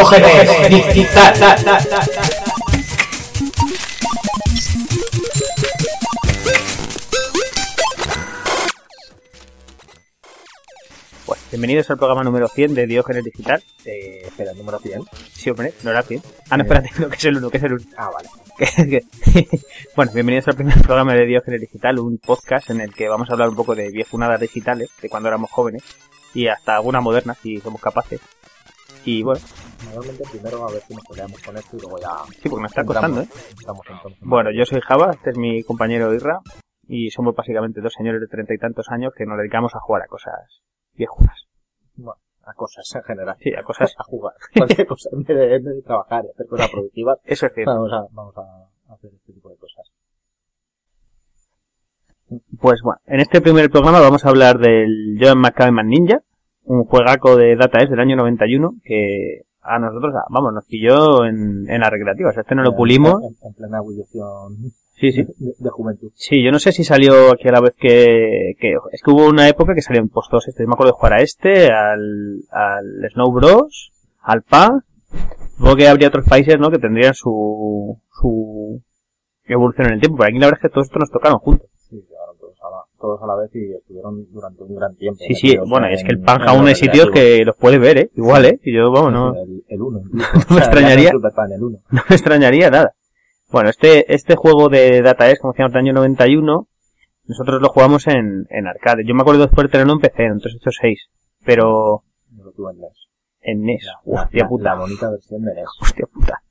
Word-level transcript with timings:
Diógenes 0.00 0.94
Digital. 0.94 1.34
Pues 11.26 11.40
bienvenidos 11.50 11.90
al 11.90 11.98
programa 11.98 12.24
número 12.24 12.48
100 12.48 12.74
de 12.74 12.86
Diógenes 12.86 13.24
Digital. 13.24 13.62
Eh, 13.84 14.22
Espera, 14.24 14.54
número 14.54 14.78
100. 14.78 15.02
sí, 15.34 15.50
hombre, 15.50 15.74
no 15.82 15.90
era 15.90 16.02
100. 16.02 16.22
Ah, 16.48 16.56
no, 16.56 16.62
espérate, 16.62 16.90
no, 16.98 17.10
que 17.10 17.16
es 17.16 17.24
el 17.26 17.36
1, 17.36 17.50
que 17.50 17.58
es 17.58 17.64
el 17.64 17.72
1. 17.74 17.84
Ah, 17.98 18.10
vale. 18.10 18.28
bueno, 19.96 20.12
bienvenidos 20.14 20.48
al 20.48 20.56
primer 20.56 20.80
programa 20.80 21.12
de 21.12 21.26
Diógenes 21.26 21.60
Digital, 21.60 21.98
un 21.98 22.16
podcast 22.16 22.70
en 22.70 22.80
el 22.80 22.94
que 22.94 23.06
vamos 23.06 23.28
a 23.28 23.34
hablar 23.34 23.50
un 23.50 23.56
poco 23.56 23.74
de 23.74 23.90
viejunadas 23.90 24.40
digitales, 24.40 24.88
de 25.02 25.10
cuando 25.10 25.28
éramos 25.28 25.50
jóvenes, 25.50 25.82
y 26.32 26.46
hasta 26.46 26.76
algunas 26.76 27.02
modernas, 27.02 27.36
si 27.42 27.60
somos 27.60 27.82
capaces. 27.82 28.20
Y 29.04 29.22
bueno, 29.22 29.40
Normalmente 29.86 30.24
primero 30.30 30.68
a 30.68 30.72
ver 30.72 30.82
si 30.82 30.94
nos 30.94 31.04
peleamos 31.06 31.42
con 31.42 31.56
esto 31.56 31.76
y 31.76 31.80
luego 31.80 31.98
ya... 31.98 32.08
sí, 32.40 32.48
porque 32.48 32.62
nos 32.62 32.70
está 32.70 32.84
costando, 32.84 33.20
¿eh? 33.22 33.28
Estamos. 33.58 33.86
Bueno, 34.20 34.50
yo 34.52 34.64
soy 34.64 34.80
Java, 34.80 35.12
este 35.12 35.30
es 35.30 35.38
mi 35.38 35.62
compañero 35.62 36.14
Irra, 36.14 36.40
y 36.86 37.10
somos 37.10 37.34
básicamente 37.34 37.80
dos 37.80 37.92
señores 37.92 38.20
de 38.20 38.26
treinta 38.26 38.52
y 38.52 38.58
tantos 38.58 38.88
años 38.90 39.12
que 39.16 39.24
nos 39.24 39.38
dedicamos 39.38 39.74
a 39.74 39.80
jugar 39.80 40.02
a 40.02 40.06
cosas 40.06 40.62
viejunas. 40.94 41.46
Bueno, 41.94 42.20
a 42.44 42.52
cosas 42.54 42.84
en 42.94 43.02
general. 43.02 43.36
Sí, 43.40 43.54
a 43.54 43.62
cosas... 43.62 43.94
A 43.98 44.04
jugar. 44.04 44.34
Cualquier 44.54 44.86
cosa. 44.86 45.08
En 45.12 45.22
vez 45.22 45.64
de, 45.64 45.82
trabajar 45.82 46.24
y 46.24 46.30
hacer 46.30 46.46
cosas 46.46 46.68
productivas, 46.72 47.18
Eso 47.24 47.46
es 47.46 47.54
cierto. 47.54 47.72
vamos 47.72 47.92
a, 47.92 48.06
vamos 48.12 48.36
a 48.36 48.94
hacer 48.94 49.10
este 49.14 49.32
tipo 49.32 49.48
de 49.50 49.56
cosas. 49.56 49.90
Pues 52.60 52.80
bueno, 52.82 53.00
en 53.06 53.20
este 53.20 53.40
primer 53.40 53.70
programa 53.70 54.00
vamos 54.00 54.24
a 54.24 54.28
hablar 54.28 54.58
del 54.58 55.18
John 55.20 55.38
McCabeman 55.38 55.88
Ninja, 55.88 56.22
un 56.62 56.84
juegaco 56.84 57.36
de 57.36 57.56
Data 57.56 57.78
S 57.80 57.90
del 57.90 57.98
año 57.98 58.16
91 58.16 58.74
que 58.84 59.46
a 59.62 59.78
nosotros, 59.78 60.14
vamos, 60.30 60.52
nos 60.54 60.64
pilló 60.66 61.24
en, 61.24 61.68
en 61.68 61.80
las 61.80 61.90
recreativas. 61.90 62.36
Este 62.36 62.54
no 62.54 62.62
lo 62.62 62.74
pulimos. 62.74 63.22
En, 63.22 63.48
en 63.48 63.54
plena 63.54 63.78
ebullición 63.78 64.72
Sí, 64.94 65.12
sí. 65.12 65.22
de, 65.38 65.52
de 65.58 65.70
juventud. 65.70 66.10
Sí, 66.14 66.42
yo 66.44 66.50
no 66.52 66.58
sé 66.58 66.72
si 66.72 66.84
salió 66.84 67.32
aquí 67.32 67.48
a 67.48 67.52
la 67.52 67.60
vez 67.62 67.74
que, 67.74 68.52
que 68.60 68.74
es 68.92 69.02
que 69.02 69.10
hubo 69.10 69.26
una 69.28 69.48
época 69.48 69.74
que 69.74 69.80
salían 69.80 70.08
todos 70.10 70.26
estos. 70.46 70.56
Yo 70.62 70.66
me 70.68 70.74
acuerdo 70.74 70.92
de 70.92 70.98
jugar 70.98 71.14
a 71.14 71.22
este, 71.22 71.70
al, 71.72 72.42
al 72.50 73.10
Snow 73.12 73.32
Bros, 73.32 73.92
al 74.20 74.42
PA. 74.42 74.82
Luego 75.58 75.76
que 75.76 75.88
habría 75.88 76.08
otros 76.08 76.26
países, 76.26 76.58
¿no? 76.58 76.70
Que 76.70 76.78
tendrían 76.78 77.14
su, 77.14 77.98
su 78.12 78.82
evolución 79.44 79.86
en 79.88 79.94
el 79.94 80.00
tiempo. 80.00 80.18
Pero 80.18 80.28
aquí 80.28 80.38
la 80.38 80.46
verdad 80.46 80.60
es 80.62 80.68
que 80.68 80.74
todos 80.74 80.86
estos 80.86 81.00
nos 81.00 81.10
tocaron 81.10 81.38
juntos. 81.38 81.68
Sí, 81.88 81.96
todos 83.00 83.20
a, 83.22 83.26
la, 83.26 83.34
vez 83.36 83.50
y 83.54 83.72
estuvieron 83.72 84.26
durante 84.32 84.62
un 84.62 84.74
gran 84.76 84.94
tiempo. 84.96 85.18
Sí, 85.26 85.34
sí, 85.34 85.56
bueno, 85.66 85.86
en- 85.86 85.92
es 85.94 86.04
que 86.04 86.12
el 86.12 86.20
Panja 86.20 86.50
aún 86.50 86.66
hay 86.66 86.74
sitios 86.74 87.10
que 87.10 87.44
los 87.44 87.56
puede 87.56 87.78
ver, 87.78 87.98
¿eh? 87.98 88.10
Igual, 88.14 88.44
¿eh? 88.44 88.60
Y 88.62 88.74
yo, 88.74 88.90
vamos, 88.92 89.12
no, 89.12 89.34
El, 89.34 89.64
el 89.68 89.82
1. 89.82 90.00
me 90.50 90.58
extrañaría. 90.58 91.10
El 91.10 91.16
1. 91.64 91.78
no 91.90 92.02
me 92.08 92.14
extrañaría 92.16 92.70
nada. 92.70 92.94
Bueno, 93.50 93.70
este, 93.70 94.12
este 94.14 94.36
juego 94.36 94.68
de 94.68 95.02
Data 95.02 95.28
S, 95.28 95.38
como 95.40 95.52
decíamos, 95.52 95.72
del 95.72 95.80
año 95.80 95.92
91, 95.94 96.68
nosotros 97.26 97.60
lo 97.60 97.68
jugamos 97.70 98.06
en, 98.06 98.46
en 98.50 98.66
arcade. 98.66 99.04
Yo 99.06 99.14
me 99.14 99.22
acuerdo 99.22 99.42
después 99.46 99.66
de 99.66 99.72
tenerlo 99.72 99.94
en 99.94 100.00
PC, 100.00 100.22
en 100.24 100.38
386. 100.38 101.08
Pero 101.44 102.04
No 102.36 102.44
lo 102.44 102.52
tuve 102.52 102.72
en 102.72 102.78
NES. 102.80 103.08
en 103.40 103.62
NES. 103.62 103.84
La, 104.04 104.22
Hostia 104.22 104.42
la- 104.44 104.48
puta. 104.48 104.64
la 104.64 104.74
bonita 104.80 105.10
versión 105.10 105.42
de 105.42 105.54
NES. 105.54 105.64
Hostia 105.80 106.06
puta. 106.12 106.42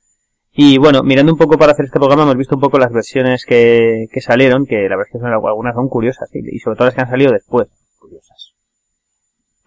Y 0.62 0.78
bueno, 0.78 1.04
mirando 1.04 1.32
un 1.32 1.38
poco 1.38 1.58
para 1.58 1.72
hacer 1.72 1.86
este 1.86 2.00
programa, 2.00 2.24
hemos 2.24 2.36
visto 2.36 2.56
un 2.56 2.60
poco 2.60 2.78
las 2.80 2.92
versiones 2.92 3.46
que, 3.46 4.08
que 4.12 4.20
salieron, 4.20 4.66
que 4.66 4.76
la 4.90 4.98
verdad 4.98 5.06
es 5.08 5.14
que 5.14 5.20
son, 5.20 5.32
algunas 5.32 5.74
son 5.74 5.88
curiosas, 5.88 6.30
y, 6.34 6.56
y 6.56 6.60
sobre 6.60 6.76
todo 6.76 6.88
las 6.88 6.96
que 6.96 7.02
han 7.02 7.10
salido 7.10 7.32
después. 7.32 7.70
Curiosas. 7.98 8.56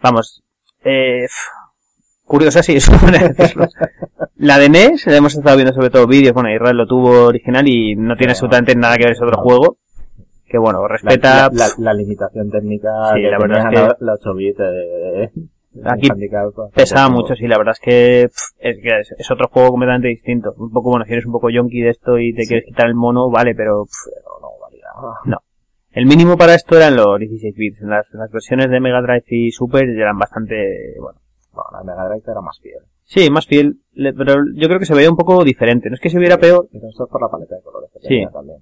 Vamos, 0.02 0.42
eh, 0.84 1.24
curiosas 2.24 2.66
sí, 2.66 2.74
es 2.76 2.88
una 2.88 2.98
manera 2.98 3.28
de 3.28 3.32
decirlo. 3.34 3.66
La 4.36 4.58
de 4.58 4.68
NES, 4.68 5.06
la 5.06 5.16
hemos 5.16 5.34
estado 5.34 5.56
viendo 5.56 5.72
sobre 5.72 5.88
todo 5.88 6.06
vídeos, 6.06 6.34
bueno, 6.34 6.52
Israel 6.52 6.76
lo 6.76 6.86
tuvo 6.86 7.24
original 7.26 7.66
y 7.66 7.94
no 7.96 8.14
tiene 8.16 8.32
No, 8.32 8.32
absolutamente 8.32 8.74
nada 8.76 8.98
que 8.98 9.04
ver, 9.04 9.12
es 9.12 9.22
otro 9.22 9.36
no. 9.38 9.42
juego. 9.42 9.76
Que 10.44 10.58
bueno, 10.58 10.86
respeta, 10.86 11.48
la, 11.50 11.68
la- 11.68 11.74
la 11.78 11.94
limitación 11.94 12.50
técnica 12.50 12.90
Sí, 13.14 13.22
que 13.22 13.30
la 13.30 13.38
verdad 13.38 13.58
es 13.72 13.80
la, 13.80 13.96
la 13.98 14.12
8 14.12 14.34
bit 14.34 14.56
eh, 14.60 15.30
Aquí 15.84 16.08
pesaba 16.74 17.08
mucho, 17.08 17.34
sí, 17.34 17.46
la 17.48 17.56
verdad 17.58 17.72
es 17.72 17.80
que, 17.80 18.22
es, 18.24 18.52
que 18.82 19.00
es, 19.00 19.14
es 19.18 19.30
otro 19.30 19.48
juego 19.48 19.70
completamente 19.70 20.08
distinto. 20.08 20.52
Un 20.58 20.70
poco, 20.70 20.90
bueno, 20.90 21.04
si 21.06 21.12
eres 21.12 21.24
un 21.26 21.32
poco 21.32 21.48
yonky 21.50 21.80
de 21.80 21.90
esto 21.90 22.18
y 22.18 22.34
te 22.34 22.42
Sí. 22.42 22.48
quieres 22.48 22.66
quitar 22.66 22.86
el 22.88 22.94
mono, 22.94 23.30
vale, 23.30 23.54
pero 23.54 23.84
pf, 23.84 24.10
Pero 24.14 24.40
no 24.40 24.48
valía. 24.60 25.38
el 25.92 26.06
mínimo 26.06 26.36
para 26.36 26.54
esto 26.54 26.76
eran 26.76 26.96
los 26.96 27.18
16 27.18 27.54
bits. 27.56 27.80
Las, 27.82 28.06
las 28.12 28.30
versiones 28.30 28.70
de 28.70 28.80
Mega 28.80 29.00
Drive 29.00 29.24
y 29.28 29.50
Super 29.50 29.88
eran 29.88 30.18
bastante, 30.18 30.94
bueno, 31.00 31.18
No, 31.54 31.62
la 31.72 31.82
Mega 31.84 32.08
Drive 32.08 32.24
era 32.26 32.40
más 32.42 32.58
fiel. 32.60 32.80
sí, 33.04 33.30
más 33.30 33.46
fiel, 33.46 33.76
pero 33.94 34.34
yo 34.54 34.68
creo 34.68 34.78
que 34.78 34.86
se 34.86 34.94
veía 34.94 35.10
un 35.10 35.16
poco 35.16 35.42
diferente. 35.44 35.88
No 35.88 35.94
es 35.94 36.00
que 36.00 36.10
se 36.10 36.18
viera 36.18 36.36
peor, 36.38 36.68
Pero 36.72 36.88
esto 36.88 37.04
es 37.04 37.10
por 37.10 37.20
la 37.22 37.28
paleta 37.28 37.56
de 37.56 37.62
colores 37.62 37.90
que 37.92 38.00
Sí. 38.00 38.08
tenía 38.08 38.30
también. 38.30 38.58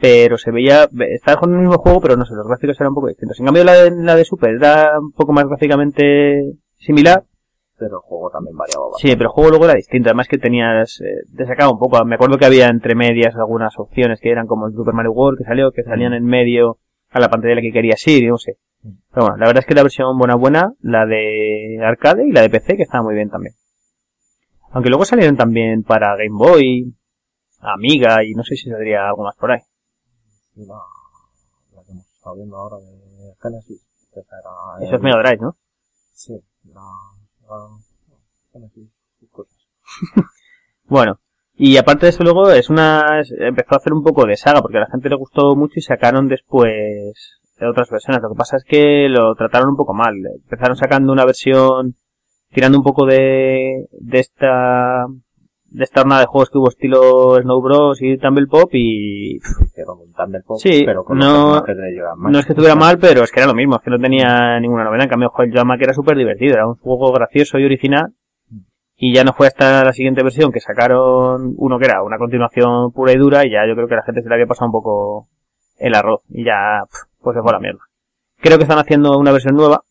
Pero 0.00 0.38
se 0.38 0.52
veía, 0.52 0.88
estaba 1.10 1.40
con 1.40 1.52
el 1.52 1.60
mismo 1.60 1.78
juego, 1.78 2.00
pero 2.00 2.16
no 2.16 2.24
sé, 2.24 2.34
los 2.34 2.46
gráficos 2.46 2.78
eran 2.80 2.90
un 2.90 2.94
poco 2.94 3.08
distintos. 3.08 3.38
En 3.40 3.46
cambio 3.46 3.64
la 3.64 3.72
de, 3.74 3.90
la 3.90 4.14
de 4.14 4.24
Super 4.24 4.54
era 4.54 4.98
un 4.98 5.12
poco 5.12 5.32
más 5.32 5.44
gráficamente 5.46 6.52
similar, 6.76 7.24
Pero 7.76 7.96
el 7.96 8.02
juego 8.02 8.30
también 8.30 8.56
variaba 8.56 8.86
bastante. 8.86 9.08
sí, 9.08 9.16
pero 9.16 9.30
el 9.30 9.34
juego 9.34 9.50
luego 9.50 9.64
era 9.64 9.74
distinto. 9.74 10.08
Además 10.08 10.28
que 10.28 10.38
tenías, 10.38 11.00
eh, 11.00 11.26
te 11.36 11.46
sacaba 11.46 11.72
un 11.72 11.78
poco, 11.78 12.04
me 12.04 12.14
acuerdo 12.14 12.38
que 12.38 12.46
había 12.46 12.68
entre 12.68 12.94
medias 12.94 13.34
algunas 13.34 13.76
opciones 13.78 14.20
que 14.20 14.30
eran 14.30 14.46
como 14.46 14.66
el 14.68 14.72
Super 14.72 14.94
Mario 14.94 15.12
World 15.12 15.38
que 15.38 15.44
salió, 15.44 15.72
que 15.72 15.82
salían 15.82 16.14
en 16.14 16.24
medio 16.24 16.78
a 17.10 17.18
la 17.18 17.28
pantalla 17.28 17.56
la 17.56 17.62
que 17.62 17.72
querías 17.72 18.06
ir, 18.06 18.22
y 18.22 18.28
no 18.28 18.38
sé. 18.38 18.58
Mm. 18.82 18.90
Pero 19.12 19.26
bueno, 19.26 19.36
la 19.38 19.46
verdad 19.46 19.60
es 19.60 19.66
que 19.66 19.74
la 19.74 19.82
versión 19.82 20.16
buena 20.16 20.36
buena, 20.36 20.74
la 20.80 21.06
de 21.06 21.80
arcade 21.82 22.26
y 22.26 22.32
la 22.32 22.42
de 22.42 22.50
PC, 22.50 22.76
que 22.76 22.82
estaba 22.84 23.02
muy 23.02 23.14
bien 23.16 23.30
también. 23.30 23.54
Aunque 24.70 24.90
luego 24.90 25.04
salieron 25.04 25.36
también 25.36 25.82
para 25.82 26.14
Game 26.16 26.36
Boy, 26.36 26.94
Amiga 27.60 28.22
y 28.24 28.34
no 28.34 28.44
sé 28.44 28.54
si 28.54 28.70
saldría 28.70 29.08
algo 29.08 29.24
más 29.24 29.34
por 29.36 29.50
ahí. 29.50 29.60
Y 30.58 30.66
la, 30.66 30.74
la 31.74 31.84
que 31.84 31.92
hemos 31.92 32.06
estado 32.06 32.34
viendo 32.34 32.56
ahora 32.56 32.76
de 32.78 33.34
Genesis. 33.40 33.80
que 34.12 34.20
era 34.20 34.84
Eso 34.84 34.96
es 34.96 35.02
Mega 35.02 35.22
Drive, 35.22 35.38
¿no? 35.40 35.56
Sí, 36.12 36.34
la, 36.64 36.80
la 37.48 37.68
Genesis. 38.52 38.90
sus 39.20 39.30
cosas. 39.30 39.56
Bueno, 40.90 41.20
y 41.54 41.76
aparte 41.76 42.06
de 42.06 42.10
eso 42.10 42.24
luego 42.24 42.50
es 42.50 42.70
una 42.70 43.20
empezó 43.40 43.74
a 43.74 43.76
hacer 43.76 43.92
un 43.92 44.02
poco 44.02 44.24
de 44.24 44.38
saga 44.38 44.62
porque 44.62 44.78
a 44.78 44.80
la 44.80 44.90
gente 44.90 45.10
le 45.10 45.16
gustó 45.16 45.54
mucho 45.54 45.74
y 45.76 45.82
sacaron 45.82 46.28
después 46.28 47.40
otras 47.60 47.90
versiones. 47.90 48.22
Lo 48.22 48.30
que 48.30 48.38
pasa 48.38 48.56
es 48.56 48.64
que 48.64 49.06
lo 49.10 49.34
trataron 49.34 49.68
un 49.68 49.76
poco 49.76 49.92
mal. 49.92 50.14
Empezaron 50.44 50.76
sacando 50.76 51.12
una 51.12 51.26
versión 51.26 51.94
tirando 52.50 52.78
un 52.78 52.84
poco 52.84 53.04
de 53.04 53.86
de 53.90 54.18
esta 54.18 55.04
de 55.70 55.84
esta 55.84 56.00
hornada 56.00 56.22
de 56.22 56.26
juegos 56.26 56.50
que 56.50 56.58
hubo 56.58 56.68
estilo 56.68 57.36
Snow 57.42 57.60
Bros 57.60 58.00
y 58.02 58.16
Tumble 58.18 58.46
Pop 58.46 58.70
y 58.72 59.38
Sí, 60.58 60.82
pero 60.86 61.04
con 61.04 61.18
no- 61.18 61.60
personajes 61.62 61.76
de 61.76 62.00
Joan 62.00 62.18
Mac. 62.18 62.32
no 62.32 62.38
es 62.38 62.46
que 62.46 62.52
estuviera 62.52 62.74
mal, 62.74 62.98
pero 62.98 63.22
es 63.22 63.30
que 63.30 63.40
era 63.40 63.46
lo 63.48 63.54
mismo, 63.54 63.76
es 63.76 63.82
que 63.82 63.90
no 63.90 63.98
tenía 63.98 64.58
ninguna 64.60 64.84
novedad. 64.84 65.04
En 65.04 65.10
cambio, 65.10 65.32
el 65.38 65.52
Jama 65.52 65.76
que 65.78 65.84
era 65.84 65.92
súper 65.94 66.16
divertido, 66.16 66.54
era 66.54 66.66
un 66.66 66.74
juego 66.76 67.12
gracioso 67.12 67.58
y 67.58 67.64
original. 67.64 68.12
Y 68.96 69.14
ya 69.14 69.22
no 69.22 69.32
fue 69.32 69.46
hasta 69.46 69.84
la 69.84 69.92
siguiente 69.92 70.24
versión 70.24 70.50
que 70.50 70.58
sacaron 70.60 71.54
uno 71.56 71.78
que 71.78 71.84
era 71.84 72.02
una 72.02 72.18
continuación 72.18 72.90
pura 72.92 73.12
y 73.12 73.16
dura 73.16 73.46
y 73.46 73.50
ya 73.52 73.64
yo 73.66 73.74
creo 73.76 73.86
que 73.86 73.94
la 73.94 74.02
gente 74.02 74.22
se 74.22 74.28
le 74.28 74.34
había 74.34 74.46
pasado 74.46 74.66
un 74.66 74.72
poco 74.72 75.28
el 75.78 75.94
arroz 75.94 76.22
y 76.30 76.44
ya 76.44 76.82
pues 77.22 77.36
se 77.36 77.40
fue 77.42 77.50
a 77.50 77.54
la 77.54 77.60
mierda. 77.60 77.78
Creo 78.40 78.56
que 78.56 78.64
están 78.64 78.78
haciendo 78.80 79.16
una 79.16 79.30
versión 79.30 79.54
nueva 79.54 79.82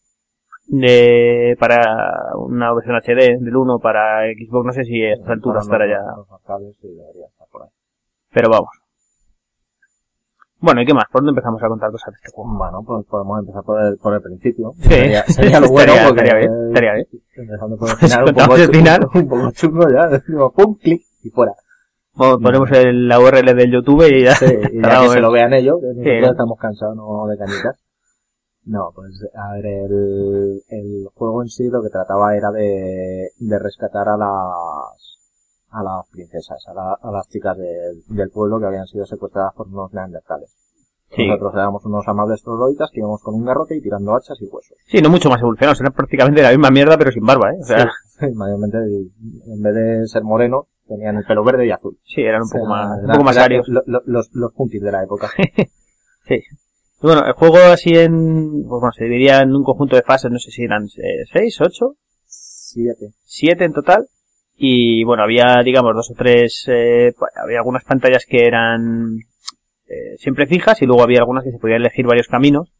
de 0.67 1.55
para 1.59 2.35
una 2.35 2.73
versión 2.73 2.95
HD 2.97 3.39
del 3.39 3.55
1 3.55 3.79
para 3.79 4.23
Xbox, 4.33 4.65
no 4.65 4.73
sé 4.73 4.83
si 4.83 5.01
a 5.03 5.13
estas 5.13 5.29
alturas 5.29 5.67
Para 5.67 5.85
estará 5.85 5.99
ya, 5.99 6.49
pero 8.33 8.49
vamos. 8.49 8.69
Bueno, 10.59 10.81
¿y 10.81 10.85
qué 10.85 10.93
más? 10.93 11.05
¿Por 11.11 11.21
dónde 11.21 11.31
empezamos 11.31 11.61
a 11.61 11.67
contar 11.67 11.91
cosas 11.91 12.11
de 12.13 12.17
este 12.17 12.31
juego? 12.31 12.57
Bueno, 12.57 12.83
pues 12.85 13.05
podemos 13.05 13.39
empezar 13.39 13.63
por 13.63 13.79
el, 13.81 13.97
por 13.97 14.13
el 14.15 14.21
principio. 14.21 14.73
Sí. 14.79 14.89
Sería, 14.89 15.23
sería 15.25 15.59
lo 15.59 15.67
bueno 15.71 15.93
Estaría- 15.93 16.07
porque... 16.07 16.21
estaría 16.23 16.39
bien, 16.39 16.67
estaría 16.67 16.93
bien. 16.93 17.07
Empezando 17.35 17.77
por 17.77 17.89
el 17.89 17.95
final, 17.97 18.19
un 18.19 18.25
contamos 18.25 18.47
poco, 18.49 18.61
el 18.63 18.75
final. 18.75 18.99
chungo, 19.01 19.19
un 19.19 19.27
poco 19.29 19.51
chungo 19.51 19.89
ya. 19.91 20.07
Decimos, 20.07 20.53
pum, 20.53 20.75
clic 20.81 21.01
y 21.23 21.29
fuera. 21.29 21.53
Bueno, 22.15 22.39
ponemos 22.39 22.71
el, 22.71 23.07
la 23.07 23.19
URL 23.19 23.55
del 23.55 23.71
YouTube 23.71 24.03
y 24.11 24.23
ya. 24.23 24.31
Sí, 24.33 24.45
y 24.45 24.75
ya 24.77 24.81
Claro, 24.81 25.01
que 25.03 25.09
se 25.09 25.19
lo 25.21 25.31
vean 25.31 25.53
ellos, 25.53 25.77
que 26.03 26.19
Sí. 26.21 26.25
estamos 26.25 26.57
cansados 26.59 26.95
¿no? 26.95 27.27
de 27.27 27.37
cañitas. 27.37 27.79
No, 28.67 28.91
pues 28.93 29.13
a 29.33 29.53
ver, 29.53 29.65
el, 29.65 30.61
el 30.67 31.07
juego 31.15 31.41
en 31.41 31.47
sí 31.49 31.69
lo 31.69 31.81
que 31.81 31.89
trataba 31.89 32.35
era 32.35 32.51
de, 32.51 33.29
de 33.37 33.59
rescatar 33.59 34.07
a 34.09 34.17
las 34.17 35.17
a 35.69 35.83
las 35.83 36.07
princesas, 36.09 36.63
a, 36.67 36.73
la- 36.73 36.97
a 37.01 37.11
las 37.11 37.27
chicas 37.29 37.57
del- 37.57 38.03
del 38.07 38.29
pueblo 38.29 38.59
que 38.59 38.65
habían 38.65 38.85
sido 38.87 39.05
secuestradas 39.05 39.53
por 39.53 39.67
unos 39.67 39.93
neandertales. 39.93 40.49
Sí. 41.09 41.27
Nosotros 41.27 41.53
éramos 41.55 41.85
unos 41.85 42.05
amables 42.07 42.41
trogloditas 42.43 42.89
que 42.91 42.99
íbamos 42.99 43.21
con 43.21 43.35
un 43.35 43.45
garrote 43.45 43.75
y 43.77 43.81
tirando 43.81 44.13
hachas 44.15 44.37
y 44.41 44.45
huesos. 44.45 44.77
Sí, 44.87 45.01
no 45.01 45.09
mucho 45.09 45.29
más 45.29 45.39
evolucionados, 45.41 45.79
eran 45.79 45.93
prácticamente 45.93 46.41
la 46.41 46.49
misma 46.49 46.69
mierda 46.69 46.97
pero 46.97 47.11
sin 47.11 47.25
barba, 47.25 47.51
¿eh? 47.53 47.57
O 47.61 47.65
sea, 47.65 47.89
Sí, 48.19 48.25
mayormente, 48.35 48.77
en 48.77 49.61
vez 49.61 49.73
de 49.75 50.07
ser 50.07 50.23
morenos, 50.23 50.65
tenían 50.87 51.15
el 51.17 51.25
pelo 51.25 51.43
verde 51.45 51.67
y 51.67 51.71
azul. 51.71 51.97
sí, 52.03 52.21
eran 52.21 52.41
un 52.41 52.47
O 52.47 52.49
sea, 52.49 52.59
poco 52.59 52.69
más, 52.69 52.99
un 53.01 53.07
poco 53.11 53.23
más 53.23 53.35
era 53.37 53.45
arios. 53.45 53.67
lo- 53.69 53.83
lo- 53.85 54.01
los, 54.05 54.29
los 54.33 54.53
puntis 54.53 54.81
de 54.81 54.91
la 54.91 55.03
época. 55.03 55.29
Sí. 56.27 56.41
Y 57.01 57.05
Bueno, 57.07 57.25
el 57.25 57.33
juego 57.33 57.57
así 57.57 57.91
en, 57.95 58.63
pues 58.67 58.79
bueno, 58.81 58.91
se 58.91 59.03
dividía 59.05 59.41
en 59.41 59.55
un 59.55 59.63
conjunto 59.63 59.95
de 59.95 60.01
fases, 60.01 60.31
no 60.31 60.39
sé 60.39 60.51
si 60.51 60.63
eran 60.63 60.87
6, 60.87 61.61
8, 61.61 61.93
Siete. 62.25 63.11
7 63.23 63.65
en 63.65 63.73
total. 63.73 64.07
Y 64.55 65.03
bueno, 65.03 65.23
había, 65.23 65.61
digamos, 65.63 65.93
dos 65.95 66.09
o 66.11 66.15
tres, 66.15 66.65
eh, 66.67 67.13
pa- 67.17 67.27
había 67.43 67.59
algunas 67.59 67.83
pantallas 67.83 68.25
que 68.27 68.45
eran 68.45 69.17
eh, 69.87 70.17
siempre 70.17 70.47
fijas 70.47 70.81
y 70.81 70.85
luego 70.85 71.03
había 71.03 71.19
algunas 71.19 71.43
que 71.43 71.51
se 71.51 71.59
podían 71.59 71.81
elegir 71.81 72.05
varios 72.05 72.27
caminos 72.27 72.73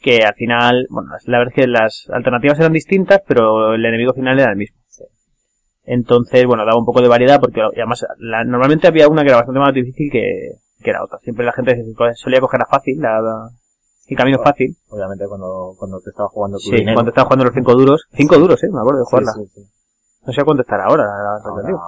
que 0.00 0.18
al 0.24 0.34
final, 0.34 0.86
bueno, 0.90 1.10
la 1.26 1.38
verdad 1.38 1.54
es 1.56 1.62
que 1.64 1.68
las 1.68 2.08
alternativas 2.12 2.58
eran 2.58 2.72
distintas, 2.72 3.20
pero 3.26 3.74
el 3.74 3.84
enemigo 3.84 4.12
final 4.14 4.38
era 4.38 4.50
el 4.50 4.56
mismo. 4.56 4.78
Entonces, 5.84 6.44
bueno, 6.46 6.64
daba 6.64 6.78
un 6.78 6.84
poco 6.86 7.02
de 7.02 7.08
variedad 7.08 7.40
porque 7.40 7.60
además 7.60 8.04
la- 8.18 8.44
normalmente 8.44 8.86
había 8.88 9.08
una 9.08 9.22
que 9.22 9.28
era 9.28 9.36
bastante 9.38 9.60
más 9.60 9.74
difícil 9.74 10.10
que, 10.10 10.52
que 10.82 10.90
era 10.90 11.02
otra. 11.04 11.18
Siempre 11.20 11.44
la 11.46 11.52
gente 11.52 11.76
solía 12.16 12.40
coger 12.40 12.60
la 12.60 12.66
fácil, 12.66 12.98
la, 13.00 13.20
la- 13.20 13.50
el 14.08 14.16
camino 14.16 14.38
fácil. 14.42 14.76
Obviamente 14.90 15.26
cuando, 15.28 15.74
cuando 15.78 16.00
te 16.00 16.10
estaba 16.10 16.28
jugando 16.28 16.58
tu 16.58 16.64
Sí, 16.70 16.76
dinero. 16.76 16.94
cuando 16.96 17.10
estaba 17.10 17.26
jugando 17.26 17.44
los 17.46 17.54
cinco 17.54 17.74
duros. 17.74 18.06
Cinco 18.12 18.36
duros, 18.38 18.62
eh, 18.62 18.68
me 18.70 18.80
acuerdo 18.80 18.98
de 19.00 19.04
jugarla. 19.06 19.32
sí, 19.32 19.46
sí. 19.54 19.60
No 20.26 20.32
sé 20.32 20.40
a 20.40 20.44
cuánto 20.44 20.62
estará 20.62 20.84
ahora 20.84 21.04
la, 21.04 21.12
la 21.12 21.50
Ahora. 21.50 21.78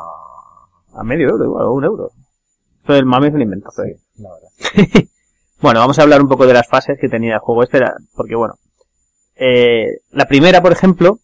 A 0.96 1.04
medio 1.04 1.28
euro 1.28 1.44
igual, 1.44 1.66
o 1.66 1.72
un 1.72 1.84
euro. 1.84 2.10
Eso 2.84 2.92
del 2.92 3.04
mame 3.04 3.28
es 3.28 3.34
un 3.34 3.42
invento. 3.42 3.68
pero- 3.76 3.96
la 4.18 4.30
verdad. 4.30 5.04
Bueno, 5.60 5.80
vamos 5.80 5.98
a 5.98 6.02
hablar 6.02 6.20
un 6.20 6.28
poco 6.28 6.46
de 6.46 6.52
las 6.52 6.68
fases 6.68 6.98
que 7.00 7.08
tenía 7.08 7.34
el 7.34 7.40
juego 7.40 7.62
este, 7.62 7.78
era, 7.78 7.94
porque 8.14 8.34
bueno, 8.34 8.54
eh, 9.36 9.86
la 10.10 10.26
primera, 10.26 10.60
por 10.60 10.72
ejemplo, 10.72 11.18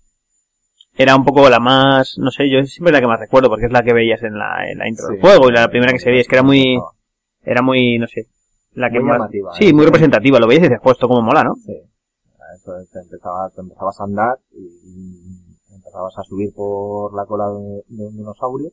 era 0.96 1.14
un 1.14 1.24
poco 1.24 1.48
la 1.50 1.60
más, 1.60 2.14
no 2.16 2.30
sé, 2.30 2.48
yo 2.50 2.64
siempre 2.64 2.92
la 2.92 3.00
que 3.00 3.06
más 3.06 3.20
recuerdo, 3.20 3.48
porque 3.50 3.66
es 3.66 3.72
la 3.72 3.82
que 3.82 3.92
veías 3.92 4.22
en 4.22 4.38
la, 4.38 4.70
en 4.70 4.78
la 4.78 4.88
intro 4.88 5.08
Sí. 5.08 5.12
del 5.14 5.20
juego, 5.20 5.48
y 5.48 5.52
la 5.52 5.68
primera 5.68 5.92
que 5.92 5.98
se 5.98 6.08
veía, 6.10 6.22
es 6.22 6.28
que 6.28 6.36
era 6.36 6.42
muy, 6.42 6.80
era 7.42 7.62
muy, 7.62 7.98
no 7.98 8.06
sé, 8.06 8.26
la 8.72 8.90
que 8.90 9.00
Muy 9.00 9.08
más, 9.08 9.18
llamativa, 9.18 9.52
sí, 9.54 9.68
¿eh? 9.68 9.72
muy 9.74 9.84
representativa, 9.84 10.38
lo 10.38 10.46
veías 10.46 10.62
y 10.64 10.68
dices, 10.68 10.80
pues 10.82 10.96
esto 10.96 11.08
como 11.08 11.22
mola, 11.22 11.44
¿no? 11.44 11.54
Sí. 11.64 11.72
Eso 12.56 12.76
es, 12.78 12.90
te, 12.90 12.98
empezaba- 13.00 13.50
te 13.54 13.60
empezabas 13.60 14.00
a 14.00 14.04
andar 14.04 14.38
y 14.52 14.66
empezabas 15.74 16.18
a 16.18 16.22
subir 16.24 16.52
por 16.54 17.14
la 17.14 17.24
cola 17.24 17.48
de, 17.48 17.82
de 17.88 18.06
un 18.06 18.16
dinosaurio 18.16 18.70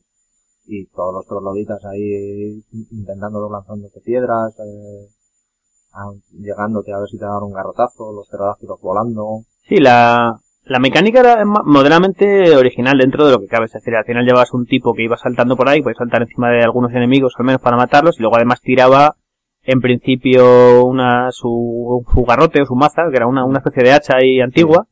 y 0.66 0.86
todos 0.86 1.14
los 1.14 1.26
trogloditas 1.26 1.82
ahí 1.84 2.62
intentando 2.90 3.48
lanzándote 3.50 4.00
piedras, 4.00 4.54
eh, 4.58 5.08
a- 5.92 6.12
llegándote 6.32 6.92
a 6.92 6.98
ver 6.98 7.08
si 7.08 7.18
te 7.18 7.24
daban 7.24 7.44
un 7.44 7.52
garrotazo, 7.52 8.12
los 8.12 8.28
pterodáctilos 8.28 8.80
volando. 8.80 9.42
Sí, 9.68 9.76
la, 9.78 10.38
la 10.68 10.78
mecánica 10.78 11.20
era 11.20 11.44
moderadamente 11.44 12.54
original 12.56 12.98
dentro 12.98 13.26
de 13.26 13.32
lo 13.32 13.40
que 13.40 13.46
cabe. 13.46 13.66
Es 13.66 13.72
decir, 13.72 13.94
al 13.94 14.04
final 14.04 14.24
llevabas 14.24 14.52
un 14.52 14.66
tipo 14.66 14.94
que 14.94 15.02
iba 15.02 15.16
saltando 15.16 15.56
por 15.56 15.68
ahí, 15.68 15.82
podías 15.82 15.98
saltar 15.98 16.22
encima 16.22 16.50
de 16.50 16.62
algunos 16.62 16.92
enemigos 16.92 17.34
al 17.38 17.46
menos 17.46 17.60
para 17.60 17.76
matarlos, 17.76 18.18
y 18.18 18.22
luego 18.22 18.36
además 18.36 18.60
tiraba 18.60 19.16
en 19.62 19.80
principio 19.80 20.84
una, 20.84 21.30
su, 21.30 22.04
su 22.12 22.24
garrote 22.24 22.62
o 22.62 22.66
su 22.66 22.74
maza, 22.74 23.02
que 23.10 23.16
era 23.16 23.26
una, 23.26 23.44
una 23.44 23.58
especie 23.58 23.82
de 23.82 23.92
hacha 23.92 24.16
ahí 24.16 24.40
antigua. 24.40 24.86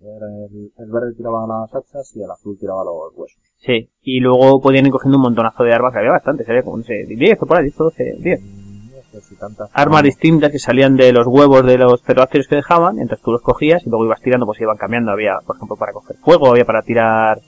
Era 0.00 0.26
el, 0.26 0.70
el 0.78 0.92
verde 0.92 1.14
tiraba 1.16 1.46
las 1.46 1.74
hachas 1.74 2.14
y 2.14 2.22
el 2.22 2.30
azul 2.30 2.56
tiraba 2.58 2.84
los 2.84 3.12
huesos. 3.14 3.40
Sí, 3.58 3.90
y 4.02 4.20
luego 4.20 4.60
podían 4.60 4.86
ir 4.86 4.92
cogiendo 4.92 5.18
un 5.18 5.22
montonazo 5.22 5.64
de 5.64 5.72
armas, 5.72 5.92
que 5.92 5.98
había 5.98 6.12
bastantes, 6.12 6.48
había 6.48 6.62
como, 6.62 6.78
no 6.78 6.84
sé, 6.84 7.04
10 7.06 7.42
o 7.42 7.46
por 7.46 7.58
ahí, 7.58 7.64
10 7.64 7.80
o 7.80 7.84
12, 7.84 8.16
10. 8.20 8.40
Tantas 9.38 9.70
Armas 9.72 10.02
distintas 10.02 10.50
que 10.50 10.58
salían 10.58 10.96
de 10.96 11.12
los 11.12 11.26
huevos 11.26 11.64
de 11.64 11.78
los 11.78 12.00
pterodáctilos 12.02 12.48
que 12.48 12.56
dejaban, 12.56 12.98
entonces 12.98 13.24
tú 13.24 13.32
los 13.32 13.42
cogías 13.42 13.82
y 13.86 13.90
luego 13.90 14.04
ibas 14.04 14.20
tirando, 14.20 14.46
pues 14.46 14.60
iban 14.60 14.76
cambiando. 14.76 15.12
Había, 15.12 15.38
por 15.46 15.56
ejemplo, 15.56 15.76
para 15.76 15.92
coger 15.92 16.16
fuego, 16.16 16.50
había 16.50 16.64
para 16.64 16.82
tirar 16.82 17.38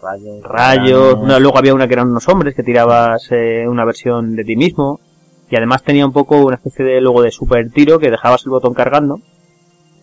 rayos, 0.00 0.42
rayos, 0.44 1.18
luego 1.40 1.58
había 1.58 1.74
una 1.74 1.88
que 1.88 1.94
eran 1.94 2.08
unos 2.08 2.28
hombres 2.28 2.54
que 2.54 2.62
tirabas 2.62 3.28
eh, 3.32 3.66
una 3.66 3.84
versión 3.84 4.36
de 4.36 4.44
ti 4.44 4.54
mismo 4.56 5.00
y 5.50 5.56
además 5.56 5.82
tenía 5.82 6.06
un 6.06 6.12
poco 6.12 6.36
una 6.44 6.56
especie 6.56 6.84
de 6.84 7.00
luego 7.00 7.22
de 7.22 7.32
super 7.32 7.68
tiro 7.70 7.98
que 7.98 8.10
dejabas 8.10 8.44
el 8.44 8.50
botón 8.50 8.74
cargando 8.74 9.18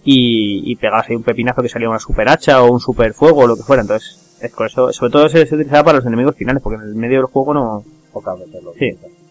y, 0.04 0.70
y 0.70 0.76
pegabas 0.76 1.10
ahí 1.10 1.16
un 1.16 1.24
pepinazo 1.24 1.62
que 1.62 1.70
salía 1.70 1.90
una 1.90 2.00
super 2.00 2.28
hacha 2.30 2.62
o 2.62 2.72
un 2.72 2.80
super 2.80 3.14
fuego 3.14 3.44
o 3.44 3.48
lo 3.48 3.56
que 3.56 3.64
fuera 3.64 3.82
entonces 3.84 4.38
es 4.42 4.54
con 4.54 4.68
eso 4.68 4.92
sobre 4.92 5.12
todo 5.12 5.30
se, 5.30 5.46
se 5.46 5.56
utilizaba 5.56 5.84
para 5.86 5.98
los 6.00 6.08
enemigos 6.08 6.36
finales 6.36 6.62
porque 6.62 6.76
en 6.84 6.90
el 6.90 6.96
medio 6.96 7.18
del 7.20 7.28
juego 7.28 7.54
no 7.54 7.84
pocas 8.12 8.38
veces 8.40 8.64
lo 8.64 8.74
Sí. 8.74 8.92
utilizas. 8.92 9.25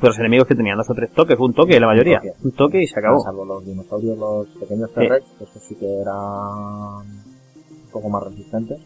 Pero 0.00 0.10
los 0.10 0.18
enemigos 0.18 0.46
que 0.48 0.54
tenían 0.54 0.78
dos 0.78 0.88
o 0.90 0.94
tres 0.94 1.10
toques 1.12 1.38
un 1.38 1.52
toque 1.52 1.78
la 1.78 1.86
mayoría. 1.86 2.18
toque. 2.18 2.34
un 2.42 2.52
toque 2.52 2.82
y 2.82 2.86
se 2.86 2.98
acabó. 2.98 3.20
Salvo 3.20 3.44
los 3.44 3.64
dinosaurios, 3.64 4.18
los 4.18 4.48
pequeños 4.58 4.92
T-Rex, 4.92 5.26
esos 5.40 5.62
sí 5.62 5.74
que 5.76 5.86
eran 5.86 6.16
un 6.16 7.90
poco 7.92 8.08
más 8.08 8.24
resistentes. 8.24 8.78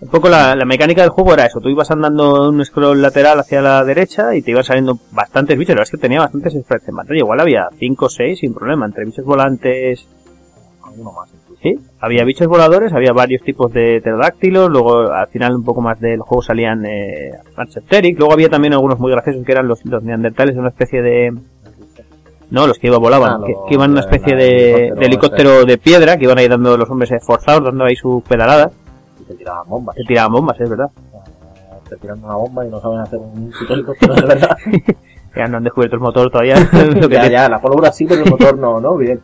Un 0.00 0.08
poco 0.08 0.30
la, 0.30 0.56
la 0.56 0.64
mecánica 0.64 1.02
del 1.02 1.10
juego 1.10 1.34
era 1.34 1.44
eso, 1.44 1.60
tú 1.60 1.68
ibas 1.68 1.90
andando 1.90 2.48
un 2.48 2.64
scroll 2.64 3.02
lateral 3.02 3.38
hacia 3.38 3.60
la 3.60 3.84
derecha 3.84 4.34
y 4.34 4.40
te 4.40 4.50
iban 4.50 4.64
saliendo 4.64 4.98
bastantes 5.12 5.58
bichos, 5.58 5.74
la 5.74 5.80
verdad 5.80 5.88
es 5.88 5.90
que 5.90 5.98
tenía 5.98 6.20
bastantes 6.20 6.54
sprites 6.54 6.88
en 6.88 6.96
pantalla, 6.96 7.18
igual 7.18 7.40
había 7.40 7.68
5 7.78 8.06
o 8.06 8.08
6 8.08 8.38
sin 8.38 8.54
problema, 8.54 8.86
entre 8.86 9.04
bichos 9.04 9.26
volantes, 9.26 10.08
Alguno 10.82 11.12
más 11.12 11.28
incluso. 11.28 11.39
Sí, 11.62 11.78
había 12.00 12.24
bichos 12.24 12.46
voladores, 12.48 12.92
había 12.92 13.12
varios 13.12 13.42
tipos 13.42 13.72
de 13.72 14.00
pterodáctilos, 14.02 14.70
luego 14.70 15.10
al 15.12 15.28
final 15.28 15.54
un 15.56 15.64
poco 15.64 15.80
más 15.80 16.00
del 16.00 16.20
juego 16.20 16.42
salían 16.42 16.84
eh, 16.86 17.32
luego 18.16 18.32
había 18.32 18.48
también 18.48 18.72
algunos 18.72 18.98
muy 18.98 19.10
graciosos 19.10 19.44
que 19.44 19.52
eran 19.52 19.68
los, 19.68 19.84
los 19.84 20.02
neandertales, 20.02 20.56
una 20.56 20.68
especie 20.68 21.02
de... 21.02 21.32
No, 22.50 22.66
los 22.66 22.78
que 22.78 22.88
iba 22.88 22.98
volaban, 22.98 23.42
Ah, 23.42 23.46
que, 23.46 23.54
que 23.68 23.74
iban 23.74 23.92
una 23.92 24.00
especie 24.00 24.32
la 24.34 24.38
de, 24.42 24.48
helicóptero 24.88 24.96
de 24.98 25.06
helicóptero 25.06 25.64
de 25.66 25.78
piedra, 25.78 26.16
que 26.16 26.24
iban 26.24 26.38
ahí 26.38 26.48
dando 26.48 26.76
los 26.76 26.90
hombres 26.90 27.12
esforzados, 27.12 27.62
dando 27.64 27.84
ahí 27.84 27.94
sus 27.94 28.22
pedaladas, 28.24 28.72
Y 29.20 29.24
te 29.24 29.34
tiraban 29.34 29.68
bombas. 29.68 29.94
que 29.94 30.02
tiraban 30.02 30.32
bombas, 30.32 30.60
es 30.60 30.68
verdad. 30.68 30.90
Eh, 31.14 31.88
Te 31.90 31.96
tiran 31.98 32.24
una 32.24 32.34
bomba 32.34 32.66
y 32.66 32.70
no 32.70 32.80
saben 32.80 32.98
hacer 32.98 33.20
un 33.20 33.52
helicóptero 33.68 34.14
de 34.14 34.22
verdad. 34.22 34.56
Ya 35.36 35.46
no 35.46 35.58
han 35.58 35.62
descubierto 35.62 35.94
el 35.94 36.02
motor 36.02 36.28
todavía. 36.28 36.56
lo 37.00 37.08
que 37.08 37.14
ya, 37.14 37.22
te- 37.22 37.30
ya, 37.30 37.48
la 37.48 37.60
pólvora 37.60 37.92
sí, 37.92 38.04
pero 38.04 38.24
el 38.24 38.30
motor 38.30 38.58
no, 38.58 38.80
¿no? 38.80 38.96
Bien. 38.96 39.20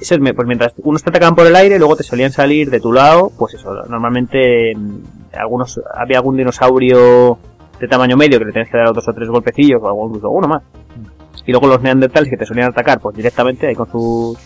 Eso 0.00 0.14
es, 0.14 0.20
pues 0.34 0.46
mientras 0.46 0.72
unos 0.84 1.02
te 1.02 1.10
atacaban 1.10 1.34
por 1.34 1.46
el 1.46 1.56
aire, 1.56 1.78
luego 1.78 1.96
te 1.96 2.02
solían 2.04 2.30
salir 2.30 2.70
de 2.70 2.80
tu 2.80 2.92
lado, 2.92 3.30
pues 3.36 3.54
eso, 3.54 3.72
normalmente 3.88 4.74
mm, 4.76 4.98
algunos, 5.38 5.80
había 5.94 6.18
algún 6.18 6.36
dinosaurio 6.36 7.38
de 7.80 7.88
tamaño 7.88 8.16
medio 8.16 8.38
que 8.38 8.44
le 8.46 8.52
tenías 8.52 8.70
que 8.70 8.76
dar 8.78 8.92
dos 8.92 9.06
o 9.08 9.12
tres 9.12 9.28
golpecillos, 9.28 9.80
o 9.82 9.86
algún- 9.88 10.08
incluso 10.08 10.30
uno 10.30 10.48
más. 10.48 10.62
Y 11.46 11.50
luego 11.52 11.66
los 11.66 11.80
neandertales 11.80 12.28
que 12.28 12.36
te 12.36 12.44
solían 12.46 12.70
atacar, 12.70 13.00
pues 13.00 13.16
directamente 13.16 13.66
ahí 13.66 13.74
con 13.74 13.90
sus, 13.90 14.38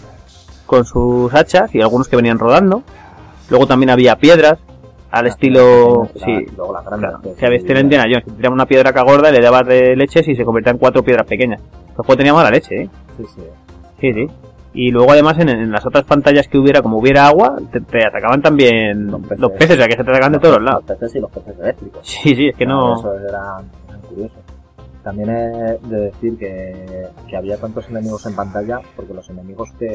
con 0.66 0.84
sus 0.84 1.34
hachas, 1.34 1.74
y 1.74 1.80
algunos 1.80 2.08
que 2.08 2.16
venían 2.16 2.38
rodando. 2.38 2.82
Luego 3.50 3.66
también 3.66 3.90
había 3.90 4.16
piedras, 4.16 4.58
al 5.10 5.26
estilo, 5.26 6.08
sí, 6.14 6.46
Luego 6.56 6.72
las 6.72 6.84
grandes. 6.86 7.10
Claro, 7.20 7.36
que 7.36 7.46
había 7.46 7.58
estilo 7.58 7.80
Indiana 7.80 8.04
Jones, 8.08 8.24
te 8.40 8.48
una 8.48 8.64
piedra 8.64 8.90
acá 8.90 9.02
gorda 9.02 9.28
y 9.28 9.32
le 9.32 9.40
dabas 9.42 9.66
de 9.66 9.94
leches 9.96 10.26
y 10.28 10.34
se 10.34 10.44
convertía 10.44 10.72
en 10.72 10.78
cuatro 10.78 11.02
piedras 11.02 11.26
pequeñas. 11.26 11.60
El 11.90 11.96
juego 11.96 12.16
tenía 12.16 12.32
mala 12.32 12.50
leche, 12.50 12.82
¿eh? 12.82 12.88
Sí, 13.18 13.24
sí. 13.34 13.42
Sí, 14.00 14.12
sí. 14.14 14.26
Y 14.74 14.90
luego 14.90 15.12
además 15.12 15.38
en, 15.38 15.48
en 15.50 15.70
las 15.70 15.84
otras 15.84 16.04
pantallas 16.04 16.48
que 16.48 16.56
hubiera, 16.58 16.80
como 16.82 16.98
hubiera 16.98 17.26
agua, 17.26 17.56
te, 17.70 17.80
te 17.80 18.06
atacaban 18.06 18.40
también 18.40 19.06
Los 19.08 19.20
los 19.38 19.52
peces. 19.52 19.72
o 19.72 19.76
sea 19.76 19.86
que 19.86 19.96
se 19.96 20.04
te 20.04 20.10
atacaban 20.10 20.32
de 20.32 20.38
todos 20.38 20.54
los 20.56 20.64
lados. 20.64 20.84
Los 20.88 20.98
peces 20.98 21.16
y 21.16 21.20
los 21.20 21.30
peces 21.30 21.58
eléctricos. 21.58 22.00
Sí, 22.08 22.34
sí, 22.34 22.48
es 22.48 22.56
que 22.56 22.64
no... 22.66 22.98
Eso 22.98 23.14
eran, 23.18 23.70
eran 23.88 24.00
curiosos. 24.08 24.38
También 25.02 25.30
he 25.30 25.78
de 25.88 26.00
decir 26.12 26.38
que, 26.38 27.08
que 27.28 27.36
había 27.36 27.56
tantos 27.58 27.88
enemigos 27.90 28.24
en 28.26 28.36
pantalla 28.36 28.80
porque 28.94 29.12
los 29.12 29.28
enemigos 29.30 29.68
te, 29.76 29.88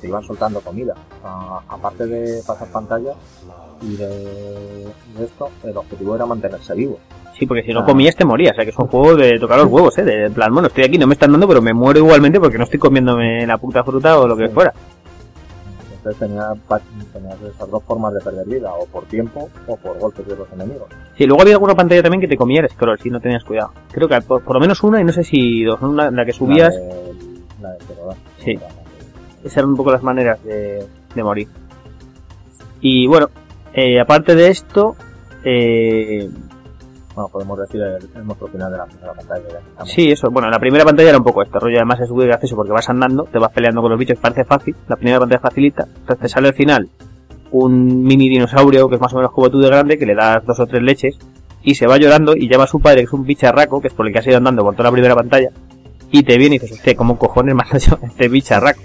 te 0.00 0.06
iban 0.06 0.22
soltando 0.22 0.60
comida. 0.60 0.94
A- 1.24 1.60
aparte 1.66 2.06
de 2.06 2.42
pasar 2.46 2.68
pantalla 2.68 3.14
y 3.80 3.96
de, 3.96 4.06
de 5.18 5.24
esto, 5.24 5.48
el 5.64 5.76
objetivo 5.76 6.14
era 6.14 6.26
mantenerse 6.26 6.74
vivo. 6.74 6.98
Sí, 7.38 7.46
porque 7.46 7.62
si 7.64 7.72
no 7.72 7.80
Ah. 7.80 7.84
comías 7.84 8.14
te 8.16 8.24
morías, 8.24 8.52
o 8.52 8.54
sea 8.56 8.64
que 8.64 8.70
es 8.70 8.78
un 8.78 8.86
juego 8.86 9.16
de 9.16 9.38
tocar 9.38 9.58
los 9.58 9.66
huevos, 9.68 9.96
¿eh? 9.98 10.04
De 10.04 10.30
plan, 10.30 10.52
bueno, 10.52 10.68
estoy 10.68 10.84
aquí, 10.84 10.98
no 10.98 11.06
me 11.06 11.14
están 11.14 11.32
dando, 11.32 11.48
pero 11.48 11.60
me 11.60 11.74
muero 11.74 11.98
igualmente 12.00 12.38
porque 12.40 12.58
no 12.58 12.64
estoy 12.64 12.78
comiéndome 12.78 13.46
la 13.46 13.58
puta 13.58 13.82
fruta 13.82 14.18
o 14.18 14.28
lo 14.28 14.36
que 14.36 14.46
Sí. 14.48 14.54
fuera. 14.54 14.72
Entonces 15.96 16.20
tenía, 16.20 16.44
tenías 17.12 17.36
esas 17.54 17.70
dos 17.70 17.82
formas 17.84 18.12
de 18.14 18.20
perder 18.20 18.46
vida, 18.46 18.70
o 18.74 18.84
por 18.86 19.04
tiempo 19.06 19.48
o 19.66 19.76
por 19.76 19.98
golpes 19.98 20.26
de 20.28 20.36
los 20.36 20.46
enemigos. 20.52 20.86
Sí, 21.16 21.26
luego 21.26 21.42
había 21.42 21.54
alguna 21.54 21.74
pantalla 21.74 22.02
también 22.02 22.20
que 22.20 22.28
te 22.28 22.36
comía 22.36 22.60
el 22.60 22.68
scroll 22.68 22.98
si 23.00 23.08
no 23.10 23.20
tenías 23.20 23.42
cuidado. 23.42 23.72
Creo 23.90 24.06
que 24.06 24.20
por, 24.20 24.42
por 24.42 24.54
lo 24.54 24.60
menos 24.60 24.82
una 24.82 25.00
y 25.00 25.04
no 25.04 25.12
sé 25.12 25.24
si 25.24 25.64
dos, 25.64 25.80
una 25.80 26.10
la 26.10 26.24
que 26.26 26.32
subías, 26.34 26.74
La 26.74 26.80
del- 26.80 27.42
la 27.62 27.74
pterodáctilo. 27.78 28.34
Sí. 28.44 28.58
esas 29.42 29.56
eran 29.58 29.70
un 29.70 29.76
poco 29.76 29.92
las 29.92 30.02
maneras 30.02 30.42
de, 30.44 30.84
de 31.14 31.22
morir. 31.22 31.48
Y 32.80 33.06
bueno, 33.06 33.30
eh, 33.72 33.98
aparte 33.98 34.34
de 34.34 34.48
esto, 34.48 34.94
eh, 35.42 36.28
Bueno, 37.14 37.28
podemos 37.28 37.58
decir 37.58 37.80
el, 37.80 37.94
el 37.94 38.50
final 38.50 38.72
de 38.72 38.78
la 38.78 38.86
primera 38.86 39.12
pantalla. 39.12 39.60
Sí, 39.84 40.10
eso. 40.10 40.30
Bueno, 40.30 40.50
la 40.50 40.58
primera 40.58 40.84
pantalla 40.84 41.10
era 41.10 41.18
un 41.18 41.24
poco 41.24 41.42
esto. 41.42 41.60
Rollo 41.60 41.76
además 41.76 42.00
es 42.00 42.10
muy 42.10 42.26
gracioso 42.26 42.56
porque 42.56 42.72
vas 42.72 42.88
andando, 42.88 43.24
te 43.24 43.38
vas 43.38 43.52
peleando 43.52 43.82
con 43.82 43.90
los 43.90 43.98
bichos, 43.98 44.18
parece 44.18 44.44
fácil. 44.44 44.74
La 44.88 44.96
primera 44.96 45.20
pantalla 45.20 45.40
facilita. 45.40 45.84
Entonces 45.84 46.18
te 46.18 46.28
sale 46.28 46.48
al 46.48 46.54
final 46.54 46.88
un 47.52 48.02
mini 48.02 48.28
dinosaurio 48.28 48.88
que 48.88 48.96
es 48.96 49.00
más 49.00 49.12
o 49.12 49.16
menos 49.16 49.30
como 49.30 49.48
tú 49.48 49.60
de 49.60 49.68
grande, 49.68 49.96
que 49.96 50.06
le 50.06 50.16
das 50.16 50.44
dos 50.44 50.58
o 50.58 50.66
tres 50.66 50.82
leches 50.82 51.16
y 51.62 51.76
se 51.76 51.86
va 51.86 51.96
llorando 51.96 52.36
y 52.36 52.48
llama 52.48 52.64
a 52.64 52.66
su 52.66 52.80
padre, 52.80 53.00
que 53.00 53.04
es 53.04 53.12
un 53.12 53.24
bicharraco, 53.24 53.80
que 53.80 53.88
es 53.88 53.94
por 53.94 54.06
el 54.06 54.12
que 54.12 54.18
has 54.18 54.26
ido 54.26 54.36
andando 54.36 54.62
por 54.62 54.74
toda 54.74 54.90
la 54.90 54.92
primera 54.92 55.14
pantalla, 55.14 55.50
y 56.10 56.22
te 56.22 56.36
viene 56.36 56.56
y 56.56 56.58
dices, 56.58 56.76
hostia, 56.76 56.96
¿cómo 56.96 57.18
cojones 57.18 57.56
yo 57.86 57.98
a 58.00 58.06
este 58.06 58.28
bicharraco? 58.28 58.80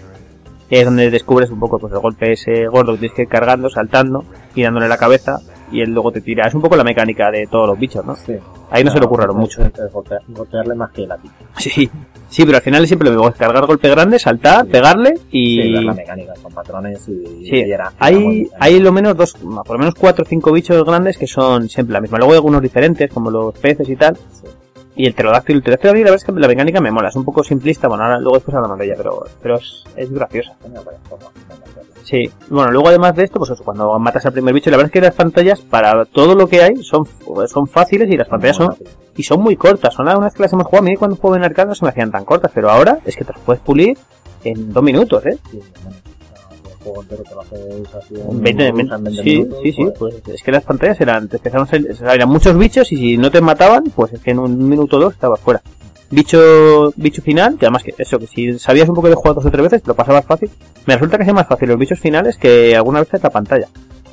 Es 0.69 0.85
donde 0.85 1.09
descubres 1.09 1.49
un 1.49 1.59
poco 1.59 1.79
pues, 1.79 1.91
el 1.91 1.99
golpe 1.99 2.31
ese 2.31 2.67
gordo 2.67 2.93
que 2.93 2.99
tienes 2.99 3.15
que 3.15 3.21
ir 3.23 3.27
cargando, 3.27 3.69
saltando 3.69 4.23
y 4.55 4.63
dándole 4.63 4.87
la 4.87 4.97
cabeza 4.97 5.39
y 5.71 5.81
él 5.81 5.91
luego 5.91 6.11
te 6.11 6.21
tira. 6.21 6.47
Es 6.47 6.53
un 6.53 6.61
poco 6.61 6.75
la 6.75 6.83
mecánica 6.83 7.29
de 7.31 7.47
todos 7.47 7.67
los 7.67 7.79
bichos, 7.79 8.05
¿no? 8.05 8.15
Sí. 8.15 8.33
Ahí 8.71 8.83
no 8.83 8.91
se 8.91 8.99
le 8.99 9.05
ocurrieron 9.05 9.37
mucho. 9.37 9.61
Golpear- 9.63 10.21
golpearle 10.27 10.75
más 10.75 10.91
que 10.91 11.07
la. 11.07 11.17
Sí, 11.57 11.89
sí, 12.29 12.45
pero 12.45 12.57
al 12.57 12.63
final 12.63 12.85
siempre 12.87 13.09
lo 13.09 13.11
cargar 13.33 13.65
golpe 13.65 13.89
grande, 13.89 14.19
saltar, 14.19 14.65
Sí. 14.65 14.71
pegarle 14.71 15.15
Sí, 15.17 15.23
y... 15.31 15.73
ver 15.73 15.83
la 15.83 15.93
mecánica 15.93 16.33
con 16.41 16.53
patrones 16.53 17.07
y, 17.09 17.45
Sí, 17.49 17.55
y 17.55 17.71
era, 17.71 17.91
hay, 17.99 18.49
hay 18.59 18.79
lo 18.79 18.91
menos 18.91 19.15
dos, 19.17 19.33
por 19.33 19.71
lo 19.73 19.79
menos 19.79 19.95
cuatro 19.95 20.23
o 20.23 20.27
cinco 20.27 20.51
bichos 20.51 20.83
grandes 20.85 21.17
que 21.17 21.27
son 21.27 21.67
siempre 21.69 21.93
la 21.93 22.01
misma. 22.01 22.17
Luego 22.17 22.33
hay 22.33 22.37
algunos 22.37 22.61
diferentes, 22.61 23.11
como 23.11 23.29
los 23.31 23.53
peces 23.57 23.87
y 23.89 23.95
tal. 23.95 24.15
Sí. 24.15 24.47
Y 24.95 25.05
el 25.05 25.13
pterodáctilo, 25.13 25.57
el 25.57 25.63
mí 25.93 25.99
la 25.99 26.11
verdad 26.11 26.15
es 26.17 26.23
que 26.25 26.31
la 26.33 26.47
mecánica 26.47 26.81
me 26.81 26.91
mola, 26.91 27.07
es 27.07 27.15
un 27.15 27.23
poco 27.23 27.41
simplista, 27.41 27.87
bueno, 27.87 28.03
ahora 28.03 28.19
luego 28.19 28.35
después 28.35 28.53
hablamos 28.55 28.77
de 28.79 28.85
ella, 28.85 28.95
pero, 28.97 29.23
pero 29.41 29.55
es, 29.55 29.83
es 29.95 30.11
graciosa. 30.11 30.57
Sí, 32.09 32.27
bueno, 32.49 32.71
luego 32.71 32.87
además 32.87 33.15
de 33.15 33.23
esto, 33.25 33.37
pues 33.37 33.51
eso, 33.51 33.63
cuando 33.63 33.99
matas 33.99 34.25
al 34.25 34.33
primer 34.33 34.51
bicho, 34.53 34.71
la 34.71 34.77
verdad 34.77 34.87
es 34.87 34.93
que 34.93 35.01
las 35.01 35.13
pantallas, 35.13 35.61
para 35.61 36.05
todo 36.05 36.33
lo 36.33 36.47
que 36.47 36.63
hay, 36.63 36.77
son, 36.83 37.05
son 37.47 37.67
fáciles 37.67 38.09
y 38.09 38.17
las 38.17 38.27
pantallas 38.27 38.55
son, 38.57 38.75
y 39.15 39.21
son 39.21 39.41
muy 39.41 39.55
cortas. 39.55 39.93
Son 39.93 40.07
una 40.07 40.17
vez 40.17 40.33
que 40.33 40.41
las 40.41 40.53
hemos 40.53 40.65
jugado, 40.65 40.87
a 40.87 40.89
mí 40.89 40.95
cuando 40.95 41.17
juego 41.17 41.35
en 41.35 41.43
arcade 41.43 41.67
no 41.67 41.75
se 41.75 41.85
me 41.85 41.89
hacían 41.89 42.09
tan 42.11 42.25
cortas, 42.25 42.51
pero 42.55 42.71
ahora 42.71 42.97
es 43.05 43.15
que 43.15 43.25
te 43.25 43.33
las 43.33 43.41
puedes 43.41 43.61
pulir 43.61 43.95
en 44.43 44.73
dos 44.73 44.81
minutos, 44.81 45.23
¿eh? 45.27 45.37
Sí, 45.51 45.59
juego 46.83 47.01
entero 47.03 47.23
te 47.23 47.35
lo 47.35 47.41
haces 47.41 47.93
así 47.93 48.15
en 48.15 48.21
En 48.31 48.41
20, 48.41 48.71
usa 48.71 48.95
en 48.95 49.03
20 49.03 49.21
sí, 49.23 49.37
minutos, 49.37 49.59
sí, 49.61 49.71
sí, 49.73 49.83
pues, 49.99 50.15
pues 50.23 50.35
es 50.35 50.41
que 50.43 50.51
las 50.51 50.63
pantallas 50.63 51.01
eran, 51.01 51.27
te 51.27 51.37
empezaron 51.37 51.67
a 51.67 51.69
salir- 51.69 51.95
eran 52.11 52.29
muchos 52.29 52.57
bichos 52.57 52.91
y 52.91 52.97
si 52.97 53.17
no 53.17 53.29
te 53.29 53.41
mataban, 53.41 53.83
pues 53.95 54.13
es 54.13 54.21
que 54.21 54.31
en 54.31 54.39
un 54.39 54.67
minuto 54.67 54.97
o 54.97 54.99
dos 54.99 55.13
estabas 55.13 55.39
fuera. 55.41 55.61
Bicho, 56.11 56.91
bicho 56.95 57.21
final, 57.21 57.57
que 57.59 57.65
además 57.67 57.83
que 57.83 57.93
eso, 57.97 58.17
que 58.17 58.25
si 58.25 58.57
sabías 58.57 58.89
un 58.89 58.95
poco 58.95 59.09
de 59.09 59.15
juego 59.15 59.35
dos 59.35 59.45
o 59.45 59.51
tres 59.51 59.63
veces, 59.63 59.81
lo 59.87 59.93
pasabas 59.93 60.25
fácil. 60.25 60.49
Me 60.87 60.95
resulta 60.95 61.17
que 61.19 61.23
sea 61.25 61.33
más 61.33 61.47
fácil 61.47 61.69
los 61.69 61.77
bichos 61.77 61.99
finales 61.99 62.35
que 62.37 62.75
alguna 62.75 62.99
vez 63.01 63.09
la 63.21 63.29
pantalla. 63.29 63.67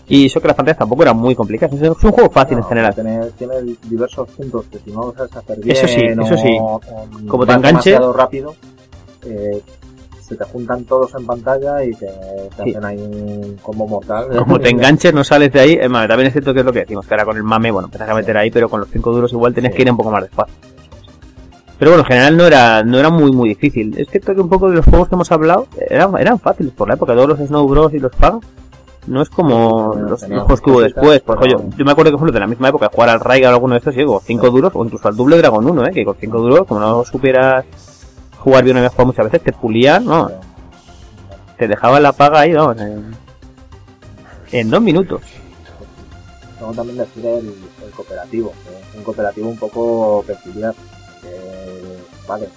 Y 0.09 0.27
eso 0.27 0.41
que 0.41 0.47
las 0.47 0.57
pantallas 0.57 0.79
tampoco 0.79 1.03
eran 1.03 1.17
muy 1.17 1.35
complicadas. 1.35 1.81
Es 1.81 1.89
un 1.89 1.95
juego 2.13 2.31
fácil 2.31 2.59
en 2.59 2.65
general. 2.65 2.95
Tiene, 2.95 3.21
tiene 3.39 3.55
diversos 3.85 4.29
puntos 4.29 4.67
que 4.71 4.79
si 4.79 4.91
no 4.93 5.07
lo 5.07 5.15
sabes 5.15 5.35
hacer 5.37 5.59
bien 5.59 5.77
Eso 5.77 5.89
sí, 5.89 6.01
eso 6.05 6.37
sí. 6.37 6.57
o- 6.61 6.77
o 6.77 6.81
Como 7.27 7.47
te 7.47 7.53
enganche- 7.55 8.13
rápido, 8.15 8.55
eh, 9.25 9.63
se 10.21 10.37
te 10.37 10.45
juntan 10.45 10.85
todos 10.85 11.13
en 11.15 11.25
pantalla 11.27 11.83
y 11.83 11.91
te, 11.93 12.07
te 12.07 12.63
Sí. 12.65 12.71
hacen 12.71 12.85
ahí 12.85 12.99
un 12.99 13.57
combo 13.63 13.89
mortal. 13.89 14.29
Como 14.45 14.61
te 14.61 14.69
enganches, 14.71 15.15
no 15.15 15.25
sales 15.25 15.51
de 15.51 15.61
ahí. 15.61 15.73
Eh, 15.81 15.89
mame, 15.89 16.07
también 16.07 16.27
es 16.29 16.35
cierto 16.35 16.53
que 16.53 16.61
es 16.61 16.67
lo 16.67 16.73
que 16.73 16.81
decimos, 16.81 17.07
que 17.07 17.15
ahora 17.15 17.25
con 17.25 17.37
el 17.39 17.43
mame, 17.43 17.71
bueno, 17.71 17.87
empiezas 17.87 18.09
a 18.11 18.15
meter 18.15 18.37
ahí, 18.37 18.51
pero 18.51 18.69
con 18.69 18.81
los 18.81 18.89
cinco 18.91 19.11
duros 19.13 19.33
igual 19.33 19.55
tenías 19.55 19.73
Sí. 19.73 19.77
que 19.79 19.83
ir 19.83 19.91
un 19.91 19.97
poco 19.97 20.11
más 20.11 20.23
despacio. 20.23 20.55
Pero 21.79 21.91
bueno, 21.91 22.05
en 22.05 22.09
general 22.09 22.37
no 22.37 22.47
era, 22.47 22.83
no 22.83 22.99
era 22.99 23.11
muy, 23.11 23.33
muy 23.33 23.51
difícil. 23.51 23.95
Es 23.99 24.09
cierto 24.09 24.35
que 24.35 24.41
un 24.41 24.49
poco 24.49 24.71
de 24.71 24.77
los 24.77 24.85
juegos 24.85 25.09
que 25.09 25.15
hemos 25.15 25.31
hablado 25.31 25.67
eran, 25.91 26.17
eran 26.19 26.39
fáciles 26.39 26.73
por 26.73 26.89
la 26.89 26.95
época. 26.95 27.15
Todos 27.15 27.29
los 27.29 27.49
Snow 27.49 27.69
Bros 27.69 27.93
y 27.93 27.99
los 27.99 28.13
Paga. 28.13 28.41
No 29.07 29.23
es 29.23 29.29
como 29.29 29.95
los, 29.95 30.25
juegos 30.25 30.61
que 30.61 30.71
hubo 30.71 30.81
después. 30.81 31.21
Por 31.21 31.37
ejemplo, 31.37 31.71
yo, 31.71 31.77
yo 31.77 31.85
me 31.85 31.93
acuerdo 31.93 32.11
que 32.11 32.17
ejemplo, 32.17 32.33
de 32.33 32.41
la 32.41 32.47
misma 32.47 32.71
época 32.71 32.91
jugar 32.93 33.11
al 33.11 33.21
Raiga 33.21 33.51
o 33.51 33.53
alguno 33.53 33.75
de 33.75 33.79
estos, 33.79 33.95
y 33.95 33.99
digo, 33.99 34.21
cinco 34.25 34.51
duros, 34.51 34.73
o 34.75 34.85
incluso 34.85 35.07
al 35.07 35.17
doble 35.17 35.37
Dragon 35.37 35.65
1, 35.65 35.87
¿eh? 35.87 35.91
que 35.93 36.05
con 36.05 36.17
cinco 36.17 36.41
duros, 36.41 36.67
como 36.67 36.81
no 36.81 37.05
supieras 37.05 37.65
jugar 38.39 38.65
bien 38.65 38.77
habías 38.77 38.93
jugado 38.93 39.07
muchas 39.07 39.27
veces, 39.27 39.43
te 39.43 39.53
pulían, 39.53 40.05
no, 40.05 40.29
te 41.57 41.69
dejaban 41.69 42.03
la 42.03 42.13
paga 42.13 42.41
ahí, 42.41 42.53
vamos, 42.53 42.81
en, 42.81 43.15
en 44.51 44.71
dos 44.71 44.83
minutos. 44.83 45.21
Luego 46.59 46.75
también 46.75 46.99
decir 46.99 47.27
el, 47.27 47.55
el 47.85 47.91
cooperativo, 47.95 48.53
un 48.97 49.03
cooperativo 49.05 49.49
un 49.49 49.59
poco 49.59 50.25
peculiar. 50.27 50.75
Que, 51.23 51.66
vale, 52.27 52.49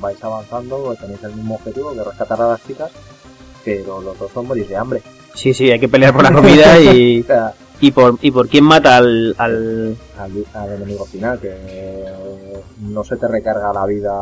vais 0.00 0.22
avanzando, 0.22 0.94
tenéis 1.00 1.22
el 1.24 1.34
mismo 1.34 1.56
objetivo 1.56 1.92
que 1.92 2.04
rescatar 2.04 2.40
a 2.42 2.48
las 2.48 2.66
chicas, 2.66 2.90
pero 3.64 4.00
los 4.00 4.18
dos 4.18 4.30
son 4.32 4.46
morir 4.46 4.66
de 4.68 4.76
hambre. 4.76 5.02
Sí, 5.34 5.52
sí, 5.54 5.70
hay 5.70 5.78
que 5.80 5.88
pelear 5.88 6.12
por 6.14 6.22
la 6.22 6.32
comida 6.32 6.78
y, 6.80 7.24
y 7.80 7.90
por 7.92 8.16
y 8.22 8.30
por 8.30 8.48
quién 8.48 8.64
mata 8.64 8.96
al, 8.96 9.34
al 9.38 9.96
al, 10.18 10.46
al 10.54 10.72
enemigo 10.72 11.04
final, 11.04 11.38
que 11.38 11.54
no 12.80 13.04
se 13.04 13.16
te 13.16 13.28
recarga 13.28 13.72
la 13.72 13.86
vida 13.86 14.12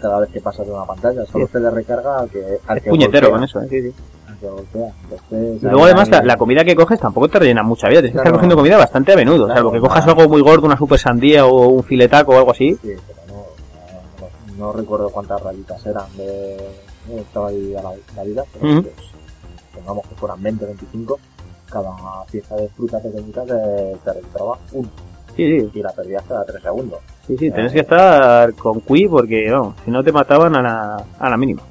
cada 0.00 0.18
vez 0.20 0.30
que 0.30 0.40
pasas 0.40 0.66
de 0.66 0.72
una 0.72 0.84
pantalla, 0.84 1.24
solo 1.26 1.46
Sí. 1.46 1.52
se 1.52 1.60
le 1.60 1.70
recarga 1.70 2.18
al 2.20 2.28
que, 2.30 2.58
al 2.66 2.78
es 2.78 2.84
que 2.84 2.90
puñetero 2.90 3.30
golpea, 3.30 3.38
con 3.38 3.44
eso, 3.44 3.60
¿eh? 3.62 3.66
sí, 3.70 3.82
sí. 3.82 3.94
Que 4.42 4.48
golpea. 4.48 4.92
Entonces, 5.04 5.62
Y 5.62 5.66
luego 5.66 5.84
además 5.84 6.08
la, 6.10 6.22
la 6.22 6.36
comida 6.36 6.64
que 6.64 6.74
coges 6.76 7.00
tampoco 7.00 7.28
te 7.28 7.38
rellena 7.38 7.62
mucha 7.62 7.88
vida, 7.88 8.00
tienes 8.00 8.12
que 8.12 8.18
estar 8.18 8.32
cogiendo 8.32 8.56
comida 8.56 8.76
bastante 8.76 9.12
a 9.12 9.16
menudo, 9.16 9.46
Claro, 9.46 9.54
salvo 9.54 9.72
que 9.72 9.80
cojas 9.80 10.06
algo 10.06 10.28
muy 10.28 10.42
gordo, 10.42 10.66
una 10.66 10.76
super 10.76 10.98
sandía 10.98 11.46
o 11.46 11.68
un 11.68 11.82
filetaco 11.82 12.32
o 12.32 12.38
algo 12.38 12.50
así. 12.50 12.74
Sí, 12.82 12.92
pero 13.06 13.20
no, 13.28 14.56
no, 14.58 14.66
no 14.66 14.72
recuerdo 14.72 15.08
cuántas 15.10 15.40
rayitas 15.42 15.86
eran 15.86 16.04
de... 16.16 16.56
no 17.08 17.18
estaba 17.20 17.48
ahí 17.48 17.74
a 17.74 17.82
la, 17.82 17.90
la 18.16 18.22
vida, 18.24 18.44
pero 18.52 18.70
Ujú. 18.72 18.82
pues, 18.82 18.94
pongamos 19.74 20.06
que 20.08 20.14
fueran 20.16 20.42
20, 20.42 20.66
25, 20.66 21.18
cada 21.70 21.90
pieza 22.30 22.54
de 22.56 22.68
fruta 22.68 22.98
pequeñita 23.00 23.42
te, 23.44 23.96
te 24.04 24.12
registraba 24.12 24.58
uno 24.72 24.88
Sí, 25.34 25.46
sí, 25.60 25.70
y 25.72 25.82
la 25.82 25.90
perdías 25.92 26.22
cada 26.28 26.44
3 26.44 26.62
segundos. 26.62 26.98
sí, 27.26 27.38
sí, 27.38 27.50
tienes 27.50 27.72
que 27.72 27.80
estar 27.80 28.52
con 28.52 28.82
Qui 28.82 29.08
porque 29.08 29.48
no, 29.48 29.74
si 29.82 29.90
no 29.90 30.04
te 30.04 30.12
mataban 30.12 30.54
a 30.56 30.60
la, 30.60 31.04
a 31.18 31.30
la 31.30 31.36
mínima. 31.38 31.62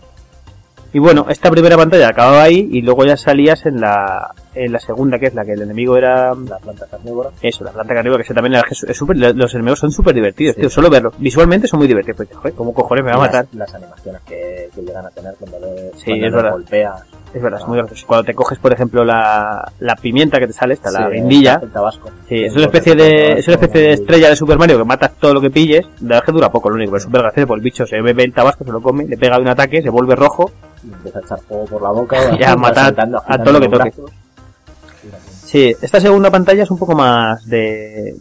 Y 0.93 0.99
bueno, 0.99 1.25
esta 1.29 1.49
primera 1.49 1.77
pantalla 1.77 2.09
acababa 2.09 2.43
ahí 2.43 2.67
y 2.71 2.81
luego 2.81 3.05
ya 3.05 3.15
salías 3.15 3.65
en 3.65 3.79
la, 3.79 4.29
en 4.53 4.73
la 4.73 4.79
segunda, 4.79 5.17
que 5.17 5.27
es 5.27 5.33
la 5.33 5.45
que 5.45 5.53
el 5.53 5.61
enemigo 5.61 5.95
era 5.95 6.33
La 6.35 6.57
planta 6.57 6.85
carnívora, 6.91 7.29
Eso, 7.41 7.63
la 7.63 7.71
planta 7.71 7.93
carnívora, 7.93 8.17
que 8.17 8.23
ese 8.25 8.33
también 8.33 8.61
es, 8.69 8.83
es 8.83 8.97
súper- 8.97 9.15
los 9.35 9.53
enemigos 9.53 9.79
son 9.79 9.91
súper 9.91 10.13
divertidos, 10.13 10.55
Sí. 10.55 10.61
tío, 10.61 10.69
solo 10.69 10.89
verlos. 10.89 11.13
Visualmente 11.17 11.65
son 11.67 11.79
muy 11.79 11.87
divertidos, 11.87 12.17
porque, 12.17 12.33
joder, 12.35 12.53
¿cómo 12.55 12.73
cojones 12.73 13.05
me 13.05 13.11
va 13.11 13.15
a 13.17 13.19
matar? 13.19 13.45
Las, 13.53 13.69
las 13.69 13.75
animaciones 13.75 14.21
que, 14.23 14.69
que 14.75 14.81
llegan 14.81 15.05
a 15.05 15.09
tener 15.11 15.33
cuando 15.39 15.59
le, 15.61 15.91
Sí, 15.95 16.05
cuando 16.07 16.27
es 16.27 16.33
verdad. 16.33 16.51
golpeas. 16.51 17.03
Es 17.33 17.41
verdad, 17.41 17.61
es 17.61 17.67
muy 17.69 17.77
gracioso. 17.77 18.05
Cuando 18.07 18.25
te 18.25 18.33
coges, 18.33 18.59
por 18.59 18.73
ejemplo, 18.73 19.05
la, 19.05 19.71
la 19.79 19.95
pimienta 19.95 20.37
que 20.39 20.47
te 20.47 20.51
sale, 20.53 20.73
esta, 20.73 20.91
la 20.91 21.07
Sí, 21.07 21.13
guindilla, 21.15 21.61
El 21.63 21.71
tabasco. 21.71 22.09
sí, 22.27 22.43
es 22.43 22.53
una 22.53 22.63
especie 22.65 22.93
de, 22.95 23.39
es 23.39 23.47
una 23.47 23.55
especie 23.55 23.81
de 23.81 23.93
estrella 23.93 24.27
de 24.27 24.35
Super 24.35 24.57
Mario 24.57 24.77
que 24.77 24.83
matas 24.83 25.11
todo 25.17 25.33
lo 25.35 25.39
que 25.39 25.49
pilles, 25.49 25.85
la 26.01 26.07
verdad 26.07 26.17
es 26.19 26.25
que 26.25 26.31
dura 26.33 26.51
poco, 26.51 26.69
lo 26.69 26.75
único, 26.75 26.91
pero 26.91 26.97
es 26.97 27.03
súper 27.03 27.21
gracioso, 27.21 27.47
pues 27.47 27.57
el 27.59 27.63
bicho 27.63 27.85
se 27.85 28.01
bebe 28.01 28.25
el 28.25 28.33
tabasco, 28.33 28.65
se 28.65 28.71
lo 28.73 28.81
come, 28.81 29.05
le 29.07 29.15
pega 29.17 29.37
de 29.37 29.43
un 29.43 29.47
ataque, 29.47 29.81
se 29.81 29.89
vuelve 29.89 30.13
rojo, 30.17 30.51
empieza 30.83 31.19
a 31.19 31.21
echar 31.21 31.39
fuego 31.41 31.65
por 31.65 31.81
la 31.81 31.89
boca. 31.91 32.17
Ya, 32.39 32.55
va 32.55 32.61
matar 32.61 32.93
a 33.27 33.43
todo 33.43 33.53
lo 33.53 33.59
que 33.59 33.69
toque. 33.69 33.93
Sí, 35.43 35.75
esta 35.81 35.99
segunda 35.99 36.29
pantalla 36.31 36.63
es 36.63 36.71
un 36.71 36.77
poco 36.77 36.93
más 36.95 37.45
de, 37.47 38.13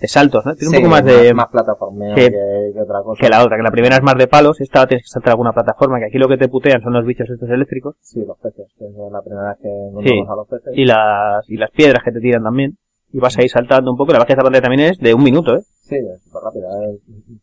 de 0.00 0.08
saltos, 0.08 0.44
¿no? 0.44 0.54
Tiene 0.54 0.70
Sí, 0.70 0.76
un 0.76 0.82
poco 0.82 0.90
más 0.90 1.04
de, 1.04 1.34
Más 1.34 1.48
plataformeo 1.48 2.14
Sí. 2.16 2.22
que, 2.22 2.70
que 2.74 2.80
otra 2.80 3.02
cosa. 3.02 3.20
que 3.20 3.28
la 3.28 3.42
otra, 3.44 3.56
que 3.56 3.62
la 3.62 3.70
primera 3.70 3.96
es 3.96 4.02
más 4.02 4.16
de 4.16 4.26
palos, 4.26 4.60
esta 4.60 4.86
tienes 4.86 5.04
que 5.04 5.08
saltar 5.10 5.30
a 5.30 5.32
alguna 5.32 5.52
plataforma, 5.52 5.98
que 5.98 6.06
aquí 6.06 6.18
lo 6.18 6.28
que 6.28 6.36
te 6.38 6.48
putean 6.48 6.80
son 6.82 6.92
los 6.94 7.04
bichos 7.04 7.28
estos 7.30 7.48
eléctricos, 7.50 7.96
Sí, 8.00 8.24
los 8.26 8.38
peces, 8.38 8.66
que 8.78 8.86
es 8.86 8.92
la 9.12 9.20
primera 9.22 9.48
vez 9.50 9.58
que 9.62 10.08
Sí. 10.08 10.24
a 10.28 10.34
los 10.34 10.48
peces. 10.48 10.72
y 10.74 10.84
las, 10.84 11.48
y 11.48 11.56
las 11.56 11.70
piedras 11.70 12.02
que 12.04 12.12
te 12.12 12.20
tiran 12.20 12.42
también. 12.42 12.76
Y 13.12 13.20
vas 13.20 13.38
ahí 13.38 13.48
saltando 13.48 13.92
un 13.92 13.96
poco. 13.96 14.10
La 14.10 14.18
verdad 14.18 14.26
que 14.26 14.32
esta 14.32 14.42
pantalla 14.42 14.62
también 14.62 14.90
es 14.90 14.98
de 14.98 15.14
un 15.14 15.22
minuto, 15.22 15.54
¿eh? 15.54 15.60
Sí, 15.82 15.94
es 15.94 16.20
súper 16.24 16.42
rápida. 16.42 16.66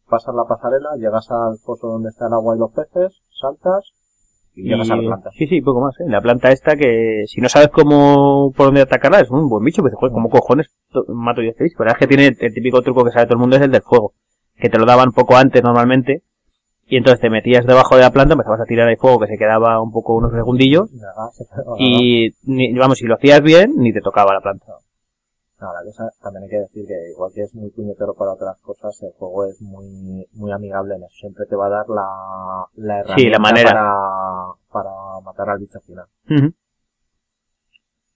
Pasas 0.09 0.35
la 0.35 0.43
pasarela, 0.43 0.89
llegas 0.97 1.31
al 1.31 1.57
foso 1.63 1.87
donde 1.87 2.09
está 2.09 2.27
el 2.27 2.33
agua 2.33 2.57
y 2.57 2.59
los 2.59 2.71
peces, 2.73 3.21
saltas 3.39 3.93
y, 4.55 4.63
llegas 4.69 4.89
a 4.91 4.95
la 4.95 5.01
planta. 5.01 5.29
Sí, 5.31 5.47
sí, 5.47 5.61
poco 5.61 5.81
más, 5.81 5.99
¿eh? 5.99 6.03
La 6.07 6.21
planta 6.21 6.51
esta 6.51 6.75
que 6.75 7.23
si 7.27 7.41
no 7.41 7.49
sabes 7.49 7.69
cómo, 7.69 8.51
por 8.55 8.67
dónde 8.67 8.81
atacarla, 8.81 9.19
es 9.21 9.29
un 9.29 9.47
buen 9.49 9.63
bicho, 9.63 9.81
pues 9.81 9.93
joder, 9.95 10.13
¿cómo 10.13 10.29
cojones 10.29 10.69
to- 10.91 11.05
mato 11.09 11.41
yo 11.41 11.49
este 11.49 11.63
bicho? 11.63 11.75
Pero 11.77 11.91
es 11.91 11.97
que 11.97 12.07
tiene 12.07 12.27
el 12.39 12.53
típico 12.53 12.81
truco 12.81 13.03
que 13.05 13.11
sabe 13.11 13.25
todo 13.25 13.35
el 13.35 13.39
mundo, 13.41 13.55
es 13.55 13.61
el 13.61 13.71
del 13.71 13.81
fuego. 13.81 14.13
Que 14.55 14.69
te 14.69 14.77
lo 14.77 14.85
daban 14.85 15.11
poco 15.11 15.35
antes 15.37 15.63
normalmente. 15.63 16.21
Y 16.87 16.97
entonces 16.97 17.21
te 17.21 17.29
metías 17.29 17.65
debajo 17.65 17.95
de 17.95 18.01
la 18.01 18.11
planta, 18.11 18.33
empezabas 18.33 18.59
a 18.59 18.65
tirar 18.65 18.87
ahí 18.89 18.97
fuego 18.97 19.19
que 19.19 19.27
se 19.27 19.37
quedaba 19.37 19.81
un 19.81 19.91
poco 19.91 20.13
unos 20.15 20.33
segundillos. 20.33 20.89
Se 20.89 21.45
Y, 21.79 22.31
ni- 22.43 22.73
vamos, 22.73 22.97
si 22.97 23.05
lo 23.05 23.15
hacías 23.15 23.41
bien, 23.41 23.73
ni 23.77 23.93
te 23.93 24.01
tocaba 24.01 24.33
la 24.33 24.41
planta. 24.41 24.65
No, 25.61 25.71
la 25.71 25.83
cosa, 25.83 26.09
también 26.23 26.43
hay 26.43 26.49
que 26.49 26.59
decir 26.59 26.87
que 26.87 27.11
igual 27.11 27.31
que 27.35 27.41
es 27.43 27.53
muy 27.53 27.69
puñetero 27.69 28.15
para 28.15 28.31
otras 28.31 28.59
cosas, 28.61 28.97
el 29.03 29.11
juego 29.11 29.45
es 29.45 29.61
muy, 29.61 30.25
muy 30.33 30.51
amigable 30.51 30.95
en 30.95 31.03
eso. 31.03 31.13
Siempre 31.19 31.45
te 31.45 31.55
va 31.55 31.67
a 31.67 31.69
dar 31.69 31.85
la, 31.87 32.65
la 32.77 32.99
herramienta 33.01 33.21
Sí, 33.21 33.29
la 33.29 33.37
manera. 33.37 33.69
Para, 33.69 34.53
para 34.71 34.91
matar 35.23 35.49
al 35.51 35.59
bicho 35.59 35.79
final. 35.81 36.07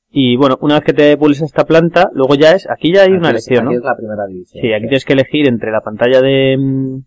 Y 0.10 0.38
bueno, 0.38 0.58
una 0.62 0.76
vez 0.76 0.86
que 0.86 0.94
te 0.94 1.18
pules 1.18 1.42
esta 1.42 1.66
planta, 1.66 2.10
luego 2.14 2.34
ya 2.34 2.54
es, 2.54 2.68
aquí 2.68 2.92
ya 2.92 3.04
hay 3.04 3.12
una 3.12 3.28
Aquí 3.28 3.36
elección, 3.36 3.66
¿no? 3.66 3.70
Aquí 3.72 3.78
es 3.78 3.84
la 3.84 3.96
primera 3.96 4.26
división. 4.26 4.62
Sí, 4.62 4.74
aquí 4.74 4.84
tienes 4.88 5.06
que 5.06 5.14
elegir 5.14 5.48
entre 5.48 5.72
la 5.72 5.82
pantalla 5.82 6.22
de... 6.22 6.58
mm, 6.58 6.98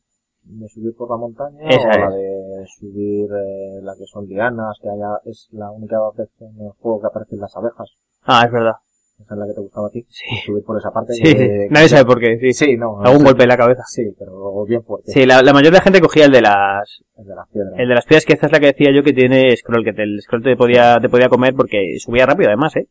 de 0.45 0.69
subir 0.69 0.95
por 0.97 1.11
la 1.11 1.17
montaña 1.17 1.69
Esa 1.69 1.89
o 1.89 1.99
la 1.99 2.11
de 2.11 2.65
subir 2.79 3.29
eh, 3.33 3.81
la 3.83 3.95
que 3.97 4.05
son 4.07 4.27
lianas, 4.27 4.79
que 4.81 4.89
haya, 4.89 5.19
es 5.25 5.49
la 5.53 5.71
única 5.71 5.97
vez 6.17 6.29
en 6.41 6.67
el 6.67 6.71
juego 6.79 7.01
que 7.01 7.07
aparecen 7.09 7.41
las 7.41 7.57
abejas. 7.57 7.91
Ah, 8.23 8.43
es 8.47 8.53
verdad. 8.53 8.75
Esa 9.21 9.35
es 9.35 9.39
la 9.41 9.47
que 9.47 9.53
te 9.55 9.61
gustaba 9.61 9.89
a 9.89 9.91
ti. 9.91 10.07
Sí. 10.09 10.25
Subir 10.47 10.65
por 10.65 10.79
esa 10.79 10.91
parte. 10.91 11.13
Sí, 11.15 11.23
que- 11.23 11.67
nadie 11.71 11.89
sabe 11.89 12.05
por 12.05 12.21
qué, 12.21 12.39
sí. 12.41 12.53
Sí, 12.53 12.77
no. 12.77 13.01
Algún 13.03 13.25
golpe 13.25 13.43
en 13.43 13.49
la 13.49 13.57
cabeza. 13.57 13.83
Sí, 13.87 14.03
pero 14.19 14.65
bien 14.65 14.83
fuerte. 14.85 15.13
Sí, 15.13 15.27
la, 15.27 15.43
la 15.43 15.53
mayoría 15.53 15.73
de 15.73 15.77
la 15.79 15.83
gente 15.83 16.01
cogía 16.01 16.25
el 16.27 16.33
de 16.33 16.41
las 16.41 17.03
El 17.19 17.25
de 17.27 17.35
las 17.35 17.49
piedras. 17.49 17.75
el 17.79 17.89
de 17.89 17.95
las 17.95 18.07
piedras, 18.07 18.25
que 18.25 18.33
esta 18.35 18.47
es 18.47 18.53
la 18.53 18.61
que 18.61 18.67
decía 18.67 18.93
yo 18.95 19.03
que 19.03 19.13
tiene 19.13 19.55
scroll, 19.57 19.85
que 19.85 19.93
te- 19.93 20.05
el 20.05 20.21
scroll 20.23 20.43
te 20.43 20.57
podía, 20.57 20.99
te 21.01 21.09
podía 21.09 21.29
comer 21.29 21.55
porque 21.55 21.97
subía 21.99 22.27
rápido 22.27 22.49
además, 22.49 22.77
¿eh? 22.77 22.87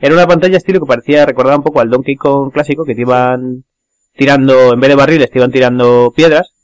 Era 0.00 0.14
una 0.14 0.26
pantalla 0.26 0.56
estilo 0.56 0.80
que 0.80 0.86
parecía, 0.86 1.24
recordaba 1.26 1.56
un 1.56 1.62
poco 1.62 1.80
al 1.80 1.88
Donkey 1.90 2.16
Kong 2.16 2.52
clásico, 2.52 2.84
que 2.84 2.94
te 2.94 3.02
iban 3.02 3.64
tirando, 4.14 4.72
en 4.72 4.80
vez 4.80 4.88
de 4.90 4.96
barriles, 4.96 5.30
te 5.30 5.38
iban 5.38 5.52
tirando 5.52 6.10
piedras 6.16 6.54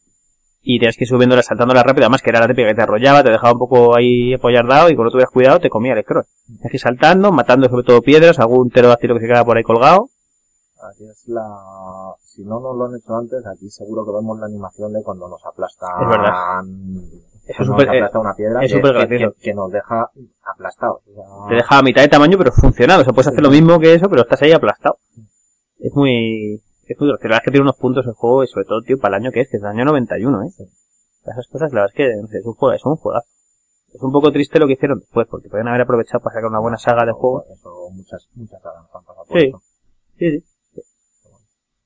y 0.62 0.78
tenías 0.78 0.96
que 0.96 1.04
ir 1.04 1.08
subiéndolas, 1.08 1.46
saltándolas 1.46 1.84
rápido, 1.84 2.04
además 2.04 2.22
que 2.22 2.30
era 2.30 2.40
la 2.40 2.46
típica 2.48 2.68
que 2.68 2.74
te 2.74 2.82
arrollaba, 2.82 3.22
te 3.22 3.30
dejaba 3.30 3.52
un 3.52 3.58
poco 3.58 3.96
ahí 3.96 4.34
apoyardado 4.34 4.88
y 4.90 4.94
cuando 4.94 5.10
tuvieras 5.10 5.30
cuidado 5.32 5.58
te 5.60 5.68
comía 5.68 5.92
el 5.94 6.02
scroll. 6.02 6.24
Tenías 6.46 6.70
que 6.70 6.76
ir 6.76 6.80
saltando, 6.80 7.32
matando 7.32 7.68
sobre 7.68 7.84
todo 7.84 8.00
piedras, 8.02 8.38
algún 8.38 8.70
pterodáctilo 8.70 9.14
que 9.14 9.20
se 9.20 9.26
quedaba 9.26 9.44
por 9.44 9.56
ahí 9.56 9.62
colgado 9.64 10.08
aquí 10.90 11.04
es 11.08 11.28
la... 11.28 11.42
Si 12.18 12.42
no 12.44 12.58
nos 12.60 12.76
lo 12.76 12.86
han 12.86 12.96
hecho 12.96 13.14
antes, 13.14 13.44
aquí 13.46 13.68
seguro 13.70 14.04
que 14.04 14.12
vemos 14.12 14.36
la 14.40 14.46
animación 14.46 14.92
de 14.92 15.02
cuando 15.02 15.28
nos 15.28 15.44
aplastan... 15.46 15.90
Es 16.02 16.08
verdad. 16.08 16.64
Eso 17.46 17.64
súper- 17.64 17.86
nos 17.86 17.96
aplasta 17.96 18.18
una 18.18 18.34
piedra 18.34 18.64
es 18.64 18.72
que- 18.72 18.76
súper 18.78 18.92
que, 18.92 18.98
gracioso. 19.06 19.34
que- 19.36 19.40
que 19.42 19.54
nos 19.54 19.70
deja 19.70 20.10
aplastados. 20.52 21.02
O 21.06 21.14
sea, 21.14 21.48
Te 21.50 21.54
deja 21.56 21.78
a 21.78 21.82
mitad 21.82 22.02
de 22.02 22.08
tamaño, 22.08 22.36
pero 22.38 22.50
funcionado. 22.52 23.02
O 23.02 23.04
sea, 23.04 23.12
puedes 23.12 23.28
hacer 23.28 23.42
lo 23.42 23.50
mismo 23.50 23.78
que 23.78 23.94
eso, 23.94 24.08
pero 24.08 24.22
estás 24.22 24.42
ahí 24.42 24.50
aplastado. 24.52 24.96
Es 25.78 25.94
muy... 25.94 26.60
Es 26.92 27.00
muy 27.00 27.08
gracioso. 27.08 27.28
La 27.28 27.34
verdad 27.36 27.40
es 27.42 27.44
que 27.44 27.50
tiene 27.50 27.62
unos 27.64 27.76
puntos 27.76 28.06
el 28.06 28.12
juego 28.14 28.44
y 28.44 28.46
sobre 28.46 28.66
todo, 28.66 28.80
tío, 28.82 28.98
para 28.98 29.16
el 29.16 29.22
año 29.22 29.32
que 29.32 29.40
es, 29.40 29.48
que 29.48 29.56
es 29.56 29.62
el 29.62 29.68
año 29.68 29.84
91, 29.84 30.42
¿eh? 30.44 30.50
Esas 31.24 31.46
cosas, 31.48 31.72
la 31.72 31.82
verdad 31.82 31.90
es 31.90 31.94
que, 31.96 32.08
no 32.20 32.26
sé, 32.28 32.38
es 32.38 32.44
un 32.46 32.54
juego, 32.54 32.72
es 32.74 32.84
un 32.84 32.96
juegazo. 32.96 33.26
Es 33.94 34.02
un 34.02 34.10
poco 34.12 34.32
triste 34.32 34.58
lo 34.58 34.66
que 34.66 34.72
hicieron 34.72 34.98
después, 35.00 35.26
porque 35.30 35.48
podrían 35.48 35.68
haber 35.68 35.82
aprovechado 35.82 36.22
para 36.22 36.34
sacar 36.34 36.48
una 36.50 36.60
buena 36.60 36.78
saga 36.78 37.04
de 37.04 37.12
juegos. 37.12 37.44
Eso, 37.50 37.90
muchas, 37.92 38.28
muchas 38.34 38.60
sagas 38.62 38.84
han 38.92 39.04
pasado 39.04 39.24
por 39.28 39.38
Sí. 39.40 39.46
eso. 39.48 39.62
Sí, 40.18 40.30
sí. 40.40 40.44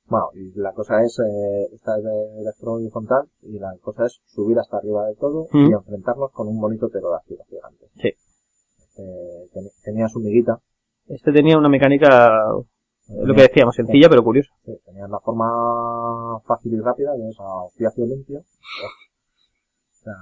Bueno, 0.08 0.28
y 0.34 0.52
la 0.60 0.72
cosa 0.72 1.02
es, 1.02 1.18
eh, 1.18 1.66
esta 1.74 1.98
es 1.98 2.04
de 2.04 2.40
electro 2.40 2.74
horizontal, 2.74 3.24
y 3.42 3.58
la 3.58 3.72
cosa 3.82 4.06
es 4.06 4.20
subir 4.26 4.56
hasta 4.58 4.76
arriba 4.76 5.04
de 5.06 5.16
todo 5.16 5.48
Mm. 5.52 5.66
y 5.70 5.72
enfrentarnos 5.72 6.30
con 6.32 6.46
un 6.46 6.60
bonito 6.60 6.88
pterodáctilo 6.88 7.42
gigante. 7.48 7.86
Sí. 7.96 8.08
Eh, 8.98 9.48
ten- 9.52 9.70
tenía 9.82 10.08
su 10.08 10.20
miguita, 10.20 10.58
Este 11.08 11.30
tenía 11.32 11.56
una 11.58 11.68
mecánica, 11.68 12.40
lo 13.08 13.34
que 13.34 13.42
decíamos, 13.42 13.74
sencilla 13.74 14.08
pero 14.08 14.22
curiosa. 14.22 14.52
Sí, 14.64 14.72
tenía 14.84 15.06
la 15.06 15.20
forma 15.20 16.40
fácil 16.46 16.74
y 16.74 16.80
rápida, 16.80 17.12
es 17.28 17.38
a 17.38 17.64
ostiacio 17.64 18.04
limpio. 18.06 18.40
O 18.40 18.44
sea, 19.92 20.14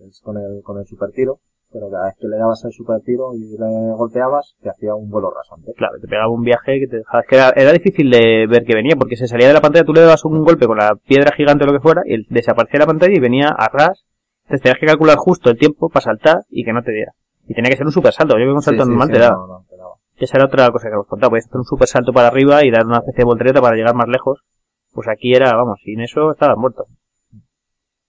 es 0.00 0.20
con 0.20 0.36
el, 0.36 0.62
con 0.62 0.78
el 0.78 0.86
super 0.86 1.10
tiro, 1.12 1.40
pero 1.72 1.90
cada 1.90 2.06
vez 2.06 2.16
que 2.18 2.26
le 2.28 2.36
dabas 2.36 2.64
el 2.64 2.72
super 2.72 3.00
tiro 3.02 3.34
y 3.34 3.56
le 3.56 3.92
golpeabas, 3.96 4.56
te 4.62 4.70
hacía 4.70 4.94
un 4.94 5.10
vuelo 5.10 5.30
rasante. 5.30 5.72
Claro, 5.76 5.98
te 6.00 6.08
pegaba 6.08 6.28
un 6.28 6.42
viaje 6.42 6.80
que 6.80 6.86
te 6.86 6.96
dejaba... 6.98 7.20
Es 7.20 7.28
que 7.28 7.36
era, 7.36 7.50
era 7.50 7.72
difícil 7.72 8.10
de 8.10 8.46
ver 8.48 8.64
que 8.64 8.74
venía, 8.74 8.96
porque 8.96 9.16
se 9.16 9.28
salía 9.28 9.48
de 9.48 9.54
la 9.54 9.60
pantalla, 9.60 9.84
tú 9.84 9.92
le 9.92 10.00
dabas 10.00 10.24
un 10.24 10.42
golpe 10.42 10.66
con 10.66 10.78
la 10.78 10.96
piedra 10.96 11.34
gigante 11.36 11.64
o 11.64 11.66
lo 11.66 11.72
que 11.72 11.80
fuera, 11.82 12.02
y 12.04 12.14
él 12.14 12.26
desaparecía 12.30 12.78
de 12.78 12.84
la 12.84 12.86
pantalla 12.86 13.14
y 13.14 13.20
venía 13.20 13.48
a 13.48 13.68
ras. 13.68 14.04
Entonces 14.44 14.62
tenías 14.62 14.80
que 14.80 14.86
calcular 14.86 15.16
justo 15.16 15.50
el 15.50 15.58
tiempo 15.58 15.88
para 15.88 16.04
saltar 16.04 16.44
y 16.48 16.64
que 16.64 16.72
no 16.72 16.82
te 16.82 16.92
diera. 16.92 17.12
Y 17.48 17.54
tenía 17.54 17.70
que 17.70 17.76
ser 17.76 17.86
un 17.86 17.92
super 17.92 18.12
salto. 18.12 18.34
Yo 18.34 18.38
creo 18.38 18.52
que 18.52 18.54
un 18.54 18.62
salto 18.62 18.84
sí, 18.84 18.88
normal 18.88 19.08
sí, 19.08 19.14
te 19.14 19.18
daba. 19.20 19.36
no, 19.36 19.46
no, 19.46 19.64
te 19.68 19.76
daba. 19.76 19.94
Esa 20.16 20.38
era 20.38 20.46
otra 20.46 20.70
cosa 20.70 20.88
que 20.88 20.94
hemos 20.94 21.06
contado. 21.06 21.30
Podías 21.30 21.46
hacer 21.46 21.58
un 21.58 21.64
super 21.64 21.88
salto 21.88 22.12
para 22.12 22.28
arriba 22.28 22.64
y 22.64 22.70
dar 22.70 22.86
una 22.86 22.98
especie 22.98 23.18
de 23.18 23.24
voltereta 23.24 23.60
para 23.60 23.76
llegar 23.76 23.94
más 23.94 24.08
lejos. 24.08 24.40
Pues 24.92 25.08
aquí 25.08 25.34
era, 25.34 25.54
vamos, 25.54 25.80
sin 25.84 26.00
eso 26.00 26.30
estabas 26.30 26.56
muerto. 26.56 26.86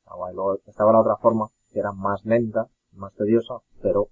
Ah. 0.05 0.31
Luego 0.33 0.57
estaba 0.65 0.91
la 0.93 1.01
otra 1.01 1.17
forma, 1.17 1.47
que 1.71 1.79
era 1.79 1.91
más 1.91 2.23
lenta, 2.25 2.67
más 2.93 3.13
tediosa, 3.13 3.55
pero 3.81 4.07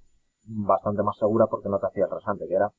bastante 0.45 1.03
más 1.03 1.17
segura 1.17 1.47
porque 1.47 1.69
no 1.69 1.79
te 1.79 1.87
hacía 1.87 2.05
el 2.05 2.11
rasante, 2.11 2.47
que 2.47 2.55
era 2.55 2.69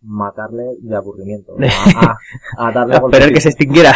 matarle 0.00 0.76
de 0.80 0.96
aburrimiento. 0.96 1.54
A, 1.96 2.16
a, 2.56 2.68
a 2.68 2.72
darle. 2.72 2.96
Esperar 2.96 3.32
que 3.32 3.40
se 3.40 3.50
extinguiera. 3.50 3.92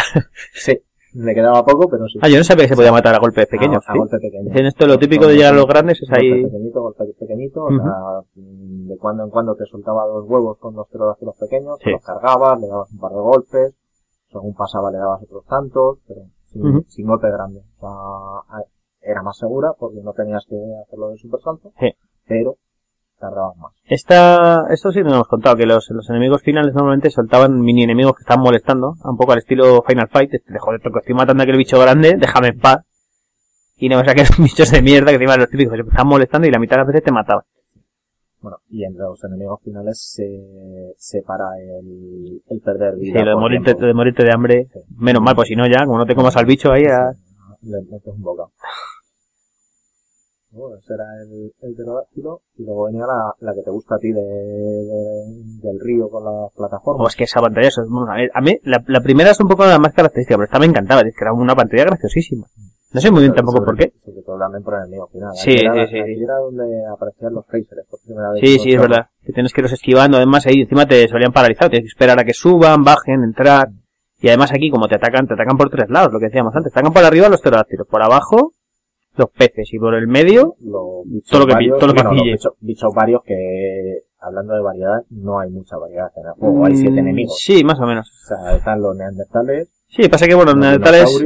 Sí, 0.53 0.79
le 1.17 1.33
quedaba 1.33 1.63
poco, 1.65 1.89
pero 1.89 2.05
sí. 2.07 2.19
Ah, 2.21 2.29
yo 2.29 2.37
no 2.37 2.43
sabía 2.43 2.65
que 2.65 2.69
se 2.69 2.75
podía 2.75 2.91
matar 2.91 3.15
a 3.15 3.19
golpes 3.19 3.47
pequeños. 3.47 3.83
A, 3.87 3.91
a 3.91 3.93
¿sí? 3.93 3.99
golpe 3.99 4.17
pequeño. 4.19 4.51
En 4.53 4.65
esto 4.65 4.85
lo 4.87 4.97
típico 4.99 5.25
de 5.27 5.35
llegar 5.35 5.53
a 5.53 5.57
los 5.57 5.67
grandes 5.67 6.01
es 6.01 6.09
ahí... 6.11 6.29
Golpe 6.29 6.47
pequeñito, 6.49 6.81
golpe 6.81 7.03
pequeñito, 7.19 7.61
o 7.63 7.67
Ujú. 7.67 7.77
sea, 7.83 8.21
mm, 8.35 8.87
de 8.87 8.97
cuando 8.97 9.23
en 9.23 9.29
cuando 9.29 9.55
te 9.55 9.65
soltaba 9.65 10.05
dos 10.05 10.25
huevos 10.27 10.57
con 10.59 10.75
dos 10.75 10.87
pterodáctilos 10.89 11.35
pequeños, 11.39 11.77
Sí. 11.79 11.85
te 11.85 11.91
los 11.91 12.03
cargabas, 12.05 12.59
le 12.61 12.67
dabas 12.67 12.91
un 12.91 12.99
par 12.99 13.11
de 13.11 13.19
golpes, 13.19 13.75
según 14.31 14.53
pasaba 14.53 14.91
le 14.91 14.97
dabas 14.97 15.23
otros 15.23 15.45
tantos, 15.45 15.99
pero 16.07 16.21
sin, 16.51 16.65
Ujú. 16.67 16.83
sin 16.87 17.07
golpe 17.07 17.29
grande. 17.31 17.61
O 17.79 18.45
sea, 18.51 18.63
era 19.01 19.23
más 19.23 19.37
segura 19.37 19.73
porque 19.79 20.01
no 20.03 20.13
tenías 20.13 20.45
que 20.47 20.55
hacerlo 20.85 21.09
de 21.09 21.17
super 21.17 21.39
salto, 21.41 21.71
Sí. 21.79 21.93
pero 22.27 22.55
tardabas 23.19 23.57
más. 23.57 23.73
Esta, 23.85 24.65
esto 24.69 24.91
sí 24.91 25.01
nos 25.01 25.13
hemos 25.13 25.27
contado, 25.27 25.55
que 25.55 25.65
los, 25.65 25.89
los 25.89 26.09
enemigos 26.09 26.41
finales 26.43 26.73
normalmente 26.73 27.09
soltaban 27.09 27.59
mini 27.61 27.83
enemigos 27.83 28.13
que 28.15 28.21
estaban 28.21 28.43
molestando, 28.43 28.95
un 29.03 29.17
poco 29.17 29.31
al 29.33 29.39
estilo 29.39 29.81
Final 29.87 30.07
Fight, 30.09 30.33
este, 30.33 30.53
de 30.53 30.59
joder, 30.59 30.81
toco, 30.81 30.99
estoy 30.99 31.15
matando 31.15 31.41
a 31.41 31.45
aquel 31.45 31.57
bicho 31.57 31.79
grande, 31.79 32.15
déjame 32.17 32.49
en 32.49 32.59
paz. 32.59 32.83
Y 33.77 33.89
no 33.89 33.97
me 33.97 34.05
saques 34.05 34.29
bichos 34.39 34.71
de 34.71 34.81
mierda 34.81 35.07
que 35.07 35.15
encima 35.15 35.37
los 35.37 35.49
típicos 35.49 35.73
que 35.75 35.83
te 35.83 35.89
estaban 35.89 36.07
molestando 36.07 36.47
y 36.47 36.51
la 36.51 36.59
mitad 36.59 36.75
de 36.75 36.79
las 36.79 36.87
veces 36.87 37.03
te 37.03 37.11
mataban. 37.11 37.43
Bueno, 38.39 38.57
y 38.69 38.83
entre 38.85 39.01
los 39.03 39.23
enemigos 39.23 39.59
finales 39.63 39.99
se 39.99 40.93
separa 40.97 41.45
el, 41.59 42.41
el 42.47 42.61
perder 42.61 42.93
Sí, 42.95 43.11
vida. 43.11 43.23
lo 43.25 43.31
de 43.31 43.35
morirte, 43.35 43.73
lo 43.79 43.87
de 43.87 43.93
morirte 43.93 44.23
de 44.23 44.31
hambre, 44.31 44.67
Sí. 44.71 44.79
menos 44.97 45.21
mal, 45.23 45.35
pues 45.35 45.47
si 45.47 45.55
no 45.55 45.65
ya, 45.67 45.85
como 45.85 45.97
no 45.97 46.05
te 46.05 46.15
comas 46.15 46.35
al 46.37 46.45
bicho 46.45 46.71
ahí, 46.71 46.83
a- 46.85 47.13
Sí, 47.13 47.67
le 47.69 47.81
metes 47.91 48.13
un 48.13 48.21
bocado. 48.21 48.51
Bueno, 50.57 50.75
ese 50.77 50.93
era 50.93 51.05
el, 51.21 51.51
el 51.61 51.75
pterodáctilo 51.75 52.41
y 52.57 52.63
luego 52.65 52.85
venía 52.85 53.05
la, 53.05 53.33
la 53.39 53.53
que 53.53 53.61
te 53.61 53.69
gusta 53.71 53.95
a 53.95 53.99
ti 53.99 54.11
de, 54.11 54.21
de- 54.21 55.61
del 55.61 55.79
río 55.79 56.09
con 56.09 56.23
las 56.25 56.51
plataformas. 56.55 57.07
es 57.13 57.15
que 57.15 57.23
esa 57.25 57.41
pantalla, 57.41 57.67
eso 57.67 57.81
es- 57.81 57.89
bueno, 57.89 58.07
a 58.11 58.41
mí, 58.41 58.57
la, 58.63 58.83
la 58.87 59.01
primera 59.01 59.31
es 59.31 59.39
un 59.39 59.47
poco 59.47 59.65
la 59.65 59.79
más 59.79 59.93
característica, 59.93 60.35
pero 60.35 60.45
esta 60.45 60.59
me 60.59 60.65
encantaba, 60.65 61.01
es 61.01 61.15
que 61.15 61.23
era 61.23 61.33
una 61.33 61.55
pantalla 61.55 61.85
graciosísima. 61.85 62.45
No 62.93 63.01
sé 63.01 63.11
muy 63.11 63.21
bien 63.21 63.33
tampoco 63.33 63.57
Sobre- 63.57 63.65
por 63.65 63.77
qué. 63.77 63.93
Sobre 64.03 64.21
todo 64.23 64.39
también 64.39 64.63
por 64.63 64.73
el 64.75 64.79
enemigo 64.81 65.07
final. 65.07 65.31
Sí, 65.35 65.51
Aquí 65.51 65.65
era, 65.65 65.87
sí, 65.87 65.93
sí, 66.05 66.15
sí. 66.15 66.23
era 66.23 66.37
donde 66.37 66.85
aparecían 66.91 67.33
los 67.33 67.45
phasers 67.45 67.85
por 67.89 67.99
primera 68.05 68.31
vez. 68.31 68.39
Sí, 68.41 68.59
sí, 68.59 68.71
es 68.73 68.79
verdad. 68.81 69.07
Que 69.23 69.33
tienes 69.33 69.51
que 69.53 69.59
irlos 69.61 69.73
esquivando. 69.73 70.17
Además, 70.17 70.45
ahí 70.47 70.61
encima 70.61 70.85
te 70.85 71.05
solían 71.09 71.33
paralizar. 71.33 71.69
Tienes 71.69 71.83
que 71.83 71.93
esperar 71.93 72.17
a 72.19 72.23
que 72.23 72.33
suban, 72.33 72.83
bajen, 72.83 73.23
entrar. 73.23 73.67
Y 74.19 74.29
además 74.29 74.51
aquí, 74.53 74.71
como 74.71 74.87
te 74.87 74.95
atacan, 74.95 75.27
te 75.27 75.33
atacan 75.33 75.57
por 75.57 75.69
tres 75.69 75.89
lados, 75.89 76.11
lo 76.13 76.19
que 76.19 76.27
decíamos 76.27 76.55
antes. 76.55 76.71
Te 76.73 76.79
atacan 76.79 76.93
por 76.93 77.03
arriba 77.03 77.27
los 77.29 77.41
pterodáctilos, 77.41 77.87
por 77.87 78.01
abajo 78.01 78.53
los 79.17 79.29
peces 79.31 79.67
y 79.73 79.79
por 79.79 79.93
el 79.95 80.07
medio 80.07 80.55
Los 80.59 81.23
Todo 81.29 81.41
lo 81.41 81.45
que 81.45 81.49
pi- 81.49 81.53
varios- 81.55 81.79
todo 81.79 81.87
lo 81.87 81.93
que 81.93 82.01
bueno, 82.03 82.11
los 82.13 82.21
pille. 82.21 82.31
bichos, 82.33 82.53
bichos 82.59 82.93
varios 82.93 83.21
que, 83.23 84.03
hablando 84.19 84.53
de 84.53 84.61
variedad, 84.61 85.03
no 85.09 85.39
hay 85.39 85.49
mucha 85.49 85.77
variedad 85.77 86.11
en 86.15 86.25
el 86.27 86.31
juego. 86.33 86.65
Hay 86.65 86.75
siete 86.75 86.91
Mm, 86.95 86.99
enemigos. 86.99 87.37
Sí, 87.39 87.63
más 87.63 87.79
o 87.79 87.85
menos. 87.85 88.09
O 88.09 88.27
sea, 88.27 88.55
están 88.55 88.81
los 88.81 88.95
neandertales, 88.95 89.69
Sí, 89.89 90.09
pasa 90.09 90.27
que 90.27 90.35
bueno, 90.35 90.51
los 90.51 90.59
neandertales, 90.59 91.21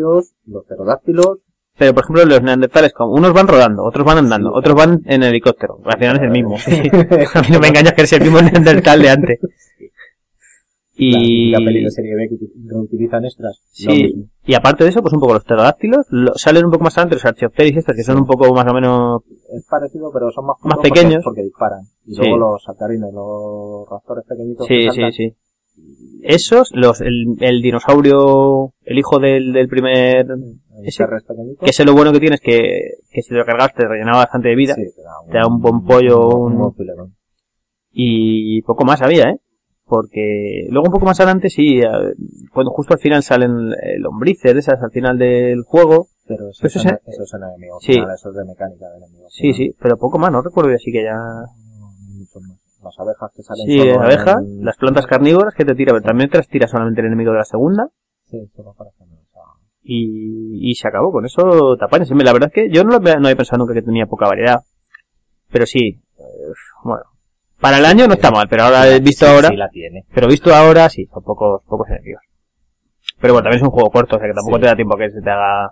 los 0.45 0.65
pterodáctilos, 0.67 1.39
pero 1.77 1.93
por 1.95 2.03
ejemplo 2.03 2.25
los 2.25 2.43
neandertales, 2.43 2.93
como 2.93 3.13
unos 3.13 3.33
van 3.33 3.47
rodando, 3.47 3.83
otros 3.83 4.05
van 4.05 4.19
andando, 4.19 4.51
Sí. 4.51 4.55
otros 4.59 4.75
van 4.75 5.01
en 5.05 5.23
helicóptero. 5.23 5.79
Al 5.85 5.97
final 5.97 6.17
es 6.17 6.21
el 6.23 6.29
mismo. 6.29 6.55
A 7.35 7.41
mí 7.41 7.47
no 7.51 7.59
me 7.59 7.67
engañas 7.69 7.93
que 7.93 8.03
es 8.03 8.13
el 8.13 8.21
mismo 8.21 8.39
neandertal 8.41 9.01
de 9.01 9.09
antes. 9.09 9.39
Y... 11.03 11.49
La, 11.51 11.59
la 11.59 11.65
peli 11.65 11.83
de 11.83 11.89
serie 11.89 12.15
B 12.15 12.27
que 12.29 12.35
uti- 12.35 12.51
reutilizan 12.69 13.25
extras. 13.25 13.59
Sí, 13.71 14.27
y 14.45 14.53
aparte 14.53 14.83
de 14.83 14.91
eso, 14.91 15.01
pues 15.01 15.13
un 15.13 15.19
poco 15.19 15.33
los 15.33 15.43
pterodáctilos, 15.43 16.05
lo- 16.11 16.33
salen 16.35 16.65
un 16.65 16.71
poco 16.71 16.83
más 16.83 16.95
adelante 16.97 17.15
los 17.15 17.25
archaeopteris 17.25 17.77
estos, 17.77 17.95
que 17.95 18.03
son 18.03 18.17
un 18.19 18.25
poco 18.27 18.53
más 18.53 18.67
o 18.69 18.73
menos... 18.73 19.21
Es 19.51 19.65
parecido, 19.67 20.11
pero 20.13 20.29
son 20.31 20.45
más, 20.45 20.57
Más 20.63 20.77
pequeños. 20.77 21.23
Porque, 21.23 21.41
porque 21.41 21.43
disparan. 21.43 21.81
Y 22.05 22.13
Sí. 22.13 22.21
luego 22.21 22.37
los 22.37 22.63
saltarines, 22.63 23.11
los 23.13 23.89
raptores 23.89 24.25
pequeñitos. 24.27 24.67
Sí, 24.67 24.75
que 24.75 24.81
sí, 24.81 24.87
saltan, 24.87 25.11
sí. 25.13 25.33
Esos, 26.21 26.69
los, 26.75 27.01
el, 27.01 27.35
el 27.39 27.61
dinosaurio, 27.63 28.73
el 28.83 28.99
hijo 28.99 29.17
del, 29.19 29.53
del 29.53 29.67
primer, 29.67 30.27
Ese- 30.83 31.05
que 31.59 31.69
ese 31.71 31.83
lo 31.85 31.93
bueno 31.93 32.11
que 32.11 32.19
tienes 32.19 32.39
que, 32.41 32.79
que 33.09 33.21
si 33.23 33.33
lo 33.33 33.43
cargas 33.45 33.73
te 33.73 33.87
rellenaba 33.87 34.17
bastante 34.19 34.49
de 34.49 34.55
vida. 34.55 34.75
Sí, 34.75 34.83
te 34.95 35.01
da 35.01 35.19
un, 35.25 35.31
te 35.31 35.37
da 35.39 35.47
un 35.47 35.59
buen 35.61 35.83
pollo, 35.83 36.29
un- 36.37 36.57
buen 36.59 36.73
filetón. 36.75 37.15
Y 37.91 38.61
poco 38.61 38.85
más 38.85 39.01
había, 39.01 39.29
¿eh? 39.29 39.37
Porque 39.91 40.67
luego 40.69 40.87
un 40.87 40.93
poco 40.93 41.05
más 41.05 41.19
adelante 41.19 41.49
sí, 41.49 41.79
eh, 41.81 42.13
cuando 42.53 42.71
justo 42.71 42.93
al 42.93 42.99
final 43.01 43.21
salen 43.23 43.73
eh, 43.73 43.99
lombrices 43.99 44.53
de 44.53 44.59
esas 44.61 44.81
al 44.81 44.89
final 44.91 45.17
del 45.17 45.63
juego. 45.63 46.07
Pero 46.25 46.47
eso, 46.49 46.59
Pues 46.61 46.77
es, 46.77 46.85
ese- 46.85 46.99
eso 47.07 47.23
es 47.23 47.33
enemigo. 47.33 47.77
Sí. 47.81 47.93
final, 47.95 48.11
eso 48.15 48.29
es 48.29 48.35
de 48.37 48.45
mecánica 48.45 48.87
del 48.89 49.03
enemigo. 49.03 49.27
Sí, 49.29 49.51
sí, 49.51 49.75
pero 49.81 49.97
poco 49.97 50.17
más, 50.17 50.31
no 50.31 50.41
recuerdo 50.41 50.73
así 50.73 50.93
que 50.93 51.03
ya... 51.03 51.17
Las 52.81 52.97
abejas 52.99 53.31
que 53.35 53.43
salen 53.43 53.65
Sí, 53.67 53.77
solo 53.79 54.01
abejas, 54.01 54.41
las 54.61 54.77
plantas 54.77 55.05
carnívoras 55.07 55.53
que 55.55 55.65
te 55.65 55.75
tira, 55.75 55.91
pero 55.91 56.03
también 56.05 56.29
te 56.29 56.37
las 56.37 56.47
tira 56.47 56.67
solamente 56.69 57.01
el 57.01 57.07
enemigo 57.07 57.31
de 57.33 57.39
la 57.39 57.43
segunda. 57.43 57.89
Sí, 58.27 58.37
solo 58.55 58.73
para 58.77 58.91
hacer 58.91 59.07
esa- 59.07 59.39
y, 59.83 60.71
y 60.71 60.75
se 60.75 60.87
acabó. 60.87 61.11
Con 61.11 61.25
eso 61.25 61.75
te 61.77 61.83
apañas. 61.83 62.09
La 62.11 62.31
verdad 62.31 62.47
es 62.47 62.53
que 62.53 62.69
yo 62.73 62.85
no, 62.85 62.91
lo 62.91 62.99
no 63.01 63.27
había 63.27 63.35
pensado 63.35 63.57
nunca 63.59 63.73
que 63.73 63.81
tenía 63.81 64.05
poca 64.05 64.27
variedad. 64.29 64.61
Pero 65.51 65.65
sí, 65.65 66.01
eh, 66.17 66.53
bueno. 66.85 67.03
Para 67.61 67.77
el 67.77 67.85
año 67.85 68.07
no 68.07 68.13
está 68.15 68.31
mal, 68.31 68.47
pero 68.49 68.63
ahora 68.63 68.85
visto 68.99 69.25
Sí, 69.25 69.31
ahora, 69.31 69.49
Sí, 69.49 69.55
la 69.55 69.69
tiene. 69.69 70.03
pero 70.13 70.27
visto 70.27 70.53
ahora 70.53 70.89
sí, 70.89 71.05
son 71.13 71.23
pocos, 71.23 71.61
pocos 71.67 71.87
enemigos. 71.89 72.21
Pero 73.19 73.33
bueno, 73.33 73.43
también 73.45 73.61
es 73.61 73.67
un 73.67 73.71
juego 73.71 73.91
corto, 73.91 74.15
o 74.15 74.19
sea 74.19 74.27
que 74.27 74.33
tampoco 74.33 74.55
Sí. 74.57 74.61
te 74.61 74.67
da 74.67 74.75
tiempo 74.75 74.95
a 74.95 74.97
que 74.97 75.11
se 75.11 75.21
te 75.21 75.29
haga, 75.29 75.71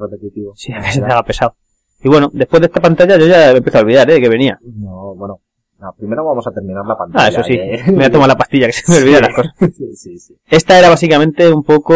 repetitivo. 0.00 0.52
sí, 0.56 0.72
a 0.72 0.80
que 0.80 0.92
se 0.92 1.00
te 1.00 1.06
haga 1.06 1.22
pesado. 1.22 1.56
Y 2.02 2.08
bueno, 2.08 2.30
después 2.32 2.60
de 2.60 2.66
esta 2.66 2.80
pantalla 2.80 3.16
yo 3.18 3.26
ya 3.26 3.52
me 3.52 3.58
empiezo 3.58 3.78
a 3.78 3.82
olvidar, 3.82 4.08
eh, 4.10 4.14
de 4.14 4.20
que 4.20 4.28
venía. 4.28 4.58
No, 4.62 5.14
bueno. 5.14 5.40
No, 5.80 5.92
primero 5.98 6.24
vamos 6.24 6.46
a 6.46 6.52
terminar 6.52 6.86
la 6.86 6.96
pantalla. 6.96 7.24
Ah, 7.26 7.28
eso 7.28 7.42
sí, 7.42 7.54
eh. 7.54 7.82
me 7.88 7.92
voy 7.94 8.04
a 8.04 8.10
tomar 8.10 8.28
la 8.28 8.36
pastilla 8.36 8.66
que 8.66 8.72
se 8.72 8.90
me 8.90 8.98
olvidan 9.02 9.22
las 9.22 9.34
cosas. 9.34 9.52
sí, 9.74 9.92
sí, 9.96 10.18
sí. 10.18 10.34
Esta 10.48 10.78
era 10.78 10.88
básicamente 10.88 11.52
un 11.52 11.62
poco, 11.62 11.92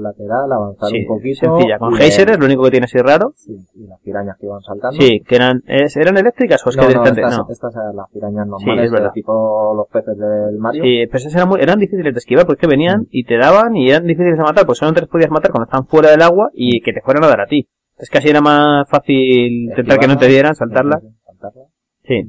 lateral, 0.00 0.50
avanzar 0.52 0.88
sí, 0.90 1.00
un 1.02 1.06
poquito. 1.06 1.38
sencilla, 1.40 1.78
con 1.78 1.94
geysers, 1.94 2.38
lo 2.38 2.46
único 2.46 2.64
que 2.64 2.70
tiene 2.70 2.84
así 2.84 2.98
raro. 2.98 3.32
Sí, 3.36 3.52
y 3.74 3.86
las 3.86 4.00
pirañas 4.00 4.36
que 4.38 4.46
iban 4.46 4.60
saltando. 4.62 4.96
Sí, 5.00 5.20
que 5.26 5.36
eran, 5.36 5.62
es- 5.66 5.96
eran 5.96 6.16
eléctricas 6.16 6.66
o 6.66 6.70
es 6.70 6.76
no, 6.76 6.82
que 6.82 6.94
no, 6.94 7.02
directamente, 7.04 7.20
estas, 7.22 7.38
no. 7.38 7.52
estas 7.52 7.76
eran 7.76 7.96
las 7.96 8.10
pirañas 8.10 8.46
normales, 8.46 8.84
es 8.86 8.90
verdad. 8.90 9.06
de 9.08 9.12
tipo 9.12 9.74
los 9.76 9.86
peces 9.88 10.16
del 10.18 10.58
Mario. 10.58 10.82
Sí, 10.82 11.06
pero 11.06 11.18
esas 11.18 11.34
eran, 11.34 11.48
muy- 11.48 11.60
eran 11.60 11.78
difíciles 11.78 12.12
de 12.14 12.18
esquivar 12.18 12.46
porque 12.46 12.66
venían 12.66 13.02
Mm. 13.02 13.06
y 13.10 13.24
te 13.24 13.36
daban 13.36 13.76
y 13.76 13.90
eran 13.90 14.06
difíciles 14.06 14.38
de 14.38 14.42
matar, 14.44 14.66
pues 14.66 14.78
solamente 14.78 15.02
les 15.02 15.10
podías 15.10 15.30
matar 15.30 15.50
cuando 15.52 15.64
estaban 15.66 15.86
fuera 15.86 16.10
del 16.10 16.22
agua 16.22 16.50
y 16.54 16.80
que 16.80 16.92
te 16.92 17.00
fueran 17.02 17.22
a 17.24 17.28
dar 17.28 17.42
a 17.42 17.46
ti. 17.46 17.68
Es 17.98 18.08
así 18.14 18.28
era 18.28 18.40
más 18.40 18.88
fácil 18.88 19.68
intentar 19.70 19.98
que 19.98 20.08
no 20.08 20.16
te 20.16 20.26
dieran, 20.26 20.54
saltarla. 20.54 21.00
Saltarla. 21.26 21.62
Sí, 22.04 22.22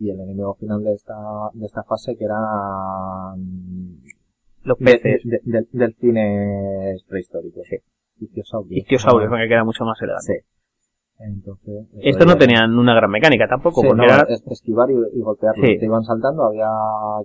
Y 0.00 0.10
el 0.10 0.20
enemigo 0.20 0.54
final 0.54 0.82
de 0.84 0.94
esta, 0.94 1.14
de 1.54 1.66
esta 1.66 1.82
fase 1.82 2.16
que 2.16 2.24
eran 2.24 4.00
los 4.62 4.78
de- 4.78 4.84
peces. 4.84 5.22
de- 5.24 5.40
de- 5.44 5.66
del 5.72 5.94
cine 5.96 6.96
prehistórico. 7.08 7.60
Sí. 7.68 7.76
Ictiosaurios. 8.20 8.78
Ictiosaurios, 8.78 9.30
que 9.30 9.52
era 9.52 9.64
mucho 9.64 9.84
más 9.84 10.00
elegante. 10.02 10.44
Sí. 10.44 10.44
Entonces, 11.20 11.86
Estos 12.00 12.26
no 12.26 12.36
tenían 12.36 12.78
una 12.78 12.94
gran 12.94 13.10
mecánica 13.10 13.48
tampoco, 13.48 13.80
Sí, 13.82 13.88
porque 13.88 14.06
no, 14.06 14.12
era... 14.14 14.22
es- 14.28 14.42
esquivar 14.46 14.88
y, 14.90 15.18
y 15.18 15.20
golpearlos. 15.20 15.66
Sí. 15.66 15.78
Te 15.78 15.84
iban 15.84 16.04
saltando, 16.04 16.44
había 16.44 16.68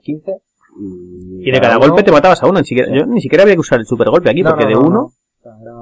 15 0.01 0.37
y... 0.79 1.47
Y 1.47 1.51
de 1.51 1.61
cada 1.61 1.77
uno- 1.77 1.87
golpe 1.89 2.01
te 2.03 2.11
matabas 2.11 2.41
a 2.41 2.47
uno, 2.47 2.57
ni 2.59 2.65
siquiera, 2.65 2.91
yo 2.91 3.05
ni 3.05 3.21
siquiera 3.21 3.43
había 3.43 3.53
que 3.55 3.59
usar 3.59 3.79
el 3.79 3.85
super 3.85 4.09
golpe 4.09 4.31
aquí, 4.31 4.41
No, 4.41 4.49
porque 4.49 4.63
no, 4.63 4.69
de 4.69 4.75
no, 4.75 4.81
uno, 4.81 5.09
era 5.43 5.73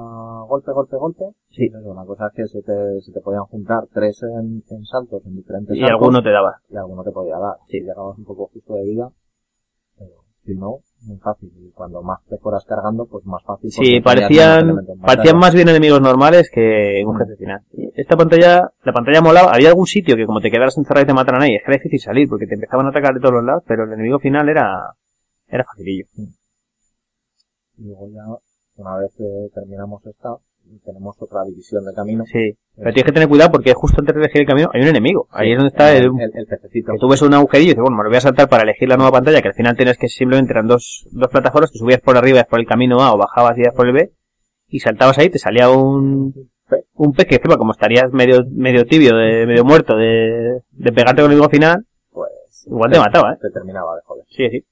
golpe, 0.48 0.72
golpe, 0.72 0.96
golpe. 0.96 1.24
Sí. 1.50 1.68
La 1.68 2.04
cosa 2.04 2.26
es 2.28 2.32
que 2.34 2.46
se 2.46 2.62
te, 2.62 3.00
se 3.00 3.12
te 3.12 3.20
podían 3.20 3.44
juntar 3.44 3.84
tres 3.92 4.22
en, 4.22 4.62
en 4.68 4.84
saltos, 4.84 5.24
en 5.26 5.36
diferentes 5.36 5.76
y 5.76 5.80
saltos, 5.80 5.94
alguno 5.94 6.22
te 6.22 6.30
daba. 6.30 6.60
y 6.68 6.76
alguno 6.76 7.02
te 7.02 7.10
podía 7.10 7.38
dar. 7.38 7.56
Sí. 7.68 7.80
Llegabas 7.80 8.18
un 8.18 8.24
poco 8.24 8.48
justo 8.52 8.74
de 8.74 8.84
vida, 8.84 9.08
pero 9.98 10.12
si 10.44 10.54
no, 10.54 10.78
muy 11.06 11.18
fácil. 11.18 11.50
Y 11.56 11.70
cuando 11.72 12.02
más 12.02 12.20
te 12.28 12.38
fueras 12.38 12.64
cargando, 12.64 13.06
pues 13.06 13.24
más 13.24 13.42
fácil. 13.44 13.70
Sí, 13.70 14.00
parecían, 14.00 14.76
parecían 15.00 15.38
más 15.38 15.54
bien 15.54 15.68
enemigos 15.68 16.00
normales 16.00 16.50
que 16.52 17.02
un 17.06 17.16
jefe 17.16 17.36
final. 17.36 17.60
Esta 17.94 18.16
pantalla, 18.16 18.70
la 18.84 18.92
pantalla 18.92 19.20
molaba, 19.20 19.52
había 19.52 19.68
algún 19.68 19.86
sitio 19.86 20.16
que 20.16 20.26
como 20.26 20.40
te 20.40 20.50
quedaras 20.50 20.76
encerrado 20.78 21.04
y 21.04 21.06
te 21.06 21.14
mataran 21.14 21.42
ahí, 21.42 21.54
es 21.54 21.62
que 21.62 21.70
era 21.70 21.78
difícil 21.78 22.00
salir 22.00 22.28
porque 22.28 22.46
te 22.46 22.54
empezaban 22.54 22.86
a 22.86 22.90
atacar 22.90 23.14
de 23.14 23.20
todos 23.20 23.34
los 23.34 23.44
lados, 23.44 23.62
pero 23.66 23.84
el 23.84 23.92
enemigo 23.92 24.18
final 24.18 24.48
era, 24.48 24.94
era 25.46 25.64
facilillo. 25.64 26.06
Y 27.76 27.84
luego 27.84 28.08
ya, 28.08 28.22
una 28.82 28.96
vez 28.96 29.12
que 29.16 29.48
terminamos 29.54 30.04
esta, 30.06 30.36
tenemos 30.84 31.16
otra 31.20 31.44
división 31.44 31.84
de 31.84 31.92
camino. 31.94 32.24
Sí. 32.26 32.56
Pero 32.76 32.92
tienes 32.92 33.04
que 33.04 33.12
tener 33.12 33.28
cuidado 33.28 33.50
porque 33.52 33.74
justo 33.74 34.00
antes 34.00 34.14
de 34.14 34.20
elegir 34.20 34.42
el 34.42 34.46
camino 34.46 34.70
hay 34.72 34.82
un 34.82 34.88
enemigo. 34.88 35.26
Ahí 35.30 35.52
es 35.52 35.56
donde 35.58 35.68
está 35.68 35.92
el, 35.94 36.04
el, 36.06 36.30
el 36.34 36.46
pececito. 36.46 36.92
que 36.92 36.98
tú 36.98 37.08
ves 37.08 37.20
un 37.22 37.34
agujerillo 37.34 37.70
y 37.70 37.74
dices, 37.74 37.82
bueno, 37.82 37.96
me 37.96 38.04
lo 38.04 38.10
voy 38.10 38.16
a 38.18 38.20
saltar 38.20 38.48
para 38.48 38.62
elegir 38.62 38.88
la 38.88 38.96
nueva 38.96 39.12
pantalla, 39.12 39.42
que 39.42 39.48
al 39.48 39.54
final 39.54 39.76
tienes 39.76 39.98
que 39.98 40.08
simplemente 40.08 40.52
eran 40.52 40.66
dos, 40.66 41.06
dos 41.12 41.28
plataformas, 41.28 41.70
que 41.70 41.78
subías 41.78 42.00
por 42.00 42.16
arriba, 42.16 42.38
ibas 42.38 42.48
por 42.48 42.60
el 42.60 42.66
camino 42.66 43.02
A 43.02 43.12
o 43.14 43.18
bajabas 43.18 43.58
y 43.58 43.62
por 43.76 43.86
el 43.86 43.92
B, 43.92 44.12
y 44.68 44.80
saltabas 44.80 45.18
ahí, 45.18 45.28
te 45.28 45.38
salía 45.38 45.68
un, 45.68 46.32
un 46.94 47.12
pez 47.12 47.26
que 47.26 47.34
encima 47.36 47.56
como 47.58 47.72
estarías 47.72 48.10
medio, 48.12 48.44
medio 48.50 48.86
tibio, 48.86 49.14
de, 49.16 49.46
medio 49.46 49.64
muerto 49.64 49.96
de, 49.96 50.62
de 50.70 50.92
pegarte 50.92 51.22
con 51.22 51.30
el 51.30 51.36
enemigo 51.36 51.50
final, 51.50 51.84
Pues, 52.10 52.30
igual 52.66 52.90
te 52.90 52.98
mataba, 52.98 53.34
eh. 53.34 53.38
te 53.42 53.50
terminaba 53.50 53.96
de 53.96 54.02
joder. 54.06 54.24
Sí, 54.30 54.48
sí. 54.48 54.64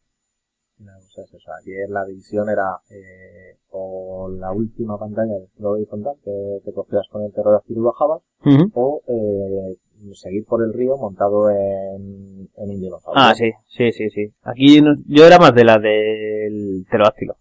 No, 0.78 0.92
o 0.96 1.10
sea. 1.10 1.24
Aquí 1.60 1.72
la 1.88 2.06
división 2.06 2.48
era 2.48 2.78
eh, 2.88 3.29
o 3.72 4.28
la 4.30 4.52
última 4.52 4.98
pantalla 4.98 5.34
de 5.34 5.44
estilo 5.44 5.70
horizontal 5.70 6.14
que 6.24 6.60
te 6.64 6.72
cogías 6.72 7.06
con 7.10 7.22
el 7.22 7.30
pterodáctilo 7.32 7.80
y 7.80 7.84
bajabas, 7.84 8.22
o 8.74 9.02
eh, 9.06 9.76
seguir 10.14 10.44
por 10.46 10.62
el 10.62 10.72
río 10.72 10.96
montado 10.96 11.50
en, 11.50 12.48
en 12.56 12.80
dinosaurio. 12.80 13.22
Ah, 13.22 13.34
sí, 13.34 13.50
sí, 13.68 13.92
sí, 13.92 14.08
sí. 14.10 14.32
Aquí 14.42 14.80
no- 14.80 14.94
yo 15.06 15.26
era 15.26 15.38
más 15.38 15.54
de 15.54 15.64
la 15.64 15.78
del 15.78 16.84
pterodáctilo. 16.88 17.34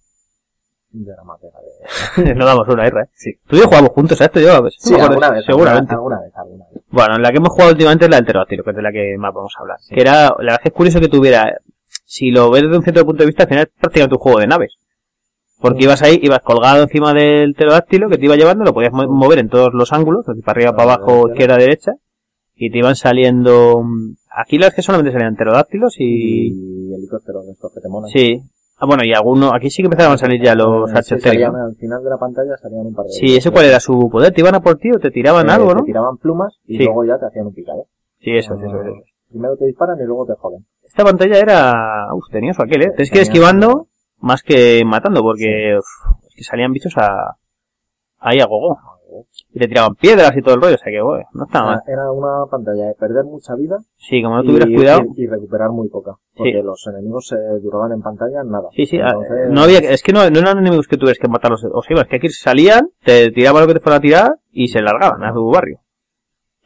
De 0.92 1.12
la 1.12 2.24
de... 2.24 2.34
no 2.36 2.46
damos 2.46 2.68
una 2.68 2.88
R, 2.88 3.02
¿eh? 3.02 3.06
Sí. 3.14 3.32
Tú 3.48 3.56
y 3.56 3.60
yo 3.60 3.66
jugamos 3.66 3.92
juntos 3.92 4.20
a 4.22 4.26
esto, 4.26 4.40
yo, 4.40 4.50
Sí, 4.72 4.94
no 4.98 5.04
alguna 5.06 5.30
vez, 5.30 5.46
seguramente. 5.46 5.94
Alguna, 5.94 6.20
vez, 6.20 6.32
alguna 6.36 6.66
vez. 6.74 6.84
Bueno, 6.90 7.18
la 7.20 7.30
que 7.30 7.38
hemos 7.38 7.50
jugado 7.50 7.72
últimamente 7.72 8.06
es 8.06 8.12
la 8.12 8.18
del 8.18 8.26
pterodáctilo, 8.26 8.64
que 8.64 8.70
es 8.72 8.76
de 8.76 8.82
la 8.82 8.92
que 8.92 9.16
más 9.20 9.32
vamos 9.34 9.54
a 9.58 9.62
hablar. 9.62 9.78
Sí. 9.82 9.94
Que 9.94 10.02
era, 10.02 10.30
la 10.30 10.36
verdad 10.38 10.56
es 10.56 10.60
que 10.64 10.70
es 10.70 10.74
curioso 10.74 11.00
que 11.00 11.08
tuviera, 11.08 11.58
si 12.06 12.32
lo 12.32 12.50
ves 12.50 12.64
desde 12.64 12.78
un 12.78 12.84
cierto 12.84 13.06
punto 13.06 13.22
de 13.22 13.28
vista, 13.28 13.44
al 13.44 13.50
final 13.50 13.64
es 13.66 13.80
prácticamente 13.80 14.16
un 14.16 14.22
juego 14.22 14.40
de 14.40 14.48
naves. 14.48 14.76
Porque 15.60 15.80
Mm. 15.80 15.84
ibas 15.84 16.02
ahí, 16.02 16.20
ibas 16.22 16.40
colgado 16.42 16.84
encima 16.84 17.14
del 17.14 17.54
pterodáctilo 17.54 18.10
que 18.10 18.18
te 18.18 18.26
iba 18.26 18.36
llevando, 18.36 18.64
lo 18.64 18.74
podías 18.74 18.94
mo- 18.94 19.08
mover 19.08 19.40
en 19.40 19.50
todos 19.50 19.74
los 19.74 19.92
ángulos, 19.92 20.28
así 20.30 20.42
para 20.42 20.58
arriba, 20.58 20.72
para 20.76 20.92
Ah, 20.92 20.96
abajo, 20.96 21.28
izquierda, 21.30 21.58
derecha, 21.58 21.94
y 22.56 22.72
te 22.72 22.78
iban 22.78 22.96
saliendo, 22.96 23.82
mm, 23.84 24.16
aquí 24.38 24.58
las 24.58 24.74
que 24.74 24.82
solamente 24.82 25.12
salían 25.12 25.36
pterodáctilos 25.36 25.96
y, 26.00 26.48
Y 26.90 26.94
helicópteros 26.94 27.46
de 27.46 27.52
estos 27.52 27.74
que 27.74 27.82
te 27.82 27.90
molan. 27.90 28.10
sí. 28.10 28.40
Ah, 28.82 28.86
bueno, 28.86 29.04
y 29.04 29.12
algunos, 29.12 29.52
aquí 29.54 29.70
sí 29.70 29.82
que 29.84 29.88
empezaban 29.88 30.14
a 30.14 30.18
salir 30.18 30.42
ya 30.42 30.56
los 30.56 30.90
sí, 30.90 30.96
al 30.96 31.76
final 31.76 32.02
de 32.02 32.10
la 32.10 32.18
pantalla 32.18 32.56
salían 32.62 32.86
un 32.86 32.96
par 32.96 33.06
de... 33.08 33.12
Sí, 33.12 33.36
¿ese 33.36 33.52
cuál 33.52 33.66
era 33.66 33.82
su 33.82 34.08
poder? 34.10 34.32
¿Te 34.34 34.40
iban 34.40 34.56
a 34.56 34.62
por 34.62 34.78
ti 34.78 34.90
o 34.96 35.00
te 35.00 35.12
tiraban 35.12 35.50
Eh, 35.50 35.52
algo, 35.52 35.68
Te 35.72 35.76
no? 35.76 35.84
tiraban 35.84 36.16
plumas 36.16 36.58
y 36.66 36.78
Sí. 36.78 36.86
luego 36.86 37.04
ya 37.04 37.20
te 37.20 37.26
hacían 37.26 37.48
un 37.48 37.54
picado. 37.54 37.88
Sí, 38.22 38.32
eso, 38.38 38.54
es, 38.54 38.62
eso, 38.64 38.76
es, 38.78 38.88
eso. 38.88 38.96
es. 38.96 39.04
Primero 39.30 39.58
te 39.58 39.66
disparan 39.66 40.00
y 40.00 40.06
luego 40.06 40.26
te 40.26 40.34
joden. 40.36 40.66
Esta 40.82 41.04
pantalla 41.04 41.38
era, 41.40 42.08
uf, 42.16 42.24
tenía 42.32 42.54
su 42.54 42.62
aquel, 42.62 42.84
eh. 42.84 42.92
Tienes 42.96 43.12
que 43.12 43.18
ir 43.18 43.24
esquivando 43.24 43.89
más 44.22 44.44
que 44.44 44.84
matando 44.86 45.22
porque, 45.22 45.78
uf, 45.78 46.16
es 46.28 46.36
que 46.36 46.44
salían 46.44 46.72
bichos 46.74 46.94
a, 46.98 47.36
ahí 48.20 48.40
a 48.40 48.46
gogo. 48.46 48.78
Y 49.52 49.60
te 49.60 49.68
tiraban 49.68 49.96
piedras 49.96 50.32
y 50.38 50.42
todo 50.44 50.54
el 50.54 50.62
rollo, 50.62 50.76
o 50.76 50.78
sea 50.78 50.92
que, 50.92 51.02
bueno, 51.02 51.26
no 51.34 51.46
estaba 51.46 51.66
mal. 51.72 51.82
Era, 51.88 52.12
una 52.12 52.46
pantalla 52.50 52.86
de 52.86 52.94
perder 52.94 53.24
mucha 53.26 53.56
vida 53.56 53.78
Sí, 53.98 54.22
como 54.22 54.36
no 54.36 54.44
y, 54.44 54.48
tuvieras 54.48 54.70
cuidado. 54.70 55.02
y- 55.18 55.24
y 55.24 55.28
recuperar 55.28 55.70
muy 55.72 55.90
poca. 55.90 56.12
Porque 56.36 56.52
Sí. 56.60 56.62
los 56.62 56.86
enemigos 56.88 57.28
se 57.28 57.36
duraban 57.64 57.92
en 57.92 58.02
pantalla 58.02 58.44
nada. 58.46 58.68
Sí, 58.76 58.86
sí, 58.86 59.00
ah, 59.00 59.08
Entonces, 59.10 59.50
no 59.50 59.62
había, 59.64 59.80
es 59.80 60.04
que 60.04 60.14
no, 60.14 60.30
no 60.30 60.40
eran 60.40 60.60
enemigos 60.60 60.88
que 60.88 60.98
tuvieras 60.98 61.18
que 61.18 61.28
matarlos, 61.28 61.66
o 61.66 61.82
sea, 61.82 62.02
es 62.02 62.08
que 62.08 62.18
aquí 62.18 62.30
salían, 62.30 62.90
te 63.04 63.32
tiraban 63.32 63.62
lo 63.64 63.68
que 63.68 63.74
te 63.74 63.80
fuera 63.80 63.98
a 63.98 64.02
tirar 64.02 64.36
y 64.52 64.68
se 64.68 64.80
largaban 64.82 65.24
a 65.24 65.34
su 65.34 65.44
barrio. 65.48 65.80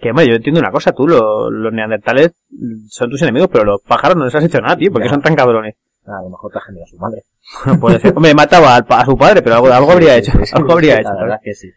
Que, 0.01 0.09
hombre, 0.09 0.27
yo 0.27 0.35
entiendo 0.35 0.59
una 0.59 0.71
cosa, 0.71 0.91
tú, 0.91 1.07
lo- 1.07 1.49
los 1.49 1.71
neandertales 1.71 2.33
son 2.89 3.09
tus 3.09 3.21
enemigos, 3.21 3.47
pero 3.49 3.63
los 3.63 3.81
pájaros 3.83 4.17
no 4.17 4.25
les 4.25 4.35
has 4.35 4.43
hecho 4.43 4.59
nada, 4.59 4.75
tío, 4.75 4.91
porque 4.91 5.07
Ya. 5.07 5.13
son 5.13 5.21
tan 5.21 5.33
cabrones. 5.35 5.75
A 6.05 6.21
lo 6.21 6.29
mejor 6.29 6.51
te 6.51 6.57
ha 6.59 6.61
genido 6.61 6.85
su 6.87 6.97
madre. 6.97 7.23
Puede 7.81 7.99
ser. 7.99 8.13
Hombre, 8.15 8.33
mataba 8.33 8.75
al 8.75 8.85
a 8.89 9.05
su 9.05 9.15
padre, 9.17 9.41
pero 9.41 9.55
algo, 9.55 9.67
algo 9.67 9.91
habría 9.91 10.17
hecho, 10.17 10.31
algo 10.53 10.73
habría 10.73 10.99
hecho. 10.99 11.09
La 11.13 11.21
verdad 11.21 11.39
que 11.41 11.53
sí. 11.53 11.69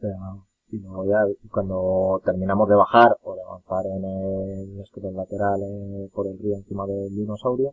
Pero, 0.00 1.04
ya 1.08 1.18
cuando 1.50 2.20
terminamos 2.24 2.68
de 2.68 2.74
bajar 2.74 3.16
o 3.22 3.34
de 3.34 3.42
avanzar 3.42 3.84
en 3.96 4.04
el 4.04 4.80
escudo 4.80 5.10
lateral 5.12 5.60
eh, 5.62 6.08
por 6.12 6.26
el 6.26 6.38
río 6.38 6.56
encima 6.56 6.84
del 6.86 7.08
dinosaurio, 7.14 7.72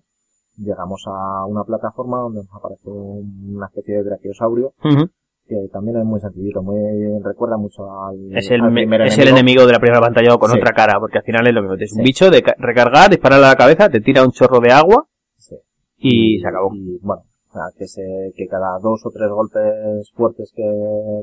llegamos 0.57 1.03
a 1.07 1.45
una 1.45 1.63
plataforma 1.63 2.19
donde 2.19 2.41
nos 2.43 2.53
aparece 2.55 2.89
un- 2.89 3.55
una 3.55 3.65
especie 3.67 3.95
de 3.95 4.03
brachiosaurio 4.03 4.73
que 5.45 5.55
también 5.73 5.97
es 5.97 6.05
muy 6.05 6.21
sencillito, 6.21 6.63
muy 6.63 6.79
recuerda 7.21 7.57
mucho 7.57 7.83
al, 8.05 8.15
Es 8.37 8.49
el, 8.49 8.61
al 8.61 8.71
me- 8.71 8.81
primer 8.83 9.01
es 9.01 9.17
el 9.17 9.27
enemigo 9.27 9.65
de 9.65 9.73
la 9.73 9.79
primera 9.79 9.99
pantalla 9.99 10.37
con 10.37 10.49
Sí. 10.51 10.57
otra 10.57 10.71
cara, 10.73 10.99
porque 10.99 11.17
al 11.17 11.23
final 11.25 11.45
es 11.45 11.53
lo 11.53 11.61
mismo. 11.61 11.75
Es 11.77 11.91
un 11.93 12.03
bicho 12.03 12.29
de 12.31 12.41
ca- 12.41 12.55
recargar, 12.57 13.09
dispararle 13.09 13.47
a 13.47 13.49
la 13.49 13.55
cabeza, 13.57 13.89
te 13.89 13.99
tira 13.99 14.23
un 14.23 14.31
chorro 14.31 14.61
de 14.61 14.71
agua 14.71 15.05
Y 16.09 16.39
se 16.39 16.47
acabó. 16.47 16.69
Y 16.75 16.97
bueno, 17.01 17.23
o 17.49 17.53
sea, 17.53 17.63
que, 17.77 17.87
se, 17.87 18.01
que 18.35 18.47
cada 18.47 18.77
dos 18.81 19.01
o 19.05 19.09
tres 19.11 19.29
golpes 19.29 20.11
fuertes 20.15 20.51
que, 20.55 20.63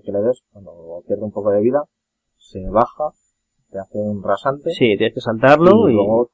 que 0.04 0.12
le 0.12 0.20
des, 0.22 0.42
cuando 0.52 1.02
pierde 1.06 1.24
un 1.24 1.32
poco 1.32 1.50
de 1.50 1.60
vida, 1.60 1.82
se 2.36 2.60
baja, 2.70 3.10
te 3.70 3.78
hace 3.78 3.98
un 3.98 4.22
rasante 4.22 4.70
Sí, 4.70 4.96
tienes 4.96 5.14
que 5.14 5.20
saltarlo 5.20 5.88
y, 5.88 5.92
y... 5.92 5.94
luego 5.94 6.30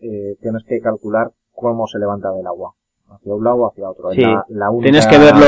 eh, 0.00 0.34
tienes 0.40 0.62
que 0.66 0.80
calcular 0.80 1.30
cómo 1.52 1.86
se 1.86 1.98
levanta 1.98 2.30
del 2.32 2.46
agua. 2.46 2.72
Hacia 3.12 3.34
un 3.34 3.42
lado 3.42 3.56
o 3.56 3.68
hacia 3.70 3.90
otro. 3.90 4.10
Sí. 4.12 4.20
la- 4.20 4.44
la 4.50 4.70
única 4.70 4.84
Tienes 4.84 5.06
que 5.08 5.18
verlo 5.18 5.40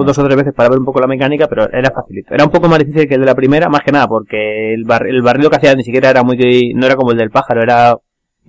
que 0.00 0.04
dos 0.06 0.18
o 0.18 0.24
tres 0.24 0.36
veces 0.36 0.52
para 0.52 0.68
ver 0.68 0.80
un 0.80 0.84
poco 0.84 0.98
la 1.00 1.06
mecánica, 1.06 1.46
pero 1.48 1.70
era 1.70 1.92
facilito. 1.92 2.34
Era 2.34 2.44
un 2.44 2.50
poco 2.50 2.68
más 2.68 2.80
difícil 2.80 3.06
que 3.08 3.14
el 3.14 3.20
de 3.20 3.26
la 3.26 3.36
primera, 3.36 3.68
más 3.68 3.82
que 3.84 3.92
nada, 3.92 4.08
porque 4.08 4.74
el, 4.74 4.84
bar- 4.84 5.06
el 5.06 5.22
barrido 5.22 5.48
que 5.48 5.56
hacía 5.56 5.76
ni 5.76 5.84
siquiera 5.84 6.10
era 6.10 6.24
muy... 6.24 6.36
No 6.74 6.84
era 6.86 6.96
como 6.96 7.12
el 7.12 7.18
del 7.18 7.30
pájaro, 7.30 7.62
era... 7.62 7.96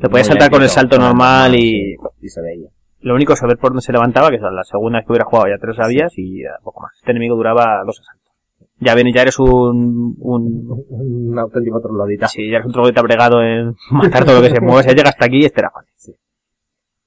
Te 0.01 0.09
podías 0.09 0.25
saltar 0.25 0.49
con 0.49 0.63
el 0.63 0.69
salto 0.69 0.97
normal 0.97 1.53
y... 1.53 1.59
sí, 1.59 1.95
y 2.21 2.27
se 2.29 2.41
veía. 2.41 2.69
Lo 3.03 3.15
único 3.15 3.33
es 3.33 3.39
saber 3.39 3.57
por 3.57 3.71
dónde 3.71 3.81
se 3.81 3.91
levantaba, 3.91 4.29
que 4.29 4.37
la 4.37 4.63
segunda 4.63 4.99
vez 4.99 5.05
que 5.05 5.11
hubiera 5.11 5.25
jugado 5.25 5.49
ya 5.49 5.59
te 5.59 5.67
lo 5.67 5.73
sabías 5.73 6.13
y 6.17 6.43
poco 6.63 6.81
más. 6.81 6.93
Este 6.95 7.11
enemigo 7.11 7.35
duraba 7.35 7.83
dos 7.85 7.99
asaltos. 7.99 8.31
Ya 8.79 8.95
viene, 8.95 9.13
ya 9.13 9.21
eres 9.21 9.39
un, 9.39 10.15
un, 10.19 10.85
Un 10.89 11.39
auténtico 11.39 11.81
troglodita. 11.81 12.27
si 12.27 12.49
ya 12.49 12.57
eres 12.57 12.67
un 12.67 12.71
troglodita 12.71 13.01
bregado 13.01 13.41
en 13.41 13.75
matar 13.91 14.25
todo 14.25 14.35
lo 14.37 14.41
que 14.41 14.49
se 14.49 14.61
mueve, 14.61 14.83
si 14.83 14.95
llega 14.95 15.09
hasta 15.09 15.25
aquí, 15.25 15.43
este 15.45 15.61
era 15.61 15.69
fácil. 15.69 16.15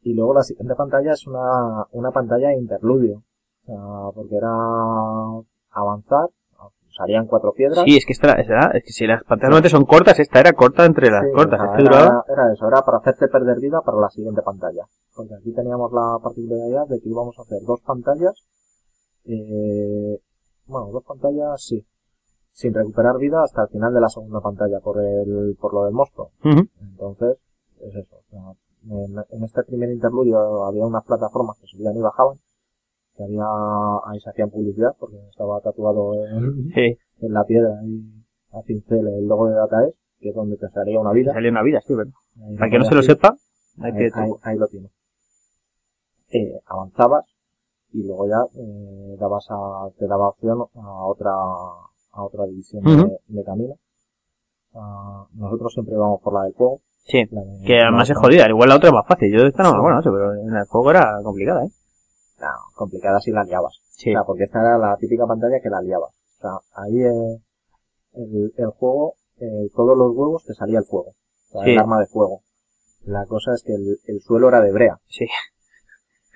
Y 0.02 0.14
luego 0.14 0.34
la 0.34 0.42
siguiente 0.42 0.74
pantalla 0.76 1.12
es 1.12 1.26
una, 1.26 1.84
una 1.90 2.10
pantalla 2.12 2.48
de 2.48 2.58
interludio. 2.58 3.24
O 3.62 3.66
sea, 3.66 4.14
porque 4.14 4.36
era 4.36 4.52
avanzar, 5.72 6.28
salían 6.96 7.26
cuatro 7.26 7.52
piedras. 7.52 7.84
Sí, 7.84 7.96
es 7.96 8.06
que 8.06 8.12
esta, 8.12 8.32
es 8.32 8.84
que 8.84 8.92
si 8.92 9.06
las 9.06 9.22
pantallas 9.22 9.50
normalmente 9.50 9.68
son 9.68 9.84
cortas, 9.84 10.18
esta 10.18 10.40
era 10.40 10.52
corta 10.54 10.84
entre 10.84 11.10
las 11.10 11.24
Sí, 11.24 11.32
cortas. 11.34 11.60
Este 11.70 11.82
era, 11.82 12.24
era 12.28 12.52
eso, 12.52 12.66
era 12.68 12.82
para 12.82 12.98
hacerte 12.98 13.28
perder 13.28 13.60
vida 13.60 13.80
para 13.84 13.98
la 13.98 14.08
siguiente 14.08 14.42
pantalla. 14.42 14.84
Porque 15.14 15.34
aquí 15.34 15.52
teníamos 15.52 15.92
la 15.92 16.18
particularidad 16.22 16.86
de 16.88 17.00
que 17.00 17.08
íbamos 17.08 17.38
a 17.38 17.42
hacer 17.42 17.58
dos 17.66 17.80
pantallas, 17.82 18.46
eh, 19.24 20.20
bueno, 20.66 20.88
dos 20.92 21.04
pantallas, 21.04 21.62
sí, 21.62 21.86
sin 22.52 22.72
recuperar 22.74 23.18
vida 23.18 23.42
hasta 23.42 23.62
el 23.62 23.68
final 23.68 23.92
de 23.92 24.00
la 24.00 24.08
segunda 24.08 24.40
pantalla 24.40 24.80
por 24.80 25.02
el, 25.02 25.56
por 25.60 25.74
lo 25.74 25.84
del 25.84 25.92
monstruo. 25.94 26.30
Entonces, 26.42 27.36
es 27.80 27.94
eso. 27.94 28.16
en, 28.88 29.16
en 29.30 29.44
este 29.44 29.62
primer 29.64 29.90
interludio 29.90 30.64
había 30.64 30.86
unas 30.86 31.04
plataformas 31.04 31.58
que 31.60 31.66
subían 31.66 31.96
y 31.96 32.00
bajaban, 32.00 32.36
que 33.16 33.24
había, 33.24 33.44
ahí 34.06 34.20
se 34.20 34.30
hacían 34.30 34.50
publicidad 34.50 34.90
porque 34.98 35.16
estaba 35.30 35.60
tatuado 35.60 36.14
en, 36.26 36.70
Sí, 36.74 36.98
en 37.20 37.32
la 37.32 37.44
piedra 37.44 37.80
y 37.84 38.02
a 38.52 38.62
pincel 38.62 39.06
el 39.08 39.26
logo 39.26 39.48
de 39.48 39.54
DataEs, 39.54 39.94
que 40.20 40.28
es 40.30 40.34
donde 40.34 40.56
te 40.56 40.68
salía 40.70 40.98
una 41.00 41.12
vida. 41.12 41.32
salió 41.32 41.50
una 41.50 41.62
vida, 41.62 41.80
sí, 41.86 41.94
¿verdad? 41.94 42.12
Para 42.58 42.70
que 42.70 42.78
no 42.78 42.84
se 42.84 42.94
lo 42.94 43.02
sepa, 43.02 43.36
hay 43.80 43.92
ahí, 43.92 43.98
que... 43.98 44.10
ahí- 44.14 44.30
ahí 44.42 44.58
lo 44.58 44.66
tienes. 44.68 44.90
Eh, 46.30 46.60
avanzabas 46.66 47.24
y 47.92 48.02
luego 48.06 48.26
ya 48.28 48.38
eh, 48.60 49.16
dabas 49.18 49.46
a, 49.50 49.88
te 49.98 50.06
daba 50.06 50.28
opción 50.28 50.58
a 50.74 51.04
otra 51.06 51.30
a 51.32 52.22
otra 52.24 52.46
división 52.46 52.82
de- 52.82 53.18
de, 53.28 53.44
camino. 53.44 53.74
Ah, 54.74 55.26
nosotros 55.34 55.72
siempre 55.72 55.96
vamos 55.96 56.20
por 56.22 56.32
la 56.34 56.42
del 56.44 56.54
fuego. 56.54 56.80
Sí, 57.04 57.24
de- 57.30 57.64
que 57.66 57.80
además 57.80 58.10
es 58.10 58.16
jodida. 58.16 58.48
Igual 58.48 58.68
la 58.70 58.76
otra 58.76 58.88
es 58.88 58.94
más 58.94 59.06
fácil. 59.06 59.32
Yo 59.32 59.46
esta 59.46 59.62
no 59.62 59.72
me 59.72 59.78
acuerdo, 59.78 60.12
pero 60.12 60.34
en 60.34 60.56
el 60.56 60.64
juego 60.66 60.90
era 60.90 61.20
complicada, 61.22 61.64
¿eh? 61.64 61.68
No, 62.40 62.48
complicada 62.74 63.18
si 63.20 63.30
la 63.30 63.44
liabas. 63.44 63.80
Sí. 63.90 64.10
O 64.10 64.12
sea, 64.12 64.24
porque 64.24 64.44
esta 64.44 64.60
era 64.60 64.78
la 64.78 64.96
típica 64.96 65.26
pantalla 65.26 65.60
que 65.62 65.70
la 65.70 65.80
liabas. 65.80 66.10
O 66.38 66.40
sea, 66.40 66.50
ahí 66.84 67.00
eh, 67.02 67.38
el, 68.14 68.52
el 68.56 68.66
juego, 68.70 69.14
eh, 69.38 69.68
todos 69.74 69.96
los 69.96 70.14
huevos 70.14 70.44
te 70.44 70.54
salía 70.54 70.78
el 70.80 70.84
fuego. 70.84 71.10
O 71.10 71.52
sea, 71.52 71.62
Sí. 71.64 71.70
el 71.70 71.78
arma 71.78 72.00
de 72.00 72.06
fuego. 72.06 72.40
La 73.06 73.24
cosa 73.26 73.52
es 73.54 73.62
que 73.62 73.72
el, 73.72 73.96
el 74.06 74.20
suelo 74.20 74.48
era 74.48 74.60
de 74.60 74.72
brea. 74.72 74.98
Sí. 75.06 75.26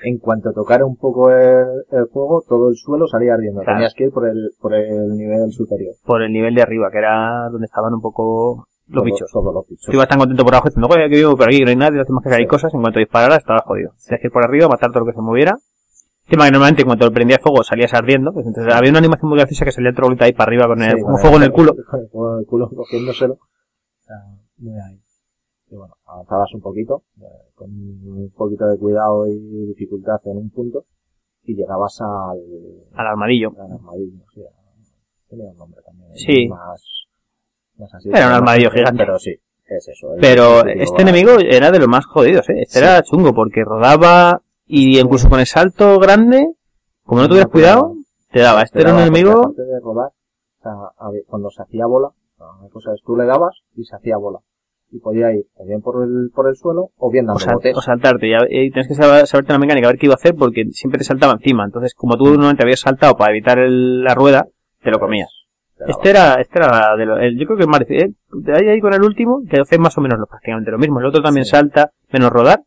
En 0.02 0.18
cuanto 0.18 0.52
tocara 0.54 0.86
un 0.86 0.96
poco 0.96 1.30
el, 1.30 1.66
el 1.90 2.06
fuego, 2.10 2.42
todo 2.48 2.70
el 2.70 2.76
suelo 2.76 3.06
salía 3.06 3.34
ardiendo. 3.34 3.60
Claro. 3.60 3.76
Tenías 3.76 3.92
que 3.94 4.04
ir 4.04 4.10
por 4.12 4.26
el, 4.26 4.52
por 4.58 4.72
el 4.72 5.08
nivel 5.14 5.52
superior. 5.52 5.94
Por 6.06 6.22
el 6.22 6.32
nivel 6.32 6.54
de 6.54 6.62
arriba, 6.62 6.88
que 6.90 6.98
era 6.98 7.48
donde 7.50 7.66
estaban 7.66 7.92
un 7.92 8.00
poco 8.00 8.66
los 8.86 9.04
bichos. 9.04 9.30
Todos 9.30 9.52
los 9.52 9.66
bichos. 9.68 9.84
Tú 9.86 9.92
ibas 9.92 10.08
tan 10.08 10.18
contento 10.18 10.42
por 10.44 10.54
abajo 10.54 10.68
diciendo, 10.70 10.88
que 10.88 11.08
vivo 11.08 11.36
por 11.36 11.48
aquí, 11.48 11.60
no 11.64 11.68
hay 11.68 11.76
nadie, 11.76 11.96
no 11.96 12.02
hacemos 12.02 12.22
que 12.22 12.30
hay 12.30 12.42
Sí. 12.44 12.46
cosas. 12.48 12.72
En 12.72 12.80
cuanto 12.80 12.98
disparara, 12.98 13.36
estaba 13.36 13.60
jodido. 13.66 13.92
Tenías 14.06 14.20
que 14.22 14.26
ir 14.28 14.32
por 14.32 14.42
arriba, 14.44 14.68
matar 14.68 14.90
todo 14.90 15.00
lo 15.00 15.06
que 15.06 15.12
se 15.12 15.20
moviera. 15.20 15.58
Encima 16.30 16.44
que 16.46 16.50
normalmente 16.52 16.84
cuando 16.84 17.06
lo 17.06 17.12
prendías 17.12 17.40
fuego 17.42 17.62
salías 17.64 17.92
ardiendo. 17.94 18.32
Pues 18.32 18.46
entonces 18.46 18.72
había 18.72 18.90
una 18.90 19.00
animación 19.00 19.28
muy 19.28 19.38
graciosa 19.38 19.64
que 19.64 19.72
salía 19.72 19.90
el 19.90 19.96
troglita 19.96 20.24
ahí 20.26 20.32
para 20.32 20.48
arriba 20.48 20.66
con 20.68 20.82
el 20.82 20.92
Sí, 20.96 21.02
con 21.02 21.18
fuego 21.18 21.36
en 21.36 21.42
el 21.42 21.52
culo. 21.52 21.74
Con 21.90 22.00
el 22.00 22.08
fuego 22.08 22.34
en 22.34 22.40
el 22.40 22.46
culo, 22.46 22.70
cogiéndoselo. 22.70 23.38
Muy 24.58 24.74
ahí. 24.78 25.00
Y 25.70 25.76
bueno, 25.76 25.94
avanzabas 26.06 26.52
un 26.54 26.60
poquito, 26.60 27.04
eh, 27.20 27.24
con 27.54 27.70
un 27.70 28.32
poquito 28.36 28.66
de 28.66 28.76
cuidado 28.78 29.26
y 29.28 29.66
dificultad 29.68 30.16
en 30.24 30.36
un 30.38 30.50
punto, 30.50 30.84
y 31.44 31.54
llegabas 31.54 32.00
al, 32.00 32.38
Al 32.94 33.06
armadillo. 33.06 33.52
al 33.56 33.72
armadillo, 33.72 34.24
sí, 34.34 34.42
tenía 35.28 35.46
un 35.50 35.56
nombre 35.56 35.80
también. 35.86 36.10
Sí. 36.16 36.48
Más, 36.48 37.06
más 37.78 37.94
así. 37.94 38.08
Era 38.08 38.26
un 38.26 38.32
armadillo 38.34 38.70
gigante. 38.72 38.98
Pero 39.04 39.18
sí, 39.20 39.30
es 39.66 39.88
eso. 39.88 40.08
Pero 40.20 40.66
este 40.66 41.02
enemigo 41.02 41.32
era 41.40 41.70
de 41.70 41.78
los 41.78 41.88
más 41.88 42.04
jodidos, 42.04 42.48
¿eh? 42.50 42.62
Este 42.62 42.78
Sí. 42.80 42.84
era 42.84 43.02
chungo 43.02 43.32
porque 43.32 43.62
rodaba 43.64 44.42
y 44.70 44.98
incluso 45.00 45.28
con 45.28 45.40
el 45.40 45.46
salto 45.46 45.98
grande, 45.98 46.46
como 47.04 47.20
no 47.22 47.28
tuvieras 47.28 47.50
cuidado, 47.50 47.94
te 48.30 48.40
daba. 48.40 48.62
Este 48.62 48.80
era 48.80 48.94
un 48.94 49.00
enemigo... 49.00 49.52
de 49.56 49.80
rodar, 49.82 50.10
o 50.10 50.62
sea, 50.62 50.72
a 50.98 51.10
ver, 51.10 51.22
cuando 51.26 51.50
se 51.50 51.62
hacía 51.62 51.86
bola, 51.86 52.08
la 52.38 52.68
cosa 52.72 52.92
es 52.94 53.02
tú 53.02 53.16
le 53.16 53.24
dabas 53.26 53.56
y 53.76 53.84
se 53.84 53.96
hacía 53.96 54.16
bola. 54.16 54.38
Y 54.92 54.98
podía 54.98 55.32
ir 55.32 55.44
o 55.54 55.64
bien 55.66 55.80
por 55.82 56.02
el, 56.02 56.30
por 56.34 56.48
el 56.48 56.56
suelo 56.56 56.90
o 56.96 57.10
bien 57.10 57.24
O, 57.24 57.28
dando 57.28 57.40
sal- 57.40 57.54
botes. 57.56 57.76
o 57.76 57.80
saltarte, 57.80 58.26
y, 58.26 58.32
y 58.66 58.70
tienes 58.70 58.88
que 58.88 58.94
saber, 58.94 59.26
saberte 59.26 59.52
la 59.52 59.58
mecánica, 59.60 59.86
a 59.86 59.90
ver 59.92 60.00
qué 60.00 60.06
iba 60.06 60.14
a 60.14 60.16
hacer, 60.16 60.34
porque 60.34 60.64
siempre 60.72 60.98
te 60.98 61.04
saltaba 61.04 61.32
encima. 61.34 61.64
Entonces, 61.64 61.94
como 61.94 62.16
tú 62.16 62.24
normalmente 62.24 62.62
habías 62.64 62.80
saltado 62.80 63.16
para 63.16 63.30
evitar 63.32 63.58
el- 63.60 64.02
la 64.02 64.14
rueda, 64.14 64.46
te 64.82 64.90
lo 64.90 64.98
comías. 64.98 65.28
Pero, 65.78 65.90
Este 65.92 66.10
era, 66.10 66.34
este 66.40 66.58
era 66.58 66.96
de 66.96 67.06
lo- 67.06 67.18
el- 67.18 67.38
yo 67.38 67.46
creo 67.46 67.56
que 67.56 67.62
es 67.62 67.68
más, 67.68 67.80
eh, 67.88 68.12
de 68.32 68.52
ahí, 68.52 68.68
ahí 68.68 68.80
con 68.80 68.92
el 68.92 69.02
último, 69.02 69.42
que 69.48 69.60
hace 69.60 69.78
más 69.78 69.96
o 69.96 70.00
menos 70.00 70.18
lo, 70.18 70.26
prácticamente 70.26 70.70
lo 70.72 70.78
mismo. 70.78 70.98
El 71.00 71.06
otro 71.06 71.22
también 71.22 71.44
Sí. 71.44 71.52
salta, 71.52 71.90
menos 72.12 72.30
rodar, 72.30 72.62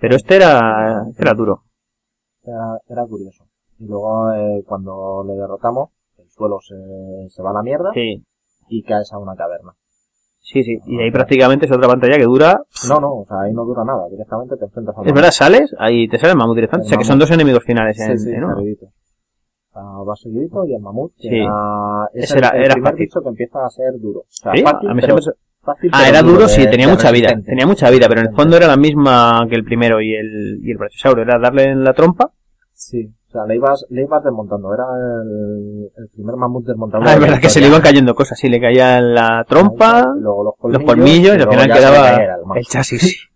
pero 0.00 0.16
este 0.16 0.36
era, 0.36 1.04
era 1.18 1.34
duro. 1.34 1.62
era, 2.42 2.78
era 2.88 3.06
curioso. 3.06 3.44
Y 3.78 3.86
luego, 3.86 4.32
eh, 4.32 4.62
cuando 4.66 5.24
le 5.26 5.34
derrotamos, 5.34 5.90
el 6.18 6.28
suelo 6.30 6.58
se, 6.60 6.74
se 7.28 7.42
va 7.42 7.50
a 7.50 7.54
la 7.54 7.62
mierda 7.62 7.90
Sí, 7.94 8.24
y 8.68 8.82
caes 8.82 9.12
a 9.12 9.18
una 9.18 9.34
caverna. 9.36 9.72
sí, 10.40 10.62
sí. 10.64 10.78
Y 10.86 11.00
ahí 11.00 11.10
prácticamente 11.10 11.66
es 11.66 11.72
otra 11.72 11.88
pantalla 11.88 12.16
que 12.16 12.24
dura, 12.24 12.60
No, 12.88 13.00
no, 13.00 13.12
o 13.20 13.24
sea, 13.26 13.40
ahí 13.42 13.52
no 13.52 13.64
dura 13.64 13.84
nada. 13.84 14.08
Directamente 14.10 14.56
te 14.56 14.64
enfrentas 14.64 14.96
a 14.98 15.02
es 15.02 15.12
verdad, 15.12 15.30
sales, 15.30 15.74
ahí 15.78 16.08
te 16.08 16.18
sale 16.18 16.32
el 16.32 16.38
mamut 16.38 16.56
directamente. 16.56 16.86
O 16.86 16.88
sea 16.88 16.98
que 16.98 17.04
son 17.04 17.18
dos 17.18 17.30
enemigos 17.30 17.62
finales 17.64 17.96
Sí, 17.96 18.02
en, 18.02 18.18
sí, 18.18 18.30
en 18.32 18.44
uno. 18.44 18.56
seguidito. 18.56 18.86
O 18.86 19.72
sea, 19.72 19.82
va 19.82 20.16
seguidito 20.16 20.64
y 20.64 20.74
el 20.74 20.80
mamut. 20.80 21.12
que 21.16 21.28
Sí. 21.28 21.36
Era, 21.36 22.08
es 22.14 22.24
Ese 22.24 22.34
el, 22.34 22.38
era- 22.44 22.56
el 22.56 22.64
era 22.64 22.74
primer 22.74 22.92
fácil. 22.94 23.06
bicho 23.06 23.20
que 23.22 23.28
empieza 23.28 23.64
a 23.64 23.68
ser 23.70 23.92
duro. 24.00 24.20
O 24.20 24.26
sea, 24.28 24.52
Sí, 24.52 24.62
fácil, 24.62 24.88
a 24.90 24.94
mí 24.94 25.00
pero, 25.02 25.18
siempre- 25.18 25.40
fácil, 25.74 25.90
Ah, 25.92 26.08
era 26.08 26.22
duro, 26.22 26.48
sí, 26.48 26.66
tenía 26.70 26.88
mucha 26.88 27.10
vida. 27.10 27.30
Tenía 27.44 27.66
mucha 27.66 27.90
vida, 27.90 28.06
pero 28.08 28.20
en 28.20 28.28
el 28.28 28.34
fondo 28.34 28.56
era 28.56 28.66
la 28.66 28.76
misma 28.76 29.46
que 29.48 29.56
el 29.56 29.64
primero 29.64 30.00
y 30.00 30.14
el, 30.14 30.60
y 30.62 30.70
el 30.70 30.78
brachiosauro. 30.78 31.22
Era 31.22 31.38
darle 31.38 31.64
en 31.64 31.84
la 31.84 31.92
trompa. 31.92 32.30
Sí. 32.72 33.10
O 33.28 33.30
sea, 33.30 33.44
le 33.46 33.56
ibas, 33.56 33.84
le 33.90 34.02
ibas 34.04 34.24
desmontando. 34.24 34.72
Era 34.72 34.84
el, 35.22 35.90
el 35.96 36.08
primer 36.14 36.36
mamut 36.36 36.66
desmontado. 36.66 37.04
Ah, 37.06 37.12
es 37.12 37.20
verdad 37.20 37.40
que 37.40 37.50
se 37.50 37.60
le 37.60 37.66
iban 37.66 37.82
cayendo 37.82 38.14
cosas. 38.14 38.38
Sí, 38.38 38.48
le 38.48 38.58
caía 38.60 38.98
en 38.98 39.14
la 39.14 39.44
trompa, 39.46 40.06
luego 40.18 40.44
los 40.44 40.72
los 40.72 40.82
colmillos, 40.82 41.36
colmillos, 41.36 41.36
y 41.36 41.42
al 41.42 41.48
final 41.50 41.76
quedaba 41.76 42.56
el 42.56 42.64
chasis. 42.64 43.27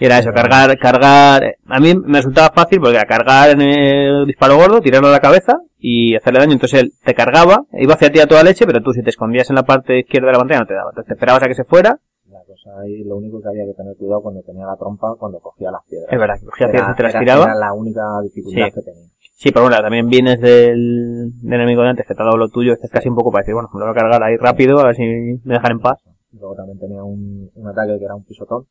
Y 0.00 0.06
era 0.06 0.18
eso, 0.18 0.30
cargar, 0.34 0.76
cargar. 0.78 1.56
A 1.66 1.78
mí 1.78 1.94
me 1.94 2.18
resultaba 2.18 2.50
fácil 2.54 2.80
porque 2.80 2.96
era 2.96 3.04
cargar 3.06 3.50
en 3.50 3.60
el 3.60 4.26
disparo 4.26 4.56
gordo, 4.56 4.80
tirarlo 4.80 5.08
a 5.08 5.12
la 5.12 5.20
cabeza 5.20 5.58
y 5.78 6.16
hacerle 6.16 6.40
daño. 6.40 6.54
Entonces 6.54 6.80
él 6.82 6.92
te 7.04 7.14
cargaba, 7.14 7.64
iba 7.74 7.94
hacia 7.94 8.10
ti 8.10 8.18
a 8.18 8.26
toda 8.26 8.42
leche, 8.42 8.66
pero 8.66 8.80
tú 8.82 8.92
si 8.92 9.02
te 9.02 9.10
escondías 9.10 9.48
en 9.50 9.56
la 9.56 9.62
parte 9.64 9.98
izquierda 10.00 10.28
de 10.28 10.32
la 10.32 10.38
pantalla 10.38 10.60
no 10.60 10.66
te 10.66 10.74
daba. 10.74 10.90
Entonces 10.90 11.08
te 11.08 11.14
esperabas 11.14 11.42
a 11.42 11.46
que 11.46 11.54
se 11.54 11.64
fuera. 11.64 11.98
La 12.30 12.40
cosa 12.46 12.70
ahí, 12.82 13.04
lo 13.04 13.16
único 13.16 13.42
que 13.42 13.48
había 13.48 13.64
que 13.66 13.74
tener 13.74 13.94
cuidado 13.96 14.22
cuando 14.22 14.40
tenía 14.42 14.64
la 14.64 14.76
trompa, 14.76 15.14
cuando 15.18 15.38
cogía 15.40 15.70
las 15.70 15.84
piedras. 15.88 16.08
Es 16.10 16.18
verdad, 16.18 16.34
que 16.40 16.46
cogía 16.46 16.68
piedras 16.70 16.90
y 16.92 16.96
te 16.96 17.02
las 17.02 17.12
era- 17.14 17.20
tiraba. 17.20 17.44
Era 17.44 17.54
la 17.56 17.72
única 17.74 18.02
dificultad 18.22 18.66
Sí. 18.66 18.72
que 18.74 18.82
tenía. 18.82 19.08
Sí, 19.36 19.50
pero 19.52 19.64
bueno, 19.66 19.76
también 19.82 20.06
vienes 20.08 20.40
del, 20.40 21.30
del 21.42 21.52
enemigo 21.60 21.82
de 21.82 21.88
antes 21.88 22.06
que 22.06 22.14
te 22.14 22.22
ha 22.22 22.24
dado 22.26 22.36
lo 22.36 22.48
tuyo, 22.48 22.72
este 22.72 22.86
es 22.86 22.92
casi 22.92 23.08
un 23.08 23.16
poco 23.16 23.30
para 23.32 23.42
decir, 23.42 23.54
bueno, 23.54 23.68
me 23.72 23.80
lo 23.80 23.86
voy 23.86 23.92
a 23.92 24.00
cargar 24.00 24.22
ahí 24.22 24.36
rápido, 24.36 24.78
a 24.80 24.84
ver 24.86 24.94
si 24.96 25.02
me 25.02 25.54
dejan 25.54 25.72
en 25.72 25.80
paz. 25.80 25.98
Luego 26.32 26.54
también 26.54 26.78
tenía 26.78 27.02
un, 27.02 27.50
un 27.54 27.68
ataque 27.68 27.98
que 27.98 28.04
era 28.04 28.14
un 28.14 28.24
pisotón. 28.24 28.64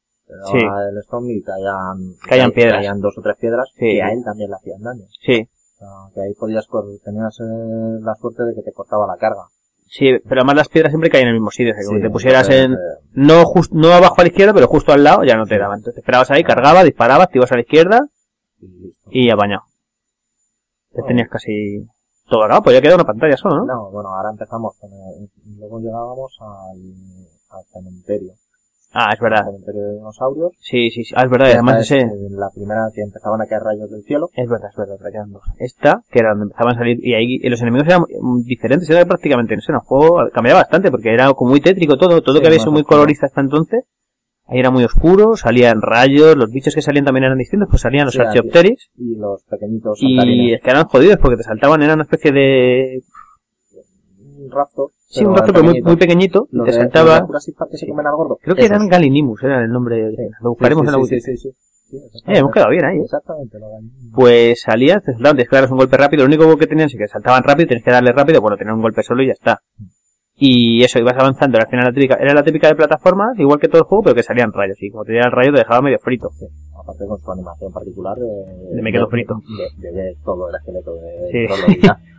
Sí. 0.51 0.57
el 0.57 0.97
stone 0.99 1.33
y 1.33 1.41
caían, 1.41 2.13
Caían 2.27 2.51
piedras. 2.51 2.77
caían 2.77 2.99
dos 3.01 3.17
o 3.17 3.21
tres 3.21 3.35
piedras 3.37 3.67
Sí. 3.73 3.79
que 3.79 4.01
a 4.03 4.11
él 4.11 4.23
también 4.23 4.49
le 4.49 4.55
hacían 4.55 4.81
daño. 4.81 5.05
Sí, 5.25 5.41
O 5.41 5.77
sea, 5.79 5.87
que 6.13 6.21
ahí 6.21 6.33
podías, 6.35 6.67
tenías 7.03 7.39
eh, 7.39 7.99
la 8.01 8.13
suerte 8.15 8.43
de 8.43 8.53
que 8.55 8.61
te 8.61 8.71
cortaba 8.73 9.07
la 9.07 9.17
carga. 9.17 9.43
sí, 9.87 10.19
pero 10.27 10.41
además 10.41 10.55
las 10.57 10.67
piedras 10.69 10.91
siempre 10.91 11.09
caen 11.09 11.23
en 11.23 11.29
el 11.29 11.33
mismo 11.35 11.49
sitio, 11.49 11.71
o 11.71 11.73
sea, 11.73 11.81
que 11.81 11.87
como 11.87 11.97
Sí, 11.97 12.03
te 12.03 12.09
pusieras 12.11 12.47
entonces, 12.49 12.65
en, 12.65 12.73
eh, 12.73 13.09
no 13.13 13.43
just, 13.45 13.71
no 13.73 13.91
abajo 13.91 14.15
a 14.19 14.23
la 14.23 14.27
izquierda, 14.29 14.53
pero 14.53 14.67
justo 14.67 14.91
al 14.93 15.03
lado, 15.03 15.23
ya 15.23 15.35
no 15.35 15.45
te 15.47 15.57
daban. 15.57 15.79
Entonces 15.79 15.95
te 15.95 16.01
esperabas 16.01 16.29
ahí, 16.29 16.43
cargabas, 16.43 16.83
disparabas, 16.83 17.29
te 17.31 17.39
ibas 17.39 17.51
a 17.51 17.55
la 17.55 17.61
izquierda 17.61 18.01
y 18.61 18.67
listo. 18.67 19.09
y 19.11 19.29
apañado. 19.31 19.63
Te 20.93 21.01
Oh. 21.01 21.05
tenías 21.05 21.27
casi 21.29 21.87
todo 22.29 22.43
acabado, 22.43 22.63
pues 22.63 22.75
ya 22.75 22.81
queda 22.81 22.95
una 22.95 23.05
pantalla 23.05 23.35
solo, 23.37 23.57
¿no? 23.57 23.65
No, 23.65 23.89
bueno, 23.91 24.09
ahora 24.09 24.29
empezamos 24.29 24.75
con 24.79 24.91
el- 24.91 25.29
luego 25.57 25.79
llegábamos 25.79 26.37
al, 26.39 27.57
al 27.57 27.65
cementerio. 27.73 28.33
Ah, 28.91 29.11
es 29.13 29.19
verdad. 29.19 29.45
cementerio 29.45 29.81
de 29.83 29.93
dinosaurios. 29.95 30.51
Sí, 30.59 30.89
sí, 30.89 31.03
sí. 31.03 31.13
Ah, 31.15 31.23
es 31.23 31.29
verdad, 31.29 31.47
y 31.49 31.51
además 31.53 31.81
ese... 31.81 31.97
eh, 31.99 32.09
la 32.31 32.49
primera 32.49 32.87
que 32.93 33.01
empezaban 33.01 33.39
a 33.41 33.45
caer 33.45 33.61
rayos 33.61 33.89
del 33.91 34.01
cielo. 34.03 34.29
Es 34.33 34.49
verdad, 34.49 34.69
es 34.71 34.77
verdad, 34.77 34.97
quedan 35.11 35.31
dos. 35.31 35.43
Esta, 35.59 36.01
que 36.09 36.19
era 36.19 36.29
donde 36.29 36.45
empezaban 36.45 36.73
a 36.75 36.77
salir, 36.79 36.97
y 37.05 37.13
ahí 37.13 37.39
y 37.41 37.49
los 37.49 37.61
enemigos 37.61 37.87
eran 37.87 38.03
diferentes, 38.45 38.89
era 38.89 39.05
prácticamente, 39.05 39.55
no 39.55 39.61
sé, 39.61 39.71
el 39.73 39.79
juego 39.79 40.27
cambiaba 40.33 40.61
bastante, 40.61 40.89
porque 40.89 41.13
era 41.13 41.31
como 41.33 41.51
muy 41.51 41.61
tétrico 41.61 41.97
todo, 41.97 42.21
todo 42.21 42.35
Sí, 42.37 42.41
que 42.41 42.47
había 42.47 42.59
sido 42.59 42.71
muy 42.71 42.83
colorista 42.83 43.27
hasta 43.27 43.41
entonces, 43.41 43.83
ahí 44.47 44.59
era 44.59 44.71
muy 44.71 44.83
oscuro, 44.83 45.35
salían 45.37 45.83
rayos, 45.83 46.35
los 46.35 46.49
bichos 46.49 46.73
que 46.73 46.81
salían 46.81 47.05
también 47.05 47.25
eran 47.25 47.37
distintos, 47.37 47.69
pues 47.69 47.83
salían 47.83 48.05
los 48.05 48.15
Sí, 48.15 48.21
archaeopteris, 48.21 48.89
Y 48.97 49.15
los 49.17 49.43
pequeñitos 49.43 49.99
y 50.01 50.53
es 50.53 50.61
que 50.61 50.69
eran 50.71 50.85
jodidos, 50.85 51.19
porque 51.21 51.37
te 51.37 51.43
saltaban, 51.43 51.83
era 51.83 51.93
una 51.93 52.03
especie 52.03 52.31
de, 52.31 53.01
Un 54.51 54.57
raptor. 54.57 54.89
sí, 55.07 55.23
un 55.25 55.35
rastro 55.35 55.53
pero 55.53 55.65
muy, 55.65 55.81
muy 55.81 55.95
pequeñito, 55.95 56.47
te 56.65 56.71
saltaba, 56.73 57.11
los 57.11 57.19
de 57.21 57.25
Jurassic 57.27 57.57
Park 57.57 57.71
que 57.71 57.77
se 57.77 57.85
Sí. 57.85 57.91
comen 57.91 58.07
al 58.07 58.15
gordo. 58.15 58.37
creo 58.41 58.55
que 58.55 58.61
Esos. 58.63 58.75
eran 58.75 58.87
Galinimus, 58.87 59.43
era 59.43 59.61
el 59.63 59.71
nombre, 59.71 60.11
lo 60.41 60.49
buscaremos 60.51 60.83
sí, 60.83 60.87
en 60.87 60.91
la 60.91 60.97
sí, 60.97 61.13
Wiki. 61.15 61.21
sí, 61.21 61.37
sí, 61.37 61.49
sí. 61.49 61.55
Sí, 61.89 61.97
Eh, 62.27 62.37
hemos 62.37 62.51
quedado 62.51 62.69
bien 62.69 62.85
ahí, 62.85 62.97
¿eh? 62.97 63.01
Exactamente, 63.03 63.57
lo. 63.59 63.65
Pues 64.13 64.61
salían, 64.61 65.01
te 65.01 65.13
saltaban, 65.13 65.71
un 65.71 65.77
golpe 65.77 65.97
rápido, 65.97 66.23
lo 66.23 66.27
único 66.27 66.55
que 66.57 66.67
tenían 66.67 66.87
es 66.87 66.95
que 66.95 67.07
saltaban 67.07 67.41
rápido, 67.43 67.67
tienes 67.67 67.83
que 67.83 67.89
darle 67.91 68.11
rápido, 68.11 68.41
bueno, 68.41 68.57
tenían 68.57 68.75
un 68.75 68.81
golpe 68.83 69.01
solo 69.01 69.23
y 69.23 69.27
ya 69.27 69.33
está. 69.33 69.59
Y 70.41 70.83
eso, 70.83 70.99
ibas 70.99 71.15
avanzando, 71.17 71.57
era 71.57 71.65
al 71.65 71.69
final 71.69 71.85
la 71.85 71.91
típica, 71.93 72.15
era 72.15 72.33
la 72.33 72.43
típica 72.43 72.67
de 72.67 72.75
plataformas, 72.75 73.37
igual 73.39 73.59
que 73.59 73.67
todo 73.67 73.79
el 73.81 73.87
juego, 73.87 74.03
pero 74.03 74.15
que 74.15 74.23
salían 74.23 74.53
rayos, 74.53 74.77
y 74.81 74.89
como 74.91 75.03
te 75.03 75.11
dieran 75.13 75.31
rayos 75.31 75.53
te 75.53 75.59
dejaba 75.59 75.81
medio 75.81 75.97
frito. 75.99 76.29
Aparte 76.79 77.05
con 77.07 77.19
su 77.19 77.31
animación 77.31 77.73
particular. 77.73 78.15
De 78.17 78.81
me 78.81 78.91
quedo 78.91 79.09
frito. 79.09 79.35
De, 79.79 79.89
de, 79.91 79.95
de 80.03 80.15
todo 80.23 80.47
el 80.49 80.55
esqueleto 80.55 80.93
de 80.95 81.47
Sí. 81.47 81.87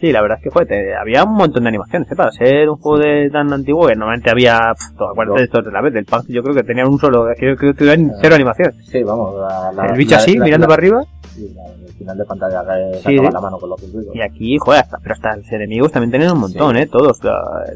Sí, 0.00 0.12
la 0.12 0.22
verdad 0.22 0.38
es 0.42 0.50
que 0.52 0.64
te- 0.64 0.94
había 0.96 1.24
un 1.24 1.34
montón 1.34 1.62
de 1.64 1.68
animaciones, 1.68 2.10
¿eh? 2.10 2.16
Para 2.16 2.30
ser 2.32 2.70
un 2.70 2.76
juego 2.76 2.98
de 2.98 3.28
tan 3.30 3.52
antiguo 3.52 3.86
que 3.86 3.94
normalmente 3.94 4.30
había, 4.30 4.58
todo, 4.96 5.10
acuérdate 5.10 5.40
de 5.40 5.44
estos 5.44 5.64
de 5.66 5.70
la 5.72 5.82
vez, 5.82 5.92
del 5.92 6.06
Punk, 6.06 6.24
yo 6.28 6.42
creo 6.42 6.54
que 6.54 6.62
tenían 6.62 6.88
un 6.88 6.98
solo, 6.98 7.26
creo 7.36 7.54
que 7.56 7.74
tuvieran 7.74 8.12
cero 8.18 8.34
animación. 8.34 8.72
Sí, 8.82 9.02
vamos. 9.02 9.34
La, 9.38 9.72
la- 9.72 9.90
El 9.92 9.98
bicho 9.98 10.12
la- 10.12 10.16
así, 10.18 10.38
mirando 10.38 10.66
para 10.66 10.80
arriba, 10.80 11.02
Sí, 11.34 11.46
el 11.86 11.92
final 11.92 12.16
de 12.16 12.24
pantalla 12.24 12.62
que 12.64 12.96
Sí, 12.96 13.02
sacaba 13.16 13.28
sí. 13.28 13.34
la 13.34 13.40
mano 13.40 13.58
con 13.58 13.68
los 13.70 13.80
y 14.14 14.20
aquí, 14.22 14.56
joder, 14.58 14.80
hasta, 14.80 14.96
pero 15.02 15.12
hasta 15.14 15.36
los 15.36 15.52
enemigos 15.52 15.92
también 15.92 16.10
tenían 16.10 16.32
un 16.32 16.40
montón. 16.40 16.76
¿eh? 16.78 16.86
Todos, 16.86 17.20